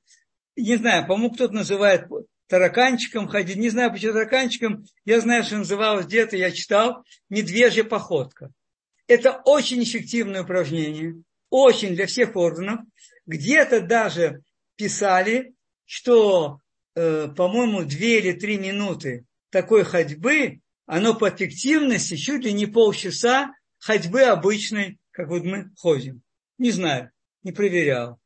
Не 0.56 0.74
знаю, 0.74 1.06
по-моему, 1.06 1.32
кто-то 1.32 1.54
называет 1.54 2.08
тараканчиком 2.54 3.26
ходить. 3.26 3.56
Не 3.56 3.68
знаю, 3.68 3.90
почему 3.90 4.12
тараканчиком. 4.12 4.86
Я 5.04 5.20
знаю, 5.20 5.42
что 5.42 5.56
называлось 5.56 6.06
где-то, 6.06 6.36
я 6.36 6.52
читал, 6.52 7.04
медвежья 7.28 7.82
походка. 7.82 8.52
Это 9.08 9.42
очень 9.44 9.82
эффективное 9.82 10.44
упражнение, 10.44 11.20
очень 11.50 11.96
для 11.96 12.06
всех 12.06 12.36
органов. 12.36 12.78
Где-то 13.26 13.80
даже 13.80 14.42
писали, 14.76 15.52
что, 15.84 16.60
э, 16.94 17.26
по-моему, 17.36 17.82
две 17.82 18.20
или 18.20 18.30
три 18.30 18.56
минуты 18.56 19.24
такой 19.50 19.82
ходьбы, 19.82 20.60
оно 20.86 21.12
по 21.14 21.30
эффективности 21.30 22.14
чуть 22.14 22.44
ли 22.44 22.52
не 22.52 22.66
полчаса 22.66 23.52
ходьбы 23.80 24.22
обычной, 24.22 25.00
как 25.10 25.26
вот 25.26 25.42
мы 25.42 25.72
ходим. 25.76 26.22
Не 26.58 26.70
знаю, 26.70 27.10
не 27.42 27.50
проверял. 27.50 28.20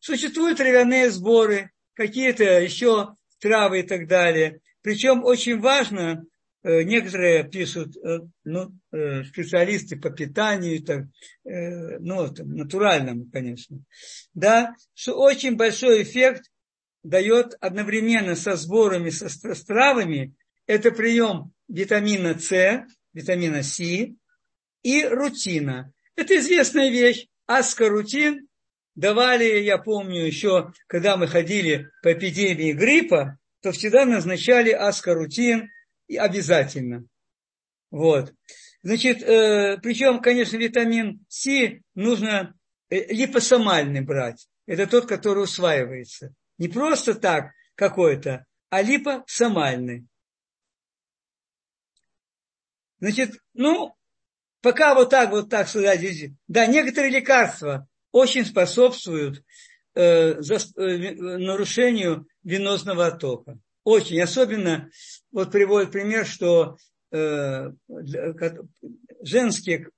Существуют 0.00 0.58
травяные 0.58 1.10
сборы, 1.10 1.70
какие-то 1.94 2.44
еще 2.44 3.14
травы 3.40 3.80
и 3.80 3.82
так 3.82 4.06
далее. 4.06 4.60
Причем 4.82 5.24
очень 5.24 5.60
важно, 5.60 6.24
э, 6.62 6.82
некоторые 6.82 7.44
пишут, 7.48 7.96
э, 7.96 8.20
ну, 8.44 8.72
э, 8.92 9.24
специалисты 9.24 9.96
по 9.96 10.10
питанию, 10.10 10.82
так, 10.82 11.06
ну, 11.44 12.32
там, 12.32 12.54
натуральному, 12.54 13.26
конечно, 13.32 13.78
да, 14.34 14.74
что 14.94 15.14
очень 15.14 15.56
большой 15.56 16.02
эффект 16.02 16.44
дает 17.02 17.54
одновременно 17.60 18.36
со 18.36 18.56
сборами, 18.56 19.10
со, 19.10 19.28
травами, 19.66 20.34
это 20.66 20.90
прием 20.90 21.52
витамина 21.68 22.38
С, 22.38 22.84
витамина 23.12 23.62
С 23.62 23.80
и 24.82 25.04
рутина. 25.04 25.92
Это 26.14 26.36
известная 26.36 26.90
вещь. 26.90 27.26
Аскорутин 27.46 28.46
давали, 28.94 29.60
я 29.60 29.78
помню, 29.78 30.24
еще, 30.24 30.72
когда 30.86 31.16
мы 31.16 31.26
ходили 31.26 31.88
по 32.02 32.12
эпидемии 32.12 32.72
гриппа, 32.72 33.38
то 33.62 33.72
всегда 33.72 34.04
назначали 34.04 34.70
аскорутин 34.70 35.70
и 36.06 36.16
обязательно. 36.16 37.04
Вот. 37.90 38.32
Значит, 38.82 39.22
э, 39.22 39.78
причем, 39.82 40.20
конечно, 40.20 40.56
витамин 40.56 41.24
С 41.28 41.46
нужно 41.94 42.54
э, 42.88 43.12
липосомальный 43.12 44.00
брать. 44.00 44.48
Это 44.66 44.86
тот, 44.86 45.06
который 45.06 45.44
усваивается. 45.44 46.34
Не 46.58 46.68
просто 46.68 47.14
так 47.14 47.50
какой-то, 47.74 48.46
а 48.70 48.82
липосомальный. 48.82 50.06
Значит, 53.00 53.32
ну, 53.54 53.94
пока 54.60 54.94
вот 54.94 55.10
так, 55.10 55.30
вот 55.30 55.50
так 55.50 55.68
сказать, 55.68 56.00
да, 56.48 56.66
некоторые 56.66 57.10
лекарства 57.10 57.88
очень 58.12 58.44
способствуют 58.44 59.42
э, 59.94 60.40
за, 60.40 60.54
э, 60.54 61.14
нарушению 61.14 62.26
венозного 62.42 63.06
оттока. 63.06 63.58
Очень. 63.84 64.20
Особенно, 64.20 64.90
вот 65.32 65.52
приводит 65.52 65.90
пример, 65.90 66.26
что 66.26 66.76
э, 67.12 67.70
женские, 69.22 69.90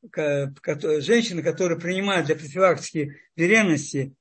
женщины, 1.01 1.43
которые 1.43 1.79
принимают 1.79 2.27
для 2.27 2.37
профилактики 2.37 3.21
беременности, 3.37 4.15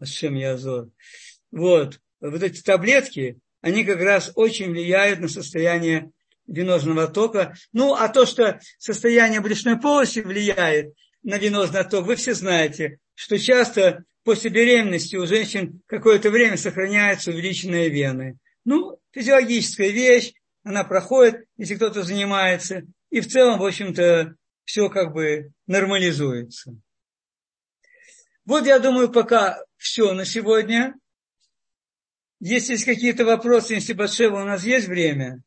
с 0.00 0.08
чем 0.08 0.34
я 0.34 0.56
зор, 0.56 0.90
вот, 1.50 2.00
вот 2.20 2.42
эти 2.42 2.62
таблетки, 2.62 3.38
они 3.60 3.84
как 3.84 4.00
раз 4.00 4.32
очень 4.34 4.70
влияют 4.70 5.20
на 5.20 5.28
состояние 5.28 6.10
венозного 6.46 7.06
тока. 7.08 7.54
Ну, 7.72 7.94
а 7.94 8.08
то, 8.08 8.26
что 8.26 8.60
состояние 8.78 9.40
брюшной 9.40 9.78
полости 9.78 10.20
влияет 10.20 10.94
на 11.22 11.38
венозный 11.38 11.80
отток, 11.80 12.06
вы 12.06 12.16
все 12.16 12.34
знаете, 12.34 12.98
что 13.14 13.38
часто 13.38 14.04
после 14.24 14.50
беременности 14.50 15.16
у 15.16 15.26
женщин 15.26 15.82
какое-то 15.86 16.30
время 16.30 16.56
сохраняются 16.56 17.30
увеличенные 17.30 17.88
вены. 17.88 18.38
Ну, 18.64 18.98
физиологическая 19.12 19.88
вещь, 19.88 20.32
она 20.62 20.84
проходит, 20.84 21.44
если 21.56 21.74
кто-то 21.76 22.02
занимается, 22.02 22.82
и 23.10 23.20
в 23.20 23.28
целом, 23.28 23.58
в 23.58 23.64
общем-то, 23.64 24.34
все 24.64 24.88
как 24.88 25.12
бы 25.12 25.52
нормализуется. 25.66 26.76
Вот, 28.44 28.66
я 28.66 28.78
думаю, 28.78 29.10
пока 29.10 29.62
все 29.76 30.12
на 30.12 30.24
сегодня. 30.24 30.94
Если 32.40 32.72
есть 32.72 32.84
какие-то 32.84 33.24
вопросы, 33.24 33.74
если 33.74 33.92
Батшева, 33.92 34.40
у 34.40 34.44
нас 34.44 34.64
есть 34.64 34.88
время? 34.88 35.42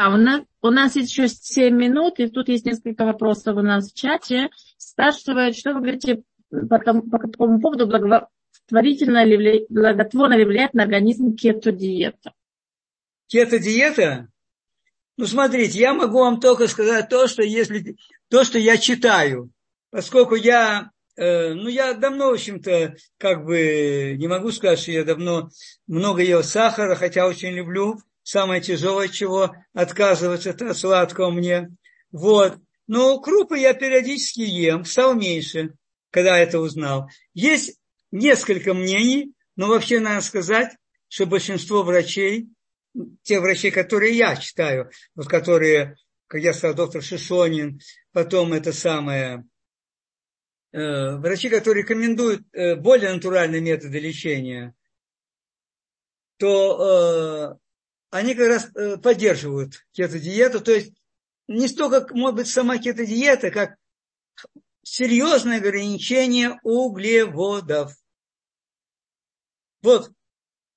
А 0.00 0.14
у 0.14 0.16
нас, 0.16 0.42
у 0.62 0.70
нас 0.70 0.94
еще 0.94 1.26
7 1.26 1.74
минут, 1.74 2.20
и 2.20 2.28
тут 2.28 2.48
есть 2.48 2.64
несколько 2.64 3.04
вопросов 3.04 3.56
у 3.56 3.62
нас 3.62 3.90
в 3.90 3.94
чате. 3.96 4.48
Спрашивают, 4.76 5.56
что 5.56 5.74
вы 5.74 5.80
говорите 5.80 6.22
по, 6.50 6.78
тому, 6.78 7.02
по 7.02 7.18
какому 7.18 7.60
поводу 7.60 7.88
благотворительно 7.88 9.24
ли, 9.24 9.66
благотворно 9.68 10.34
ли 10.34 10.44
влияет 10.44 10.72
на 10.72 10.84
организм 10.84 11.34
кето-диета? 11.34 12.32
Кето-диета? 13.26 14.28
Ну, 15.16 15.26
смотрите, 15.26 15.80
я 15.80 15.94
могу 15.94 16.20
вам 16.20 16.38
только 16.38 16.68
сказать 16.68 17.08
то, 17.08 17.26
что 17.26 17.42
если 17.42 17.96
то, 18.28 18.44
что 18.44 18.56
я 18.56 18.76
читаю, 18.76 19.50
поскольку 19.90 20.36
я, 20.36 20.92
э, 21.16 21.54
ну, 21.54 21.68
я 21.68 21.94
давно, 21.94 22.28
в 22.28 22.34
общем-то, 22.34 22.94
как 23.16 23.44
бы 23.44 24.14
не 24.16 24.28
могу 24.28 24.52
сказать, 24.52 24.78
что 24.78 24.92
я 24.92 25.02
давно 25.02 25.50
много 25.88 26.22
ел 26.22 26.44
сахара, 26.44 26.94
хотя 26.94 27.26
очень 27.26 27.50
люблю. 27.50 27.98
Самое 28.28 28.60
тяжелое, 28.60 29.08
чего 29.08 29.54
отказываться, 29.72 30.50
это 30.50 30.74
сладкого 30.74 31.30
мне. 31.30 31.70
Вот. 32.12 32.58
Но 32.86 33.18
крупы 33.20 33.56
я 33.56 33.72
периодически 33.72 34.40
ем, 34.42 34.84
стал 34.84 35.14
меньше 35.14 35.72
когда 36.10 36.38
это 36.38 36.60
узнал. 36.60 37.08
Есть 37.32 37.78
несколько 38.10 38.74
мнений, 38.74 39.32
но 39.56 39.68
вообще 39.68 39.98
надо 39.98 40.20
сказать, 40.20 40.76
что 41.08 41.24
большинство 41.24 41.82
врачей, 41.82 42.48
те 43.22 43.40
врачи, 43.40 43.70
которые 43.70 44.14
я 44.14 44.36
читаю, 44.36 44.90
вот 45.14 45.26
которые, 45.26 45.96
как 46.26 46.42
я 46.42 46.52
сказал, 46.52 46.76
доктор 46.76 47.02
Шишонин, 47.02 47.80
потом 48.12 48.52
это 48.52 48.74
самое, 48.74 49.44
э, 50.72 51.16
врачи, 51.16 51.48
которые 51.48 51.82
рекомендуют 51.82 52.42
э, 52.52 52.74
более 52.76 53.14
натуральные 53.14 53.62
методы 53.62 53.98
лечения, 53.98 54.74
то 56.36 57.56
э, 57.56 57.67
они 58.10 58.34
как 58.34 58.48
раз 58.48 58.70
э, 58.74 58.96
поддерживают 58.96 59.84
кето-диету. 59.92 60.60
То 60.60 60.72
есть 60.72 60.92
не 61.46 61.68
столько, 61.68 62.14
может 62.14 62.36
быть, 62.36 62.48
сама 62.48 62.78
кето-диета, 62.78 63.50
как 63.50 63.76
серьезное 64.82 65.58
ограничение 65.58 66.58
углеводов. 66.62 67.92
Вот 69.82 70.10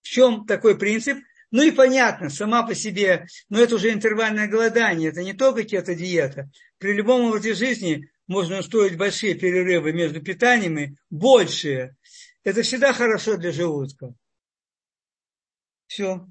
в 0.02 0.08
чем 0.08 0.46
такой 0.46 0.78
принцип. 0.78 1.18
Ну 1.52 1.64
и 1.64 1.72
понятно, 1.72 2.30
сама 2.30 2.64
по 2.64 2.74
себе, 2.74 3.28
но 3.50 3.60
это 3.60 3.76
уже 3.76 3.92
интервальное 3.92 4.48
голодание, 4.48 5.10
это 5.10 5.22
не 5.22 5.34
только 5.34 5.66
кето-диета. 5.66 6.50
При 6.78 6.94
любом 6.94 7.26
образе 7.26 7.54
жизни 7.54 8.10
можно 8.26 8.60
устроить 8.60 8.98
большие 8.98 9.36
перерывы 9.36 9.92
между 9.92 10.22
питаниями, 10.22 10.98
большие. 11.10 11.98
Это 12.46 12.62
всегда 12.62 12.94
хорошо 12.94 13.36
для 13.36 13.52
желудка. 13.52 14.14
Все. 15.88 16.26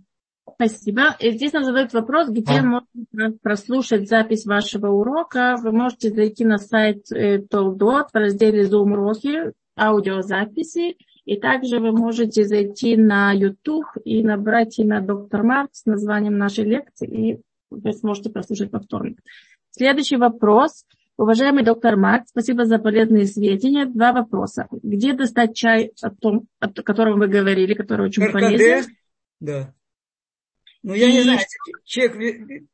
Спасибо. 0.55 1.17
И 1.21 1.31
здесь 1.31 1.53
нам 1.53 1.65
задают 1.65 1.93
вопрос, 1.93 2.29
где 2.29 2.59
а? 2.59 2.63
можно 2.63 3.33
прослушать 3.43 4.09
запись 4.09 4.45
вашего 4.45 4.89
урока. 4.89 5.57
Вы 5.63 5.73
можете 5.73 6.11
зайти 6.11 6.45
на 6.45 6.59
сайт 6.59 7.05
Толдот 7.49 8.09
в 8.13 8.15
разделе 8.15 8.65
Zoom 8.65 8.93
уроки, 8.93 9.53
аудиозаписи. 9.79 10.97
И 11.25 11.37
также 11.37 11.79
вы 11.79 11.93
можете 11.93 12.45
зайти 12.45 12.97
на 12.97 13.33
YouTube 13.33 13.87
и 14.05 14.23
набрать 14.23 14.79
имя 14.79 15.01
доктор 15.01 15.45
Марк 15.45 15.71
с 15.73 15.85
названием 15.87 16.37
нашей 16.37 16.65
лекции, 16.65 17.09
и 17.09 17.41
вы 17.71 17.93
сможете 17.93 18.31
прослушать 18.31 18.71
повторно. 18.71 19.15
Следующий 19.71 20.17
вопрос. 20.17 20.85
Уважаемый 21.17 21.63
доктор 21.63 21.97
Марк, 21.97 22.25
спасибо 22.27 22.65
за 22.65 22.79
полезные 22.79 23.27
сведения. 23.27 23.85
Два 23.85 24.13
вопроса. 24.13 24.67
Где 24.83 25.13
достать 25.13 25.55
чай, 25.55 25.93
о, 26.03 26.11
том, 26.11 26.47
о 26.59 26.69
котором 26.69 27.19
вы 27.21 27.29
говорили, 27.29 27.75
который 27.75 28.07
очень 28.07 28.25
Каркаде? 28.25 28.57
полезен? 28.57 28.97
Да. 29.39 29.75
Ну, 30.83 30.95
я 30.95 31.09
и... 31.09 31.13
не 31.13 31.23
знаю, 31.23 31.41
человек... 31.85 32.67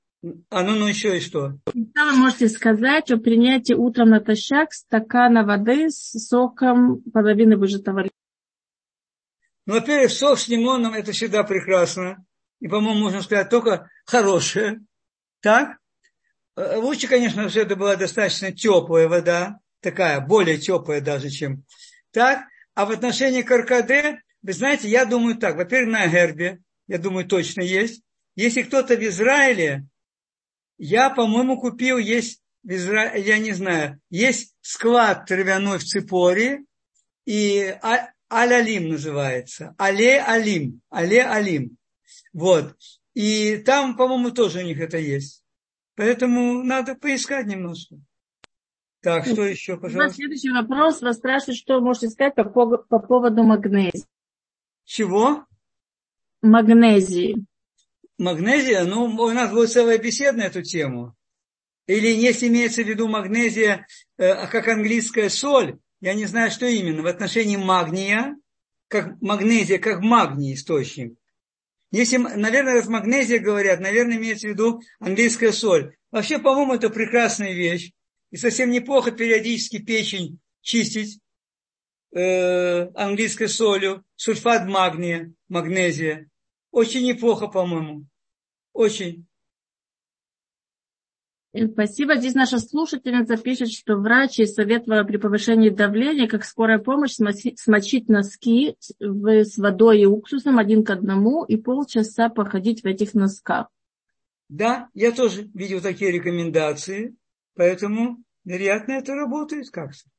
А 0.50 0.62
ну, 0.62 0.74
ну 0.74 0.86
еще 0.86 1.16
и 1.16 1.20
что? 1.20 1.58
Что 1.68 2.04
вы 2.04 2.12
можете 2.16 2.48
сказать 2.48 3.10
о 3.10 3.18
принятии 3.18 3.74
утром 3.74 4.10
натощак 4.10 4.72
стакана 4.72 5.44
воды 5.44 5.90
с 5.90 6.12
соком 6.26 7.02
половины 7.12 7.56
выжатого 7.56 7.98
лимона? 7.98 8.10
Ну, 9.66 9.74
во-первых, 9.74 10.10
сок 10.10 10.38
с 10.38 10.48
лимоном– 10.48 10.94
это 10.94 11.12
всегда 11.12 11.42
прекрасно. 11.42 12.24
И, 12.60 12.68
по-моему, 12.68 13.00
можно 13.00 13.22
сказать, 13.22 13.50
только 13.50 13.90
хорошее. 14.04 14.80
Так? 15.40 15.78
Э, 16.56 16.76
лучше, 16.78 17.08
конечно, 17.08 17.48
что 17.48 17.60
это 17.60 17.76
была 17.76 17.96
достаточно 17.96 18.52
теплая 18.52 19.08
вода, 19.08 19.58
такая, 19.80 20.20
более 20.20 20.58
теплая 20.58 21.00
даже, 21.00 21.30
чем 21.30 21.64
так. 22.12 22.44
А 22.74 22.86
в 22.86 22.90
отношении 22.90 23.42
каркаде, 23.42 24.22
вы 24.42 24.52
знаете, 24.52 24.88
я 24.88 25.04
думаю 25.04 25.36
так. 25.36 25.56
Во-первых, 25.56 25.92
на 25.92 26.06
гербе 26.08 26.60
я 26.88 26.98
думаю, 26.98 27.26
точно 27.26 27.62
есть. 27.62 28.02
Если 28.34 28.62
кто-то 28.62 28.96
в 28.96 29.02
Израиле 29.02 29.86
Я, 30.78 31.10
по-моему, 31.10 31.58
купил, 31.58 31.96
есть, 31.96 32.42
я 32.62 33.38
не 33.38 33.52
знаю, 33.52 33.98
есть 34.10 34.54
склад 34.60 35.26
травяной 35.26 35.78
в 35.78 35.84
Ципоре, 35.84 36.64
и 37.24 37.74
а, 37.82 38.10
Аль-Алим 38.30 38.88
называется. 38.88 39.74
Але-Алим. 39.78 40.80
Але-Алим. 40.90 41.76
Вот. 42.32 42.76
И 43.14 43.56
там, 43.58 43.96
по-моему, 43.96 44.30
тоже 44.30 44.60
у 44.60 44.62
них 44.62 44.80
это 44.80 44.98
есть. 44.98 45.42
Поэтому 45.94 46.62
надо 46.62 46.94
поискать 46.94 47.46
немножко. 47.46 47.96
Так, 49.00 49.26
что 49.26 49.44
еще, 49.44 49.78
пожалуйста? 49.78 50.14
Следующий 50.14 50.50
вопрос. 50.50 51.00
Вас 51.00 51.16
спрашивают, 51.16 51.58
что 51.58 51.80
можете 51.80 52.10
сказать 52.10 52.34
по, 52.34 52.42
по 52.76 52.98
поводу 52.98 53.44
магнезии. 53.44 54.04
Чего? 54.84 55.46
Магнезии. 56.46 57.44
Магнезия? 58.18 58.84
Ну, 58.84 59.04
у 59.04 59.30
нас 59.32 59.50
будет 59.50 59.70
целая 59.70 59.98
беседа 59.98 60.38
на 60.38 60.42
эту 60.44 60.62
тему. 60.62 61.14
Или 61.86 62.08
если 62.08 62.48
имеется 62.48 62.82
в 62.82 62.88
виду 62.88 63.08
магнезия, 63.08 63.86
э, 64.16 64.46
как 64.48 64.68
английская 64.68 65.28
соль, 65.30 65.78
я 66.00 66.14
не 66.14 66.26
знаю, 66.26 66.50
что 66.50 66.66
именно, 66.66 67.02
в 67.02 67.06
отношении 67.06 67.56
магния, 67.56 68.36
как 68.88 69.20
магнезия, 69.20 69.78
как 69.78 70.00
магний 70.00 70.54
источник. 70.54 71.14
Если, 71.92 72.16
наверное, 72.16 72.74
раз 72.74 72.88
магнезия 72.88 73.38
говорят, 73.38 73.80
наверное, 73.80 74.16
имеется 74.16 74.48
в 74.48 74.50
виду 74.50 74.82
английская 74.98 75.52
соль. 75.52 75.96
Вообще, 76.10 76.38
по-моему, 76.38 76.74
это 76.74 76.90
прекрасная 76.90 77.52
вещь. 77.52 77.92
И 78.30 78.36
совсем 78.36 78.70
неплохо 78.70 79.12
периодически 79.12 79.78
печень 79.78 80.40
чистить 80.60 81.20
э, 82.12 82.88
английской 82.94 83.46
солью, 83.46 84.04
сульфат 84.16 84.66
магния, 84.66 85.32
магнезия. 85.48 86.28
Очень 86.76 87.06
неплохо, 87.06 87.46
по-моему. 87.46 88.04
Очень. 88.74 89.26
Спасибо. 91.72 92.16
Здесь 92.16 92.34
наша 92.34 92.58
слушательница 92.58 93.38
пишет, 93.38 93.70
что 93.70 93.96
врачи 93.96 94.44
советовали 94.44 95.06
при 95.06 95.16
повышении 95.16 95.70
давления, 95.70 96.28
как 96.28 96.44
скорая 96.44 96.78
помощь, 96.78 97.14
смочить 97.14 98.08
носки 98.10 98.76
с 99.00 99.56
водой 99.56 100.02
и 100.02 100.04
уксусом 100.04 100.58
один 100.58 100.84
к 100.84 100.90
одному 100.90 101.44
и 101.44 101.56
полчаса 101.56 102.28
походить 102.28 102.82
в 102.82 102.86
этих 102.86 103.14
носках. 103.14 103.68
Да, 104.50 104.90
я 104.92 105.12
тоже 105.12 105.48
видел 105.54 105.80
такие 105.80 106.12
рекомендации, 106.12 107.16
поэтому, 107.54 108.22
вероятно, 108.44 108.92
это 108.92 109.14
работает 109.14 109.70
как-то. 109.70 110.10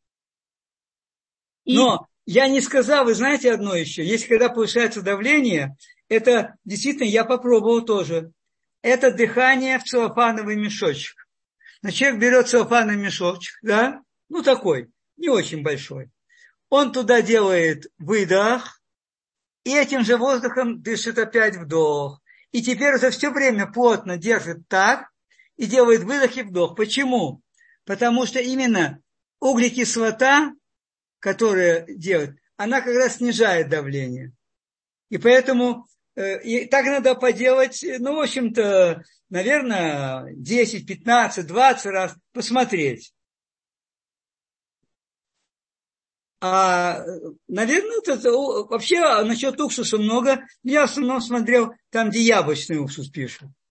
И... 1.65 1.77
Но 1.77 2.07
я 2.25 2.47
не 2.47 2.61
сказал, 2.61 3.05
вы 3.05 3.13
знаете 3.13 3.53
одно 3.53 3.75
еще, 3.75 4.03
если 4.03 4.27
когда 4.27 4.49
повышается 4.49 5.03
давление, 5.03 5.77
это 6.09 6.55
действительно 6.65 7.05
я 7.05 7.25
попробовал 7.25 7.83
тоже. 7.83 8.31
Это 8.81 9.11
дыхание 9.11 9.79
в 9.79 9.83
целлофановый 9.83 10.55
мешочек. 10.55 11.27
Значит, 11.81 11.99
человек 11.99 12.21
берет 12.21 12.47
целлофановый 12.47 12.97
мешочек, 12.97 13.55
да, 13.61 14.01
ну 14.29 14.41
такой, 14.43 14.89
не 15.17 15.29
очень 15.29 15.63
большой. 15.63 16.09
Он 16.69 16.91
туда 16.91 17.21
делает 17.21 17.87
выдох, 17.97 18.81
и 19.63 19.75
этим 19.75 20.03
же 20.03 20.17
воздухом 20.17 20.81
дышит 20.81 21.17
опять 21.17 21.55
вдох. 21.55 22.21
И 22.51 22.61
теперь 22.61 22.95
это 22.95 23.11
все 23.11 23.31
время 23.31 23.67
плотно 23.67 24.17
держит 24.17 24.67
так 24.67 25.09
и 25.57 25.65
делает 25.65 26.03
выдох 26.03 26.37
и 26.37 26.43
вдох. 26.43 26.75
Почему? 26.75 27.41
Потому 27.85 28.25
что 28.25 28.39
именно 28.39 29.01
углекислота, 29.39 30.53
которая 31.19 31.85
делает, 31.87 32.37
она 32.55 32.81
как 32.81 32.95
раз 32.95 33.17
снижает 33.17 33.69
давление. 33.69 34.33
И 35.09 35.17
поэтому 35.17 35.85
и 36.17 36.65
так 36.65 36.85
надо 36.85 37.15
поделать, 37.15 37.83
ну, 37.99 38.15
в 38.15 38.21
общем-то, 38.21 39.03
наверное, 39.29 40.33
10, 40.33 40.87
15, 40.87 41.45
20 41.45 41.85
раз 41.87 42.15
посмотреть. 42.33 43.13
А, 46.39 47.03
наверное, 47.47 48.01
это, 48.05 48.31
вообще 48.31 48.99
насчет 49.23 49.59
уксуса 49.59 49.97
много. 49.97 50.45
Я 50.63 50.81
в 50.81 50.91
основном 50.91 51.21
смотрел 51.21 51.73
там, 51.89 52.09
где 52.09 52.21
яблочный 52.21 52.77
уксус 52.77 53.09
пишут. 53.09 53.49